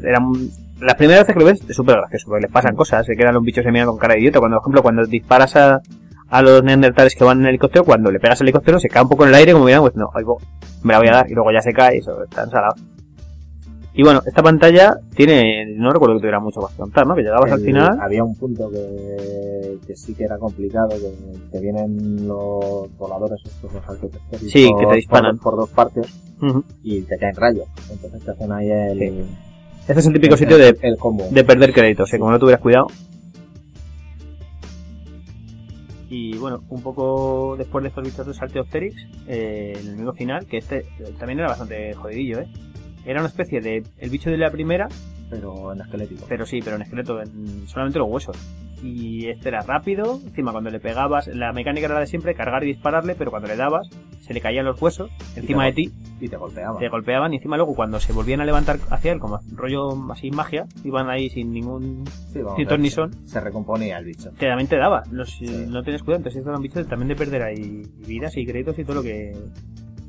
eran, 0.03 0.23
las 0.81 0.95
primeras 0.95 1.21
veces 1.21 1.33
que 1.35 1.39
lo 1.39 1.45
ves 1.45 1.61
es 1.69 1.75
súper 1.75 1.95
gracioso, 1.97 2.25
porque 2.27 2.41
les 2.43 2.51
pasan 2.51 2.75
cosas, 2.75 3.05
se 3.05 3.15
quedan 3.15 3.35
los 3.35 3.43
bichos 3.43 3.63
se 3.63 3.71
miran 3.71 3.87
con 3.87 3.97
cara 3.99 4.15
de 4.15 4.21
idiota, 4.21 4.39
cuando, 4.39 4.57
por 4.57 4.63
ejemplo, 4.63 4.81
cuando 4.81 5.05
disparas 5.05 5.55
a, 5.55 5.79
a 6.37 6.41
los 6.41 6.63
neandertales 6.63 7.15
que 7.15 7.23
van 7.23 7.39
en 7.41 7.47
helicóptero, 7.47 7.85
cuando 7.85 8.11
le 8.11 8.19
pegas 8.19 8.41
al 8.41 8.47
helicóptero 8.47 8.79
se 8.79 8.89
cae 8.89 9.03
un 9.03 9.09
poco 9.09 9.23
en 9.23 9.29
el 9.29 9.35
aire 9.35 9.53
como 9.53 9.65
mirando, 9.65 9.83
pues 9.89 9.95
no, 9.95 10.09
ahí 10.13 10.23
voy, 10.23 10.37
me 10.83 10.93
la 10.93 10.99
voy 10.99 11.07
a 11.07 11.11
dar, 11.11 11.29
y 11.31 11.33
luego 11.33 11.51
ya 11.51 11.61
se 11.61 11.73
cae 11.73 11.95
y 11.95 11.99
eso, 11.99 12.23
está 12.23 12.43
ensalado. 12.43 12.75
Y 13.97 14.03
bueno, 14.03 14.21
esta 14.25 14.43
pantalla 14.43 14.97
tiene, 15.15 15.65
no 15.77 15.89
recuerdo 15.93 16.15
que 16.15 16.19
tuviera 16.19 16.41
mucho 16.41 16.59
más 16.59 16.71
que 16.71 16.77
contar, 16.79 17.07
¿no? 17.07 17.15
Que 17.15 17.21
llegabas 17.21 17.49
al 17.49 17.59
El- 17.59 17.65
final, 17.65 17.97
Había 18.01 18.25
un 18.25 18.35
punto 18.35 18.69
que, 18.69 19.77
que 19.87 19.95
sí 19.95 20.13
que 20.13 20.25
era 20.25 20.37
complicado, 20.37 20.89
que, 20.89 21.13
que 21.49 21.59
vienen 21.61 22.27
los 22.27 22.93
voladores 22.97 23.39
estos, 23.45 23.71
los 23.73 23.87
arquitectos, 23.87 24.41
Sí, 24.51 24.69
que 24.77 24.85
te 24.85 24.95
disparan. 24.95 25.37
Por, 25.37 25.53
por 25.53 25.59
dos 25.61 25.69
partes 25.69 26.07
Ujú. 26.41 26.61
y 26.83 27.03
te 27.03 27.17
caen 27.17 27.35
rayos. 27.37 27.67
Entonces 27.89 28.21
te 28.21 28.31
hacen 28.31 28.51
ahí 28.51 28.69
el, 28.69 28.99
Sí. 28.99 29.25
este 29.87 29.99
es 30.01 30.07
el 30.07 30.13
típico 30.13 30.33
el- 30.33 30.39
sitio 30.39 30.57
de, 30.57 30.77
el 30.81 30.97
combo. 30.97 31.25
de 31.31 31.43
perder 31.45 31.71
créditos, 31.71 32.13
¿eh? 32.13 32.19
Como 32.19 32.31
no 32.31 32.39
tuvieras 32.39 32.59
cuidado. 32.61 32.87
Y 36.09 36.37
bueno, 36.37 36.63
un 36.69 36.81
poco 36.83 37.55
después 37.57 37.83
de 37.83 37.89
estos 37.89 38.03
bichos 38.03 38.25
de 38.27 38.33
Archaeopteryx, 38.39 39.07
eh, 39.27 39.73
el 39.75 39.87
enemigo 39.87 40.13
final, 40.13 40.45
que 40.45 40.57
este 40.57 40.79
eh, 40.99 41.13
también 41.17 41.39
era 41.39 41.49
bastante 41.49 41.93
jodidillo, 41.93 42.41
¿eh? 42.41 42.47
Era 43.05 43.19
una 43.19 43.29
especie 43.29 43.61
de 43.61 43.83
el 43.97 44.09
bicho 44.09 44.29
de 44.29 44.37
la 44.37 44.51
primera, 44.51 44.87
Pero 45.29 45.73
en 45.73 45.81
esquelético. 45.81 46.25
pero 46.27 46.45
sí, 46.45 46.59
pero 46.63 46.75
en 46.75 46.83
esqueleto, 46.83 47.21
en 47.21 47.67
solamente 47.67 47.99
los 47.99 48.09
huesos. 48.09 48.37
Y 48.83 49.27
este 49.27 49.49
era 49.49 49.61
rápido, 49.61 50.19
encima 50.25 50.51
cuando 50.51 50.69
le 50.69 50.79
pegabas, 50.79 51.27
la 51.27 51.53
mecánica 51.53 51.85
era 51.85 51.95
la 51.95 52.01
de 52.01 52.07
siempre, 52.07 52.35
cargar 52.35 52.63
y 52.63 52.67
dispararle, 52.67 53.15
pero 53.15 53.31
cuando 53.31 53.47
le 53.47 53.55
dabas, 53.55 53.89
se 54.25 54.33
le 54.33 54.41
caían 54.41 54.65
los 54.65 54.81
huesos 54.81 55.11
encima 55.35 55.65
de 55.65 55.73
ti, 55.73 55.93
Y 56.19 56.27
te 56.29 56.37
golpeaba. 56.37 56.79
te 56.79 56.89
golpeaban 56.89 57.33
y 57.33 57.37
encima 57.37 57.57
luego 57.57 57.75
cuando 57.75 57.99
se 57.99 58.11
volvían 58.13 58.41
a 58.41 58.45
levantar 58.45 58.79
hacia 58.89 59.11
él, 59.11 59.19
como 59.19 59.39
rollo 59.53 59.89
así 60.11 60.31
magia, 60.31 60.65
iban 60.83 61.09
ahí 61.09 61.29
sin 61.29 61.51
ningún 61.51 62.03
Sí, 62.33 62.39
vamos, 62.41 62.57
ni 62.79 62.89
se- 62.89 62.95
son. 62.95 63.27
Se 63.27 63.39
recomponía 63.39 63.97
el 63.99 64.05
bicho. 64.05 64.31
que 64.37 64.47
también 64.47 64.67
te 64.67 64.77
daba. 64.77 65.03
No, 65.11 65.25
si 65.25 65.47
Sí. 65.47 65.65
no 65.69 65.83
tienes 65.83 66.01
cuidado, 66.01 66.17
entonces 66.19 66.45
eran 66.45 66.61
bichos 66.61 66.87
también 66.87 67.09
de 67.09 67.15
perder 67.15 67.43
ahí 67.43 67.83
vidas 68.07 68.35
y 68.37 68.45
créditos 68.45 68.77
y 68.79 68.83
todo 68.83 68.95
lo 68.97 69.03
que. 69.03 69.33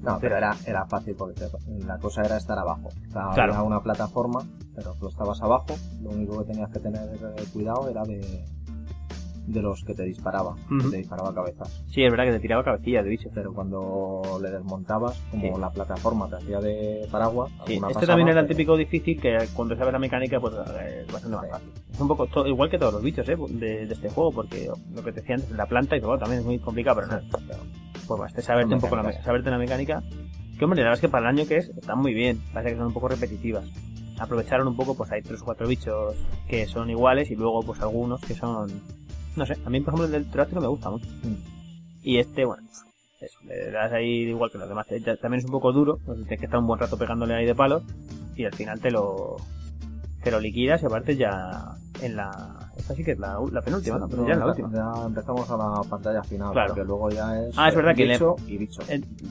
No, 0.02 0.18
pero 0.20 0.36
era, 0.36 0.54
era 0.66 0.86
fácil 0.86 1.14
porque 1.18 1.42
la 1.84 1.98
cosa 1.98 2.22
era 2.22 2.36
estar 2.36 2.56
abajo. 2.58 2.90
Sea, 3.12 3.30
Claro. 3.34 3.64
Una 3.64 3.80
plataforma, 3.80 4.40
pero 4.74 4.94
tú 5.00 5.08
estabas 5.08 5.42
abajo. 5.42 5.66
Lo 6.02 6.10
único 6.10 6.38
que 6.44 6.52
tenías 6.52 6.70
que 6.70 6.78
tener 6.78 7.02
eh, 7.02 7.44
cuidado 7.52 7.88
era 7.90 8.02
de, 8.04 8.44
de 9.46 9.62
los 9.62 9.82
que 9.84 9.94
te 9.94 10.02
disparaba. 10.04 10.54
Te 10.90 10.96
disparaba 10.96 11.32
cabezas. 11.34 11.82
Sí, 11.88 12.02
es 12.04 12.10
verdad 12.10 12.24
que 12.24 12.32
te 12.32 12.40
tiraba 12.40 12.64
cabecilla 12.64 13.02
de 13.02 13.08
bichos. 13.10 13.32
Pero 13.34 13.52
cuando 13.54 14.22
le 14.42 14.50
desmontabas, 14.50 15.18
como 15.30 15.54
Sí. 15.54 15.60
la 15.60 15.70
plataforma 15.70 16.28
te 16.28 16.36
hacía 16.36 16.60
de 16.60 17.06
paraguas, 17.10 17.50
Sí, 17.66 17.74
este 17.74 17.80
pasaba, 17.86 18.06
también 18.06 18.28
era 18.28 18.40
el 18.40 18.46
pero- 18.46 18.56
típico 18.56 18.76
difícil 18.76 19.20
que 19.20 19.38
cuando 19.54 19.76
sabes 19.76 19.92
la 19.92 19.98
mecánica, 19.98 20.40
pues 20.40 20.54
eh, 20.54 21.04
es 21.06 21.12
bastante 21.12 21.36
más 21.36 21.48
fácil. 21.50 21.68
Es 21.92 22.00
un 22.00 22.08
poco 22.08 22.26
to- 22.26 22.46
igual 22.46 22.68
que 22.70 22.78
todos 22.78 22.94
los 22.94 23.02
bichos 23.02 23.28
eh, 23.28 23.36
de, 23.50 23.86
de 23.86 23.94
este 23.94 24.10
juego, 24.10 24.32
porque 24.32 24.68
lo 24.94 25.02
que 25.04 25.12
te 25.12 25.20
decía 25.20 25.36
antes, 25.36 25.50
la 25.52 25.66
planta 25.66 25.96
y 25.96 26.00
todo 26.00 26.18
también 26.18 26.40
es 26.40 26.46
muy 26.46 26.58
complicado, 26.58 27.00
pero 27.02 27.20
no. 27.20 27.28
Pues 28.06 28.20
basta 28.20 28.42
saberte 28.42 28.74
un 28.74 28.80
poco 28.80 28.96
la, 28.96 29.12
saberte 29.22 29.50
la 29.50 29.58
mecánica. 29.58 30.02
Que 30.58 30.64
hombre, 30.64 30.80
la 30.80 30.88
verdad 30.90 30.94
es 30.94 31.00
que 31.02 31.08
para 31.08 31.28
el 31.30 31.38
año 31.38 31.46
que 31.48 31.56
es, 31.58 31.68
están 31.68 31.98
muy 31.98 32.14
bien. 32.14 32.40
Parece 32.52 32.72
que 32.72 32.78
son 32.78 32.86
un 32.86 32.92
poco 32.92 33.08
repetitivas. 33.08 33.64
Aprovecharon 34.18 34.66
un 34.68 34.76
poco, 34.76 34.96
pues 34.96 35.10
hay 35.12 35.20
tres 35.20 35.42
o 35.42 35.44
cuatro 35.44 35.66
bichos 35.68 36.14
que 36.48 36.66
son 36.66 36.88
iguales 36.88 37.30
y 37.30 37.36
luego 37.36 37.60
pues 37.62 37.80
algunos 37.82 38.20
que 38.22 38.32
son... 38.34 38.68
No 39.36 39.46
sé, 39.46 39.56
a 39.64 39.70
mí 39.70 39.80
por 39.80 39.94
ejemplo 39.94 40.06
el 40.06 40.12
del 40.12 40.24
Pterodáctilo 40.24 40.60
me 40.60 40.66
gusta 40.68 40.90
mucho. 40.90 41.06
Mm. 41.22 41.34
Y 42.02 42.18
este, 42.18 42.44
bueno, 42.44 42.62
eso, 43.20 43.38
le 43.46 43.70
das 43.70 43.92
ahí 43.92 44.28
igual 44.28 44.50
que 44.50 44.58
los 44.58 44.68
demás. 44.68 44.86
También 44.86 45.34
es 45.40 45.44
un 45.44 45.50
poco 45.52 45.72
duro, 45.72 45.98
tienes 46.04 46.38
que 46.38 46.44
estar 46.46 46.58
un 46.60 46.66
buen 46.66 46.80
rato 46.80 46.96
pegándole 46.96 47.34
ahí 47.34 47.46
de 47.46 47.54
palos 47.54 47.82
y 48.36 48.44
al 48.44 48.54
final 48.54 48.80
te 48.80 48.90
lo 48.90 49.36
te 50.22 50.30
lo 50.32 50.40
liquidas 50.40 50.82
y 50.82 50.86
aparte 50.86 51.16
ya 51.16 51.76
en 52.02 52.16
la... 52.16 52.32
Esta 52.76 52.94
sí 52.94 53.04
que 53.04 53.12
es 53.12 53.18
la, 53.18 53.38
la 53.52 53.62
penúltima, 53.62 53.96
¿no? 53.98 54.08
Pero 54.08 54.26
ya 54.26 54.34
en 54.34 54.40
la 54.40 54.46
última. 54.48 54.70
Ya 54.72 55.06
empezamos 55.06 55.48
a 55.50 55.56
la 55.56 55.80
pantalla 55.88 56.22
final, 56.24 56.50
Claro. 56.52 56.68
porque 56.74 56.84
luego 56.84 57.10
ya 57.10 57.40
es 57.40 57.54
Ah, 57.56 57.68
es 57.68 57.76
verdad 57.76 57.94
que 57.94 58.04
le- 58.06 58.14
bicho 58.14 58.34
y 58.46 58.58
bicho. 58.58 58.82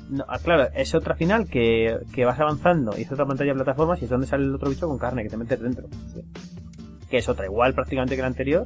No, 0.10 0.24
ah, 0.28 0.40
claro, 0.40 0.68
es 0.74 0.96
otra 0.96 1.16
final 1.16 1.48
que, 1.50 1.98
que 2.14 2.24
vas 2.26 2.40
avanzando 2.40 2.98
y 2.98 3.02
es 3.02 3.12
otra 3.12 3.26
pantalla 3.26 3.52
de 3.52 3.56
plataformas 3.56 4.02
y 4.02 4.06
es 4.06 4.10
donde 4.10 4.26
sale 4.26 4.46
el 4.46 4.56
otro 4.56 4.70
bicho 4.70 4.88
con 4.88 4.98
carne 4.98 5.24
que 5.24 5.30
te 5.30 5.38
metes 5.38 5.60
dentro. 5.62 5.86
Que 7.10 7.18
es 7.18 7.28
otra, 7.30 7.46
igual 7.46 7.74
prácticamente 7.74 8.16
que 8.16 8.22
la 8.22 8.28
anterior. 8.28 8.66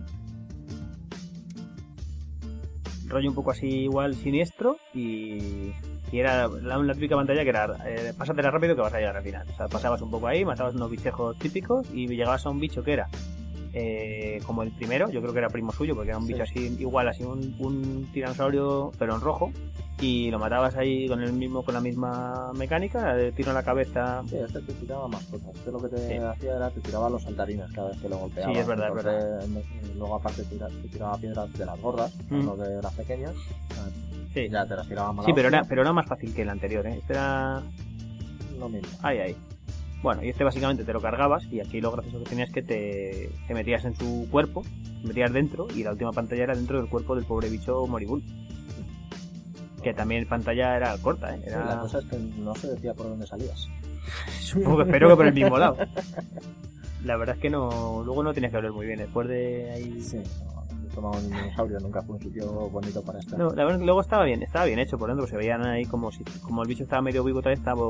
Rollo 3.09 3.29
un 3.29 3.35
poco 3.35 3.51
así 3.51 3.83
igual 3.83 4.15
siniestro 4.15 4.77
y, 4.93 5.71
era 6.11 6.47
la, 6.47 6.77
la 6.77 6.93
típica 6.93 7.15
pantalla 7.15 7.43
que 7.43 7.49
era 7.49 7.67
eh, 7.85 8.13
pásatela 8.17 8.49
rápido 8.49 8.75
que 8.75 8.81
vas 8.81 8.93
a 8.93 8.99
llegar 8.99 9.17
al 9.17 9.23
final. 9.23 9.47
O 9.51 9.55
sea, 9.55 9.67
pasabas 9.67 10.01
un 10.01 10.09
poco 10.09 10.27
ahí, 10.27 10.43
matabas 10.45 10.75
unos 10.75 10.89
bichejos 10.89 11.37
típicos 11.37 11.87
y 11.93 12.07
llegabas 12.07 12.45
a 12.45 12.49
un 12.49 12.59
bicho 12.59 12.83
que 12.83 12.93
era 12.93 13.07
eh, 13.73 14.41
como 14.45 14.63
el 14.63 14.71
primero, 14.71 15.09
yo 15.09 15.21
creo 15.21 15.33
que 15.33 15.39
era 15.39 15.49
primo 15.49 15.71
suyo 15.71 15.95
porque 15.95 16.09
era 16.09 16.17
un 16.17 16.25
Sí. 16.25 16.33
bicho 16.33 16.43
así 16.43 16.75
igual, 16.79 17.07
así 17.07 17.23
un, 17.23 17.55
un 17.59 18.09
tiranosaurio 18.13 18.91
pero 18.97 19.15
en 19.15 19.21
rojo 19.21 19.51
y 20.01 20.31
lo 20.31 20.39
matabas 20.39 20.75
ahí 20.77 21.07
con 21.09 21.21
el 21.21 21.33
mismo 21.33 21.61
con 21.63 21.73
la 21.73 21.81
misma 21.81 22.51
mecánica, 22.53 23.13
de 23.15 23.31
tiro 23.33 23.49
en 23.49 23.55
la 23.55 23.63
cabeza. 23.63 24.23
Sí, 24.29 24.37
este 24.37 24.61
te 24.61 24.73
tiraba 24.73 25.07
más 25.09 25.23
cosas. 25.25 25.49
Este 25.53 25.71
lo 25.71 25.79
que 25.81 25.89
te 25.89 26.07
Sí. 26.07 26.13
hacía 26.23 26.55
era 26.55 26.69
te 26.69 26.79
tiraba 26.79 27.09
los 27.09 27.21
saltarines 27.23 27.69
cada 27.73 27.89
vez 27.89 27.99
que 28.01 28.07
lo 28.09 28.17
golpeabas. 28.17 28.53
Sí, 28.53 28.59
es 28.59 28.65
verdad, 28.67 29.41
es 29.41 29.49
me- 29.49 29.63
Luego 29.97 30.15
aparte 30.15 30.43
te 30.43 30.87
tiraba 30.87 31.17
piedras 31.17 31.51
de 31.57 31.65
las 31.65 31.81
gordas, 31.81 32.13
Mm. 32.29 32.45
no 32.45 32.55
de 32.55 32.81
las 32.81 32.93
pequeñas. 32.93 33.33
Sí, 34.33 34.47
Ya 34.49 34.65
te 34.65 34.75
las 34.75 34.87
tiraba 34.87 35.11
más 35.11 35.25
sí 35.25 35.33
pero, 35.33 35.47
era, 35.49 35.63
pero 35.63 35.81
era 35.81 35.91
más 35.91 36.05
fácil 36.07 36.33
que 36.33 36.43
el 36.43 36.49
anterior, 36.49 36.85
¿eh? 36.87 36.97
Este 36.99 37.13
era... 37.13 37.61
lo 38.57 38.69
mismo. 38.69 38.87
Ahí, 39.01 39.17
ahí. 39.19 39.35
Bueno, 40.01 40.23
y 40.23 40.29
este 40.29 40.43
básicamente 40.43 40.85
te 40.85 40.93
lo 40.93 41.01
cargabas 41.01 41.43
y 41.51 41.59
aquí 41.59 41.81
lo 41.81 41.91
gracioso 41.91 42.19
que 42.19 42.29
tenías 42.29 42.49
es 42.49 42.53
que 42.53 42.61
te, 42.61 43.29
te 43.47 43.53
metías 43.53 43.83
en 43.83 43.95
su 43.95 44.27
cuerpo, 44.31 44.63
te 45.01 45.07
metías 45.07 45.33
dentro 45.33 45.67
y 45.75 45.83
la 45.83 45.91
última 45.91 46.11
pantalla 46.13 46.43
era 46.43 46.55
dentro 46.55 46.77
del 46.77 46.89
cuerpo 46.89 47.15
del 47.15 47.25
pobre 47.25 47.49
bicho 47.49 47.85
moribundo. 47.85 48.25
Que 49.83 49.93
también 49.93 50.27
pantalla 50.27 50.75
era 50.75 50.97
corta, 50.97 51.35
¿eh? 51.35 51.39
Sí, 51.41 51.49
Era... 51.49 51.65
la 51.65 51.79
cosa 51.79 51.99
es 51.99 52.05
que 52.05 52.17
no 52.17 52.55
se 52.55 52.67
decía 52.67 52.93
por 52.93 53.09
dónde 53.09 53.27
salías. 53.27 53.67
Supongo 54.41 54.77
que 54.77 54.83
espero 54.83 55.09
que 55.09 55.15
por 55.15 55.27
el 55.27 55.33
mismo 55.33 55.57
lado. 55.57 55.77
La 57.03 57.15
verdad 57.15 57.35
es 57.35 57.41
que 57.41 57.49
no, 57.49 58.03
luego 58.03 58.23
no 58.23 58.33
tenías 58.33 58.51
que 58.51 58.57
hablar 58.57 58.73
muy 58.73 58.85
bien. 58.85 58.99
Después 58.99 59.27
de 59.29 59.71
ahí. 59.71 60.01
Sí, 60.01 60.17
no, 60.53 60.58
tomado 61.01 61.21
dinosaurio, 61.21 61.79
nunca 61.79 62.01
fue 62.03 62.15
un 62.15 62.21
sitio 62.21 62.51
bonito 62.69 63.01
para 63.01 63.19
estar. 63.19 63.37
No, 63.39 63.49
la 63.51 63.63
verdad 63.65 63.79
luego 63.81 64.01
estaba 64.01 64.23
bien, 64.25 64.41
estaba 64.43 64.65
bien 64.65 64.79
hecho 64.79 64.97
por 64.97 65.09
dentro, 65.09 65.27
se 65.27 65.37
veían 65.37 65.65
ahí 65.65 65.85
como 65.85 66.11
si, 66.11 66.23
como 66.41 66.61
el 66.63 66.67
bicho 66.67 66.83
estaba 66.83 67.01
medio 67.01 67.23
vivo 67.23 67.39
todavía 67.39 67.57
estaba 67.59 67.81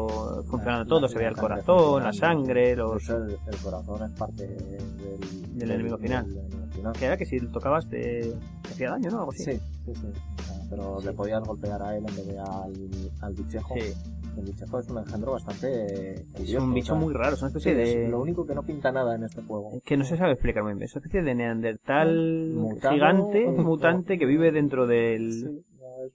funcionando 0.43 0.84
La- 0.84 0.89
todo, 0.89 1.02
la- 1.02 1.08
se 1.10 1.15
veía 1.15 1.30
el 1.30 1.36
corazón, 1.38 2.04
la 2.04 2.13
sangre, 2.13 2.76
los 2.76 3.04
Eso, 3.04 3.17
el, 3.17 3.32
el 3.48 3.58
corazón 3.63 4.04
es 4.04 4.12
parte 4.17 4.48
del, 4.48 5.58
Del 5.60 5.72
enemigo 5.72 5.98
final. 5.98 6.26
del 6.28 6.38
enemigo 6.38 6.67
final. 6.74 6.93
que 6.93 7.06
era 7.06 7.17
que 7.17 7.26
si 7.26 7.39
lo 7.39 7.50
tocabas 7.52 7.88
te, 7.89 8.34
te 8.63 8.69
hacía 8.69 8.91
daño, 8.91 9.10
¿no? 9.12 9.19
Algo 9.19 9.32
así. 9.32 9.43
Sí, 9.43 9.60
sí, 9.86 9.93
sí. 9.95 10.08
O 10.08 10.43
sea, 10.43 10.56
pero 10.69 11.00
Sí. 11.00 11.06
le 11.08 11.13
podías 11.13 11.41
golpear 11.43 11.82
a 11.82 11.95
él 11.98 12.06
en 12.08 12.15
vez 12.15 12.28
de 12.28 12.39
al, 12.39 12.74
al 13.22 13.34
bichejo. 13.34 13.74
Sí. 13.76 13.93
El 14.39 14.45
bichejo 14.45 14.80
es 14.80 14.89
un 14.89 14.97
engendro 14.99 15.32
bastante 15.34 16.13
Es 16.13 16.23
curioso, 16.34 16.63
un 16.65 16.73
bicho 16.73 16.93
o 16.93 16.95
sea, 16.97 17.06
muy 17.06 17.13
raro, 17.13 17.36
es 17.36 17.41
una 17.41 17.52
sí, 17.52 17.58
especie 17.58 17.84
es 17.84 17.95
de 18.06 18.10
lo 18.10 18.21
único 18.21 18.45
que 18.45 18.56
no 18.56 18.63
pinta 18.63 18.91
nada 18.91 19.15
en 19.15 19.23
este 19.23 19.41
juego. 19.41 19.71
Es 19.75 19.84
que 19.84 19.97
no 19.97 20.06
se 20.06 20.17
sabe 20.17 20.34
explicar 20.34 20.63
muy 20.63 20.73
bien. 20.73 20.84
Es 20.84 20.95
una 20.95 20.99
especie 21.06 21.21
de 21.23 21.36
neandertal 21.36 22.52
Mutado. 22.56 22.93
gigante, 22.93 23.45
mutante 23.47 24.17
que 24.17 24.25
vive 24.25 24.52
dentro 24.52 24.88
del... 24.88 25.32
Sí, 25.32 25.65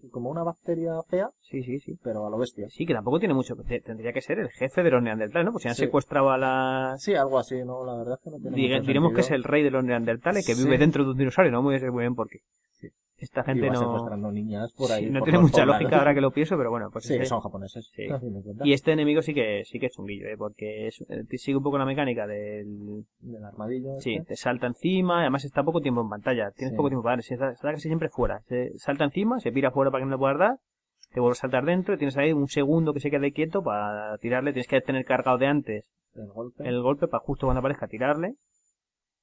es 0.02 0.10
como 0.10 0.30
una 0.30 0.42
bacteria 0.42 0.92
fea, 1.08 1.28
Sí, 1.42 1.62
sí, 1.62 1.78
sí. 1.78 1.98
pero 2.02 2.26
a 2.26 2.30
lo 2.30 2.38
bestia. 2.38 2.68
Sí, 2.70 2.86
que 2.86 2.94
tampoco 2.94 3.18
tiene 3.18 3.34
mucho. 3.34 3.54
te- 3.56 3.80
Tendría 3.80 4.12
que 4.14 4.22
ser 4.22 4.38
el 4.38 4.48
jefe 4.48 4.82
de 4.82 4.90
los 4.90 5.02
neandertales, 5.02 5.44
¿no? 5.44 5.52
Pues 5.52 5.62
si 5.62 5.68
han 5.68 5.74
Sí. 5.74 5.82
secuestrado 5.84 6.30
a 6.30 6.38
las. 6.38 7.02
Sí, 7.02 7.14
algo 7.14 7.38
así, 7.38 7.56
¿no? 7.64 7.84
La 7.84 7.96
verdad 7.98 8.14
es 8.18 8.20
que 8.24 8.30
no 8.30 8.38
tiene 8.40 8.56
Diga- 8.56 8.76
mucho 8.78 8.86
diremos 8.86 9.12
que 9.12 9.20
es 9.20 9.30
el 9.30 9.44
rey 9.44 9.62
de 9.62 9.70
los 9.70 9.84
neandertales 9.84 10.46
que 10.46 10.54
vive 10.54 10.78
dentro 10.78 11.04
de 11.04 11.10
un 11.10 11.18
dinosaurio, 11.18 11.52
no 11.52 11.62
muy 11.62 11.78
sé 11.78 11.90
muy 11.90 12.02
bien 12.04 12.14
por 12.14 12.28
qué. 12.30 12.38
Esta 13.16 13.44
gente 13.44 13.70
no. 13.70 13.76
secuestrando 13.78 14.32
niñas 14.32 14.72
por 14.76 14.90
ahí. 14.90 15.04
sí, 15.04 15.10
no 15.10 15.20
por 15.20 15.26
tiene 15.26 15.38
mucha 15.38 15.62
poblados. 15.62 15.82
lógica 15.82 15.98
ahora 15.98 16.14
que 16.14 16.20
lo 16.20 16.30
pienso, 16.32 16.56
pero 16.56 16.70
bueno, 16.70 16.90
pues 16.92 17.04
Sí, 17.04 17.14
este- 17.14 17.26
son 17.26 17.40
japoneses. 17.40 17.90
Sí. 17.94 18.02
Y 18.64 18.72
este 18.72 18.92
enemigo 18.92 19.22
sí 19.22 19.32
que 19.32 19.62
sí 19.64 19.78
que 19.78 19.86
es 19.86 19.92
chunguillo, 19.92 20.26
¿eh? 20.26 20.36
porque 20.36 20.88
es- 20.88 21.00
eh, 21.08 21.24
sigue 21.38 21.56
un 21.56 21.62
poco 21.62 21.78
la 21.78 21.84
mecánica 21.86 22.26
del. 22.26 23.04
Del 23.20 23.44
armadillo. 23.44 23.90
Sí, 24.00 24.14
este. 24.14 24.26
te 24.30 24.36
salta 24.36 24.66
encima, 24.66 25.20
además 25.20 25.44
está 25.44 25.62
poco 25.62 25.80
tiempo 25.80 26.00
en 26.02 26.08
pantalla, 26.08 26.50
tienes 26.50 26.72
Sí. 26.72 26.76
poco 26.76 26.88
tiempo 26.88 27.02
para 27.04 27.12
darle, 27.12 27.22
se 27.22 27.34
está, 27.34 27.50
está 27.52 27.70
casi 27.70 27.88
siempre 27.88 28.08
fuera. 28.08 28.40
Se 28.48 28.72
salta 28.78 29.04
encima, 29.04 29.38
se 29.38 29.52
pira 29.52 29.70
fuera 29.70 29.90
para 29.92 30.02
que 30.02 30.06
no 30.06 30.12
le 30.16 30.18
puedas 30.18 30.38
dar, 30.38 30.58
te 31.12 31.20
vuelve 31.20 31.32
a 31.32 31.36
saltar 31.36 31.64
dentro, 31.64 31.94
y 31.94 31.98
tienes 31.98 32.16
ahí 32.18 32.32
un 32.32 32.48
segundo 32.48 32.92
que 32.92 33.00
se 33.00 33.10
quede 33.10 33.30
quieto 33.32 33.62
para 33.62 34.18
tirarle, 34.18 34.52
tienes 34.52 34.66
que 34.66 34.80
tener 34.80 35.04
cargado 35.04 35.38
de 35.38 35.46
antes 35.46 35.88
El 36.16 36.26
golpe. 36.26 36.68
el 36.68 36.82
golpe 36.82 37.06
para 37.06 37.22
justo 37.22 37.46
cuando 37.46 37.60
aparezca 37.60 37.86
tirarle, 37.86 38.34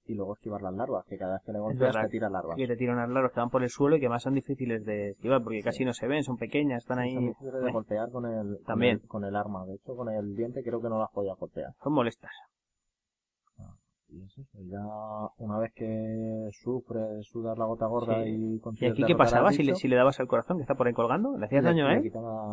Y 0.05 0.15
luego 0.15 0.33
esquivar 0.33 0.61
las 0.63 0.73
larvas, 0.73 1.05
que 1.05 1.15
cada 1.17 1.33
vez 1.33 1.43
que 1.45 1.51
le 1.53 1.59
golpeas 1.59 1.95
te 1.95 2.07
tira 2.09 2.29
larvas. 2.29 2.57
y 2.57 2.67
te 2.67 2.75
tira 2.75 2.93
unas 2.93 3.07
larvas 3.09 3.31
que 3.33 3.39
van 3.39 3.49
por 3.51 3.61
el 3.63 3.69
suelo 3.69 3.95
y 3.95 3.99
que 3.99 4.09
más 4.09 4.23
son 4.23 4.33
difíciles 4.33 4.83
de 4.83 5.11
esquivar 5.11 5.43
porque 5.43 5.61
casi 5.61 5.85
no 5.85 5.93
se 5.93 6.07
ven, 6.07 6.23
son 6.23 6.37
pequeñas, 6.37 6.79
están 6.83 6.99
ahí, 6.99 7.13
Son 7.13 7.27
difíciles 7.27 7.63
de 7.63 7.71
golpear 7.71 8.09
con 8.11 8.25
el, 8.25 8.55
con 8.57 8.63
También. 8.65 8.99
el- 9.01 9.07
Con 9.07 9.23
el, 9.25 9.35
arma. 9.35 9.63
De 9.65 9.75
hecho, 9.75 9.95
con 9.95 10.09
el 10.09 10.35
diente 10.35 10.63
creo 10.63 10.81
que 10.81 10.89
no 10.89 10.99
las 10.99 11.11
podía 11.11 11.35
golpear. 11.35 11.73
son 11.83 11.93
molestas. 11.93 12.31
Y 14.13 14.23
es 14.23 14.37
eso, 14.37 14.57
ya 14.69 14.81
una 15.37 15.57
vez 15.59 15.71
que 15.73 16.49
sufres, 16.51 17.25
sudas 17.27 17.57
la 17.57 17.63
gota 17.63 17.85
gorda 17.85 18.21
Sí. 18.25 18.29
y 18.31 18.55
¿Y 18.55 18.59
consigues 18.59 18.91
aquí 18.91 19.05
qué 19.05 19.15
pasaba 19.15 19.51
si 19.53 19.63
le, 19.63 19.73
si 19.75 19.87
le 19.87 19.95
dabas 19.95 20.19
al 20.19 20.27
corazón 20.27 20.57
que 20.57 20.63
está 20.63 20.75
por 20.75 20.87
ahí 20.87 20.93
colgando? 20.93 21.37
¿Le 21.37 21.45
hacías 21.45 21.63
daño 21.63 21.87
a 21.87 21.93
él? 21.93 22.11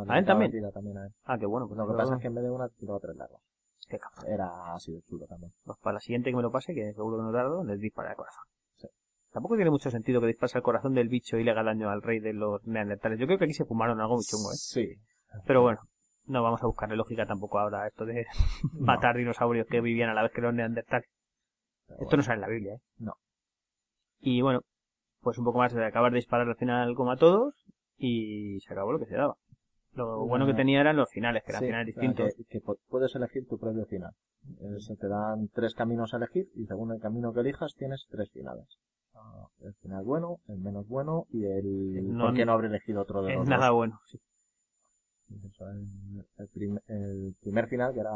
¿A 0.09 0.18
él 0.20 0.24
también? 0.24 0.53
vida 0.53 0.70
también 0.70 0.99
a 0.99 1.07
él. 1.07 1.12
Ah, 1.24 1.36
qué 1.36 1.46
bueno. 1.46 1.66
Pues 1.66 1.76
Lo 1.78 1.88
que 1.88 1.94
pasa 1.94 2.14
es 2.14 2.20
que 2.20 2.28
en 2.28 2.34
vez 2.36 2.44
de 2.44 2.51
una, 2.53 2.68
tiraba 2.68 3.01
tres 3.01 3.16
larvas. 3.16 3.42
Qué. 3.89 3.99
Era 4.26 4.74
así 4.74 4.93
de 4.93 5.03
chulo 5.03 5.26
también. 5.26 5.53
Pues 5.64 5.78
para 5.78 5.95
la 5.95 6.01
siguiente 6.01 6.30
que 6.30 6.36
me 6.36 6.43
lo 6.43 6.51
pase, 6.51 6.74
que 6.74 6.93
seguro 6.93 7.18
que 7.18 7.22
no 7.24 7.32
tardo, 7.32 7.64
les 7.64 7.80
dispara 7.80 8.11
al 8.11 8.16
corazón. 8.16 8.45
Sí. 8.76 8.89
Tampoco 9.32 9.57
tiene 9.57 9.70
mucho 9.70 9.91
sentido 9.91 10.20
que 10.20 10.26
dispase 10.28 10.59
al 10.59 10.62
corazón 10.62 10.95
del 10.95 11.09
bicho 11.09 11.36
y 11.39 11.45
le 11.45 11.51
haga 11.51 11.62
daño 11.62 11.91
al 11.91 12.03
rey 12.03 12.20
de 12.20 12.32
los 12.32 12.64
neandertales. 12.66 13.18
Yo 13.18 13.26
creo 13.26 13.39
que 13.39 13.45
aquí 13.45 13.55
se 13.55 13.64
fumaron 13.64 14.01
algo 14.01 14.14
muy 14.14 14.24
chungo, 14.24 14.53
¿eh? 14.53 14.57
Sí. 14.57 14.95
Pero 15.47 15.62
bueno, 15.62 15.80
no 16.26 16.43
vamos 16.43 16.62
a 16.62 16.66
buscarle 16.66 16.97
lógica 16.97 17.26
tampoco 17.26 17.59
ahora 17.59 17.86
esto 17.86 18.05
de 18.05 18.26
matar 18.78 19.16
dinosaurios 19.16 19.66
que 19.66 19.80
vivían 19.80 20.11
a 20.11 20.14
la 20.14 20.22
vez 20.22 20.32
que 20.32 20.41
los 20.41 20.55
neandertales. 20.55 21.09
Pero 21.86 22.03
Esto 22.03 22.16
no 22.16 22.22
sale 22.22 22.36
en 22.36 22.41
la 22.43 22.49
Biblia, 22.49 22.74
¿eh? 22.74 22.80
No. 22.99 23.14
Y 24.20 24.43
bueno, 24.43 24.62
pues 25.20 25.39
un 25.39 25.45
poco 25.45 25.59
más 25.59 25.72
de 25.72 25.84
acabar 25.84 26.12
de 26.12 26.16
disparar 26.16 26.49
al 26.49 26.57
final 26.57 26.95
como 26.95 27.12
a 27.12 27.16
todos 27.16 27.55
y 27.97 28.61
se 28.61 28.72
acabó 28.72 28.93
lo 28.93 28.99
que 28.99 29.07
se 29.07 29.16
daba. 29.16 29.36
Lo 29.99 30.26
bueno 30.26 30.46
que 30.46 30.55
tenía 30.55 30.80
eran 30.80 30.96
los 30.96 31.11
finales, 31.11 31.42
que 31.44 31.51
eran 31.51 31.61
sí, 31.61 31.66
finales 31.66 31.86
distintos. 31.86 32.34
Que, 32.34 32.44
que 32.44 32.64
pu- 32.64 32.78
puedes 32.88 33.14
elegir 33.14 33.46
tu 33.49 33.59
propio 33.59 33.84
final. 33.86 34.12
Eh, 34.61 34.80
se 34.80 34.96
te 34.96 35.09
dan 35.09 35.49
tres 35.53 35.74
caminos 35.74 36.14
a 36.14 36.16
elegir 36.18 36.49
y 36.55 36.66
según 36.66 36.92
el 36.92 37.01
camino 37.01 37.32
que 37.32 37.40
elijas 37.40 37.74
tienes 37.76 38.07
tres 38.11 38.30
finales. 38.30 38.66
Ah, 39.14 39.46
El 39.61 39.74
final 39.74 40.05
bueno, 40.05 40.38
el 40.49 40.59
menos 40.59 40.86
bueno 40.88 41.26
y 41.32 41.44
el... 41.44 42.16
No- 42.16 42.26
¿Por 42.26 42.34
qué 42.34 42.44
no 42.46 42.53
habré 42.53 42.68
elegido 42.68 43.03
otro 43.03 43.22
de 43.22 43.30
Es 43.32 43.36
los 43.38 43.49
nada 43.49 43.68
dos? 43.68 43.76
bueno. 43.76 44.01
sí. 44.07 44.18
El, 45.61 46.24
el 46.38 46.49
prim- 46.49 46.78
el 46.88 47.34
primer 47.42 47.68
final, 47.68 47.92
que 47.92 48.01
era 48.01 48.11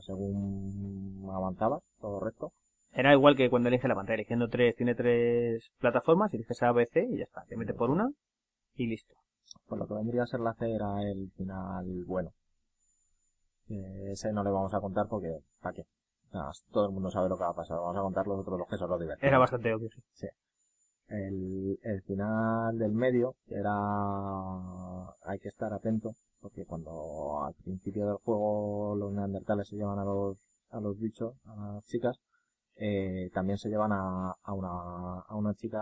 según 0.00 1.28
avanzaba, 1.32 1.80
todo 2.00 2.18
recto. 2.20 2.52
Era 2.92 3.12
igual 3.12 3.36
que 3.36 3.50
cuando 3.50 3.68
elige 3.68 3.86
la 3.88 3.94
pantalla, 3.94 4.14
eligiendo 4.14 4.48
tres, 4.48 4.74
tiene 4.74 4.94
tres 4.94 5.70
plataformas, 5.78 6.32
eliges 6.34 6.62
A, 6.62 6.72
B, 6.72 6.86
C 6.86 7.06
y 7.10 7.18
ya 7.18 7.24
está. 7.24 7.44
Te 7.48 7.56
metes 7.56 7.76
por 7.76 7.90
una 7.90 8.10
y 8.74 8.86
listo. 8.88 9.14
Por 9.68 9.78
lo 9.78 9.86
que 9.86 9.94
vendría 9.94 10.22
a 10.22 10.26
ser 10.26 10.40
la 10.40 10.54
C 10.54 10.72
era 10.72 11.02
el 11.02 11.30
final 11.36 12.04
bueno. 12.04 12.30
Ese 13.68 14.32
no 14.32 14.44
le 14.44 14.50
vamos 14.50 14.72
a 14.74 14.80
contar 14.80 15.06
porque, 15.08 15.40
¿para 15.60 15.74
qué? 15.74 15.84
Nada, 16.32 16.52
todo 16.70 16.86
el 16.86 16.92
mundo 16.92 17.10
sabe 17.10 17.28
lo 17.28 17.36
que 17.36 17.44
va 17.44 17.50
a 17.50 17.54
pasar. 17.54 17.78
Vamos 17.78 17.96
a 17.96 18.02
contar 18.02 18.26
los 18.26 18.40
otros 18.40 18.58
dos 18.58 18.68
que 18.68 18.76
son 18.76 18.90
los 18.90 19.00
divertidos. 19.00 19.28
Era 19.28 19.38
bastante 19.38 19.74
obvio, 19.74 19.88
sí. 20.12 20.26
el, 21.08 21.78
el 21.82 22.02
final 22.02 22.78
del 22.78 22.92
medio 22.92 23.36
era 23.48 23.72
hay 25.24 25.38
que 25.40 25.48
estar 25.48 25.72
atento 25.72 26.14
porque 26.40 26.64
cuando 26.66 27.44
al 27.44 27.54
principio 27.54 28.06
del 28.06 28.16
juego 28.16 28.94
los 28.96 29.12
neandertales 29.12 29.68
se 29.68 29.76
llevan 29.76 29.98
a 29.98 30.04
los 30.04 30.36
a 30.70 30.80
los 30.80 30.98
bichos 30.98 31.34
a 31.44 31.74
las 31.74 31.84
chicas 31.86 32.18
eh, 32.76 33.30
también 33.32 33.58
se 33.58 33.68
llevan 33.68 33.92
a, 33.92 34.32
a 34.42 34.52
una 34.52 35.20
a 35.20 35.34
una 35.36 35.54
chica 35.54 35.80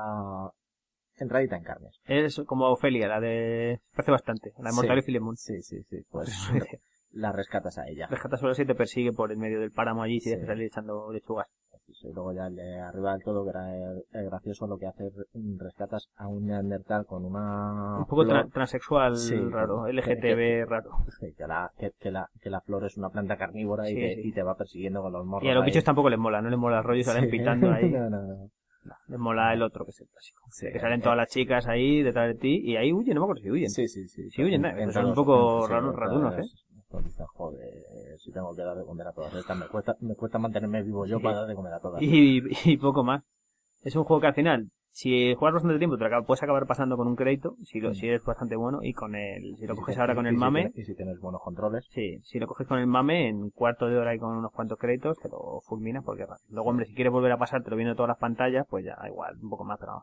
entradita 1.19 1.57
en 1.57 1.63
carnes 1.65 2.01
Es 2.05 2.41
como 2.47 2.67
Ofelia, 2.71 3.09
la 3.09 3.21
de... 3.21 3.81
Parece 3.95 4.11
bastante. 4.13 4.53
La 4.59 4.65
de 4.65 4.71
Sí. 4.71 4.77
Mortal 4.77 4.99
y 4.99 5.03
Filemon. 5.03 5.37
sí 5.37 5.63
sí 5.63 5.83
sí 5.85 6.03
pues 6.11 6.29
la 7.13 7.33
rescatas 7.33 7.79
a 7.79 7.89
ella 7.89 8.07
Rescata 8.09 8.37
solo 8.37 8.53
y 8.59 8.65
te 8.67 8.75
persigue 8.75 9.13
por 9.13 9.31
el 9.31 9.39
medio 9.39 9.61
del 9.61 9.71
páramo 9.71 10.03
allí 10.03 10.21
si 10.21 10.31
Sí. 10.35 10.47
salir 10.47 10.67
echando 10.67 11.13
lechugas. 11.13 11.47
y 11.87 12.13
luego 12.13 12.33
ya 12.33 12.47
el 12.49 12.57
de 12.57 12.81
arriba 12.81 13.13
del 13.13 13.23
todo 13.23 13.45
que 13.45 13.51
era 13.51 13.73
el, 13.77 14.03
el 14.13 14.25
gracioso 14.31 14.67
lo 14.67 14.79
que 14.79 14.87
hace 14.87 15.07
es 15.07 15.13
rescatas 15.59 16.09
a 16.17 16.27
un 16.27 16.47
neandertal 16.47 17.05
con 17.07 17.25
una 17.25 17.99
Un 17.99 18.07
poco 18.07 18.25
tra- 18.25 18.51
transexual 18.53 19.17
Sí, 19.17 19.37
raro, 19.37 19.85
que- 19.85 19.93
LGTB 19.93 20.69
raro. 20.69 20.91
Sí, 21.21 21.33
que 21.37 21.47
la, 21.47 21.71
que, 21.79 21.93
que 22.01 22.11
la, 22.11 22.29
que 22.41 22.51
la 22.51 22.61
flor 22.63 22.85
es 22.87 22.97
una 22.97 23.11
planta 23.11 23.37
carnívora 23.37 23.89
y, 23.89 23.95
Sí, 23.95 24.01
que, 24.01 24.15
sí. 24.17 24.29
y 24.29 24.33
te 24.33 24.43
va 24.43 24.57
persiguiendo 24.57 25.03
con 25.03 25.13
los 25.13 25.25
morros. 25.25 25.45
Y 25.47 25.51
a 25.51 25.55
los 25.55 25.63
ahí. 25.63 25.71
bichos 25.71 25.85
tampoco 25.85 26.09
les 26.11 26.19
mola, 26.19 26.41
no 26.43 26.49
les 26.51 26.59
mola 26.59 26.79
el 26.79 26.85
rollo 26.85 27.01
y 27.01 27.05
salen 27.05 27.25
Sí. 27.27 27.31
pitando 27.31 27.71
ahí. 27.73 27.89
no, 27.91 28.11
no, 28.11 28.23
no. 28.23 28.51
Les 29.09 29.19
mola 29.19 29.53
el 29.55 29.63
otro, 29.63 29.85
que 29.85 29.91
es 29.91 30.01
el 30.01 30.09
clásico. 30.09 30.43
Sí, 30.51 30.67
que 30.73 30.79
salen 30.81 31.01
eh, 31.01 31.03
todas 31.03 31.17
las 31.17 31.29
chicas 31.31 31.67
ahí 31.67 32.03
detrás 32.03 32.29
de 32.29 32.35
ti 32.35 32.61
y 32.65 32.77
ahí 32.77 32.93
huyen, 32.93 33.15
no 33.15 33.21
me 33.21 33.25
acuerdo 33.25 33.43
si 33.43 33.51
huyen. 33.51 33.71
Sí, 33.71 33.89
sí, 33.89 34.07
sí. 34.09 34.31
Sí, 34.31 34.43
oye, 34.43 34.59
nada, 34.59 34.93
son 34.93 35.07
un 35.07 35.15
poco 35.15 35.67
sí, 35.67 35.73
raros- 35.73 35.95
rarunos, 35.97 36.35
pues 36.89 37.05
dices, 37.05 37.27
joder, 37.35 37.85
si 38.19 38.31
tengo 38.31 38.55
que 38.55 38.63
dar 38.63 38.77
de 38.77 38.85
comer 38.85 39.07
a 39.09 39.13
todas 39.13 39.35
estas, 39.35 39.57
me 39.59 39.67
cuesta, 39.67 39.97
me 40.01 40.15
cuesta 40.15 40.39
mantenerme 40.39 40.83
vivo 40.83 41.07
yo 41.07 41.19
Sí. 41.19 41.25
para 41.25 41.39
dar 41.39 41.49
de 41.49 41.55
comer 41.55 41.73
a 41.73 41.81
todas. 41.81 42.01
Y, 42.03 42.43
y 42.71 42.77
poco 42.77 43.03
más. 43.03 43.23
Es 43.83 43.97
un 43.97 44.05
juego 44.05 44.21
que 44.21 44.27
al 44.29 44.35
final, 44.35 44.71
si 44.97 45.35
juegas 45.35 45.55
bastante 45.55 45.79
tiempo, 45.79 45.99
te 45.99 46.09
lo 46.09 46.25
puedes 46.25 46.41
acabar 46.45 46.67
pasando 46.67 46.97
con 46.97 47.09
un 47.09 47.17
crédito, 47.17 47.57
si, 47.65 47.81
lo, 47.81 47.91
Mm. 47.91 47.95
si 47.95 48.07
eres 48.07 48.23
bastante 48.25 48.55
bueno, 48.55 48.79
y 48.81 48.93
con 48.93 49.17
el, 49.17 49.57
si 49.57 49.67
lo 49.67 49.75
Y 49.75 49.77
coges 49.77 49.97
si- 49.97 50.01
ahora 50.01 50.15
con 50.15 50.27
el 50.29 50.37
mame, 50.37 50.71
Y 50.73 50.85
si 50.85 50.95
tienes 50.95 51.19
buenos 51.19 51.41
controles. 51.43 51.85
sí, 51.91 52.21
si 52.23 52.39
lo 52.39 52.47
coges 52.47 52.69
con 52.69 52.79
el 52.79 52.87
mame, 52.87 53.29
en 53.29 53.51
cuarto 53.51 53.87
de 53.89 53.97
hora 53.99 54.15
y 54.15 54.19
con 54.21 54.37
unos 54.37 54.53
cuantos 54.53 54.79
créditos, 54.79 55.19
te 55.19 55.29
lo 55.29 55.61
fulminas 55.67 56.05
porque. 56.05 56.25
Luego, 56.49 56.71
hombre, 56.71 56.87
si 56.87 56.95
quieres 56.95 57.13
volver 57.13 57.33
a 57.33 57.39
pasártelo 57.39 57.75
viendo 57.77 57.97
todas 57.97 58.09
las 58.11 58.19
pantallas, 58.19 58.67
pues 58.71 58.85
ya, 58.85 58.97
igual, 59.09 59.37
un 59.43 59.51
poco 59.51 59.65
más, 59.65 59.79
pero 59.81 60.03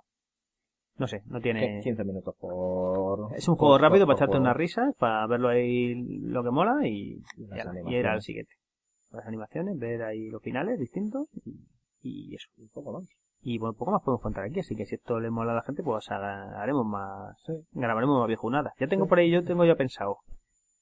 no 0.98 1.08
sé, 1.08 1.22
no 1.28 1.40
tiene... 1.40 1.80
15 1.82 2.04
minutos 2.04 2.36
por... 2.38 3.34
Es 3.34 3.48
un 3.48 3.56
juego 3.56 3.76
por- 3.76 3.82
rápido 3.82 4.06
por- 4.06 4.16
para 4.16 4.26
echarte 4.26 4.38
unas 4.42 4.58
risas, 4.58 4.94
para 5.00 5.26
verlo 5.26 5.48
ahí 5.48 5.96
lo 6.22 6.44
que 6.44 6.52
mola 6.52 6.86
y, 6.86 7.18
Y 7.38 7.96
era 7.96 8.16
el 8.16 8.22
siguiente. 8.22 8.52
Las 9.12 9.26
animaciones, 9.26 9.78
ver 9.80 10.04
ahí 10.04 10.30
los 10.30 10.42
finales 10.44 10.78
distintos 10.80 11.28
y, 11.46 11.56
y 12.02 12.36
eso. 12.36 12.50
Un 12.58 12.68
poco 12.70 12.92
más. 12.92 13.08
Y 13.44 13.58
bueno, 13.58 13.74
poco 13.74 13.92
más 13.92 14.02
podemos 14.04 14.22
contar 14.22 14.44
aquí, 14.46 14.60
así 14.60 14.76
que 14.76 14.86
si 14.86 14.96
esto 14.96 15.20
le 15.20 15.32
mola 15.32 15.52
a 15.54 15.56
la 15.56 15.62
gente, 15.64 15.82
pues 15.84 16.10
haremos 16.12 16.86
más, 16.86 17.36
Sí. 17.46 17.54
grabaremos 17.72 18.20
más 18.20 18.28
viejunadas. 18.28 18.74
Ya 18.80 18.88
tengo 18.88 19.06
Sí. 19.06 19.10
por 19.10 19.20
ahí, 19.20 19.32
yo 19.32 19.44
tengo 19.44 19.66
ya 19.66 19.76
pensado 19.76 20.18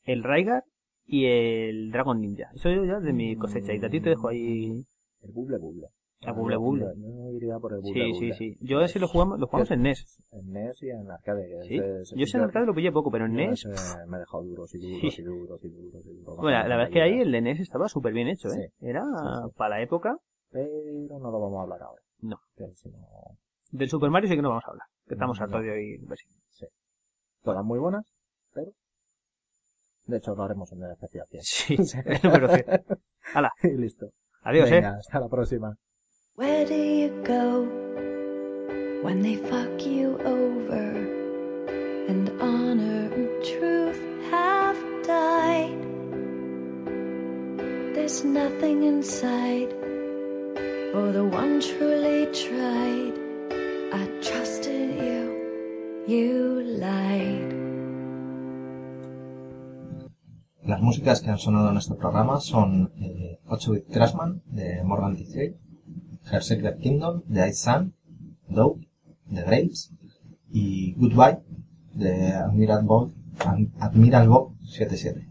el 0.04 0.24
Raigar 0.24 0.64
y 1.06 1.26
el 1.26 1.92
Dragon 1.92 2.20
Ninja. 2.20 2.50
Eso 2.54 2.70
yo 2.70 2.84
ya 2.86 3.00
de 3.00 3.14
mi 3.14 3.36
cosecha. 3.38 3.74
Y 3.74 3.84
a 3.84 3.90
ti 3.90 4.02
te 4.02 4.10
dejo 4.10 4.28
ahí. 4.28 4.84
El 5.22 5.32
buble 5.32 5.58
buble. 5.58 5.88
El 6.22 6.34
buble 6.34 6.56
yo- 6.56 6.60
buble. 6.60 6.86
Yo, 6.98 7.30
yo 7.32 7.32
iría 7.38 7.58
por 7.60 7.72
el 7.72 7.80
buble 7.80 7.94
Sí, 7.94 8.14
sí, 8.14 8.20
buble. 8.20 8.34
sí. 8.34 8.58
Yo 8.60 8.82
ese 8.82 9.00
lo 9.00 9.08
jugamos, 9.08 9.40
lo 9.40 9.48
jugamos 9.48 9.72
en 9.72 9.82
NES. 9.84 10.22
En 10.34 10.52
NES 10.52 10.84
y 10.84 10.90
en 10.90 11.10
arcade. 11.10 11.48
Sí. 11.64 11.76
ese- 11.78 12.02
ese- 12.02 12.16
Yo 12.18 12.24
ese 12.24 12.38
en 12.38 12.44
arcade 12.44 12.66
lo 12.66 12.74
pillé 12.74 12.92
poco, 12.92 13.10
pero 13.10 13.26
en 13.26 13.34
NES. 13.36 13.66
ese 13.66 14.06
me 14.06 14.18
he 14.18 14.20
dejado 14.20 14.44
duros 14.44 14.76
y 14.76 14.80
duros 14.80 15.14
Sí. 15.16 15.22
y 15.22 15.24
duros 15.24 15.64
y 15.64 15.70
duros 15.70 16.06
y 16.06 16.10
duros. 16.14 16.36
Bueno, 16.38 16.58
la, 16.58 16.68
la 16.68 16.76
verdad 16.76 16.88
es 16.88 16.94
que 16.94 17.02
ahí 17.02 17.20
el 17.22 17.32
de 17.32 17.42
NES 17.42 17.62
estaba 17.62 17.88
súper 17.88 18.12
bien 18.12 18.28
hecho, 18.28 18.50
¿eh? 18.50 18.74
Era 18.82 19.04
para 19.56 19.78
la 19.78 19.82
época. 19.82 20.18
Pero 20.52 20.68
no 21.20 21.32
lo 21.32 21.40
vamos 21.40 21.60
a 21.60 21.62
hablar 21.64 21.82
ahora. 21.84 22.02
No. 22.22 22.40
Que 22.56 22.66
si 22.76 22.90
no- 22.90 23.38
Del 23.72 23.90
Super 23.90 24.10
Mario 24.10 24.30
sí 24.30 24.36
que 24.36 24.42
no 24.42 24.50
vamos 24.50 24.64
a 24.66 24.72
hablar. 24.72 24.88
Que 25.08 25.14
estamos 25.16 25.38
No. 25.40 25.44
hartos 25.46 25.62
de 25.64 25.72
oír 25.72 26.00
versiones. 26.08 26.40
Todas 27.42 27.64
muy 27.64 27.80
buenas, 27.80 28.06
pero... 28.54 28.72
De 30.06 30.18
hecho, 30.18 30.36
lo 30.36 30.44
haremos 30.44 30.72
en 30.74 30.84
el 30.84 30.92
especial 30.92 31.26
100. 31.30 31.44
Sí, 31.44 31.76
el 32.06 32.20
número 32.24 32.48
100. 32.50 32.66
Hala, 33.36 33.52
y 33.64 33.78
listo. 33.78 34.10
adiós, 34.42 34.70
Venga, 34.70 34.90
eh. 34.90 34.96
hasta 35.00 35.20
la 35.20 35.30
próxima. 35.30 35.76
Where 36.36 36.66
do 36.66 36.74
you 36.76 37.24
go 37.24 37.66
when 39.04 39.22
they 39.22 39.36
fuck 39.38 39.80
you 39.86 40.18
over 40.26 40.96
and 42.10 42.30
honor 42.42 43.12
and 43.14 43.30
truth 43.44 44.00
have 44.32 44.78
died? 45.06 45.78
There's 47.94 48.24
nothing 48.26 48.84
inside 48.84 49.70
for 50.92 51.12
the 51.12 51.24
one 51.24 51.62
truly 51.62 52.26
tried. 52.34 53.14
I 53.94 54.04
trusted 54.22 54.90
you, 54.98 55.22
you 56.08 56.62
lied. 56.64 57.54
Las 60.66 60.82
músicas 60.82 61.22
que 61.22 61.30
han 61.30 61.40
sonado 61.40 61.72
en 61.72 61.78
este 61.78 61.96
programa 61.96 62.40
son 62.40 62.92
eh, 63.00 63.40
8-Bit 63.48 63.92
Crashman 63.92 64.42
de 64.46 64.84
Morgan 64.84 65.16
T. 65.16 65.56
Her 66.32 66.44
Secret 66.44 66.80
Kingdom 66.80 67.24
de 67.28 67.50
Ice 67.50 67.64
Sun, 67.64 67.94
Dope 68.48 68.86
de 69.26 69.42
Graves 69.42 69.92
y 70.52 70.94
Goodbye 70.94 71.40
de 71.94 72.34
Admiral 72.34 72.84
Bob, 72.84 73.12
Admiral 73.80 74.30
Bob 74.30 74.54
77. 74.64 75.29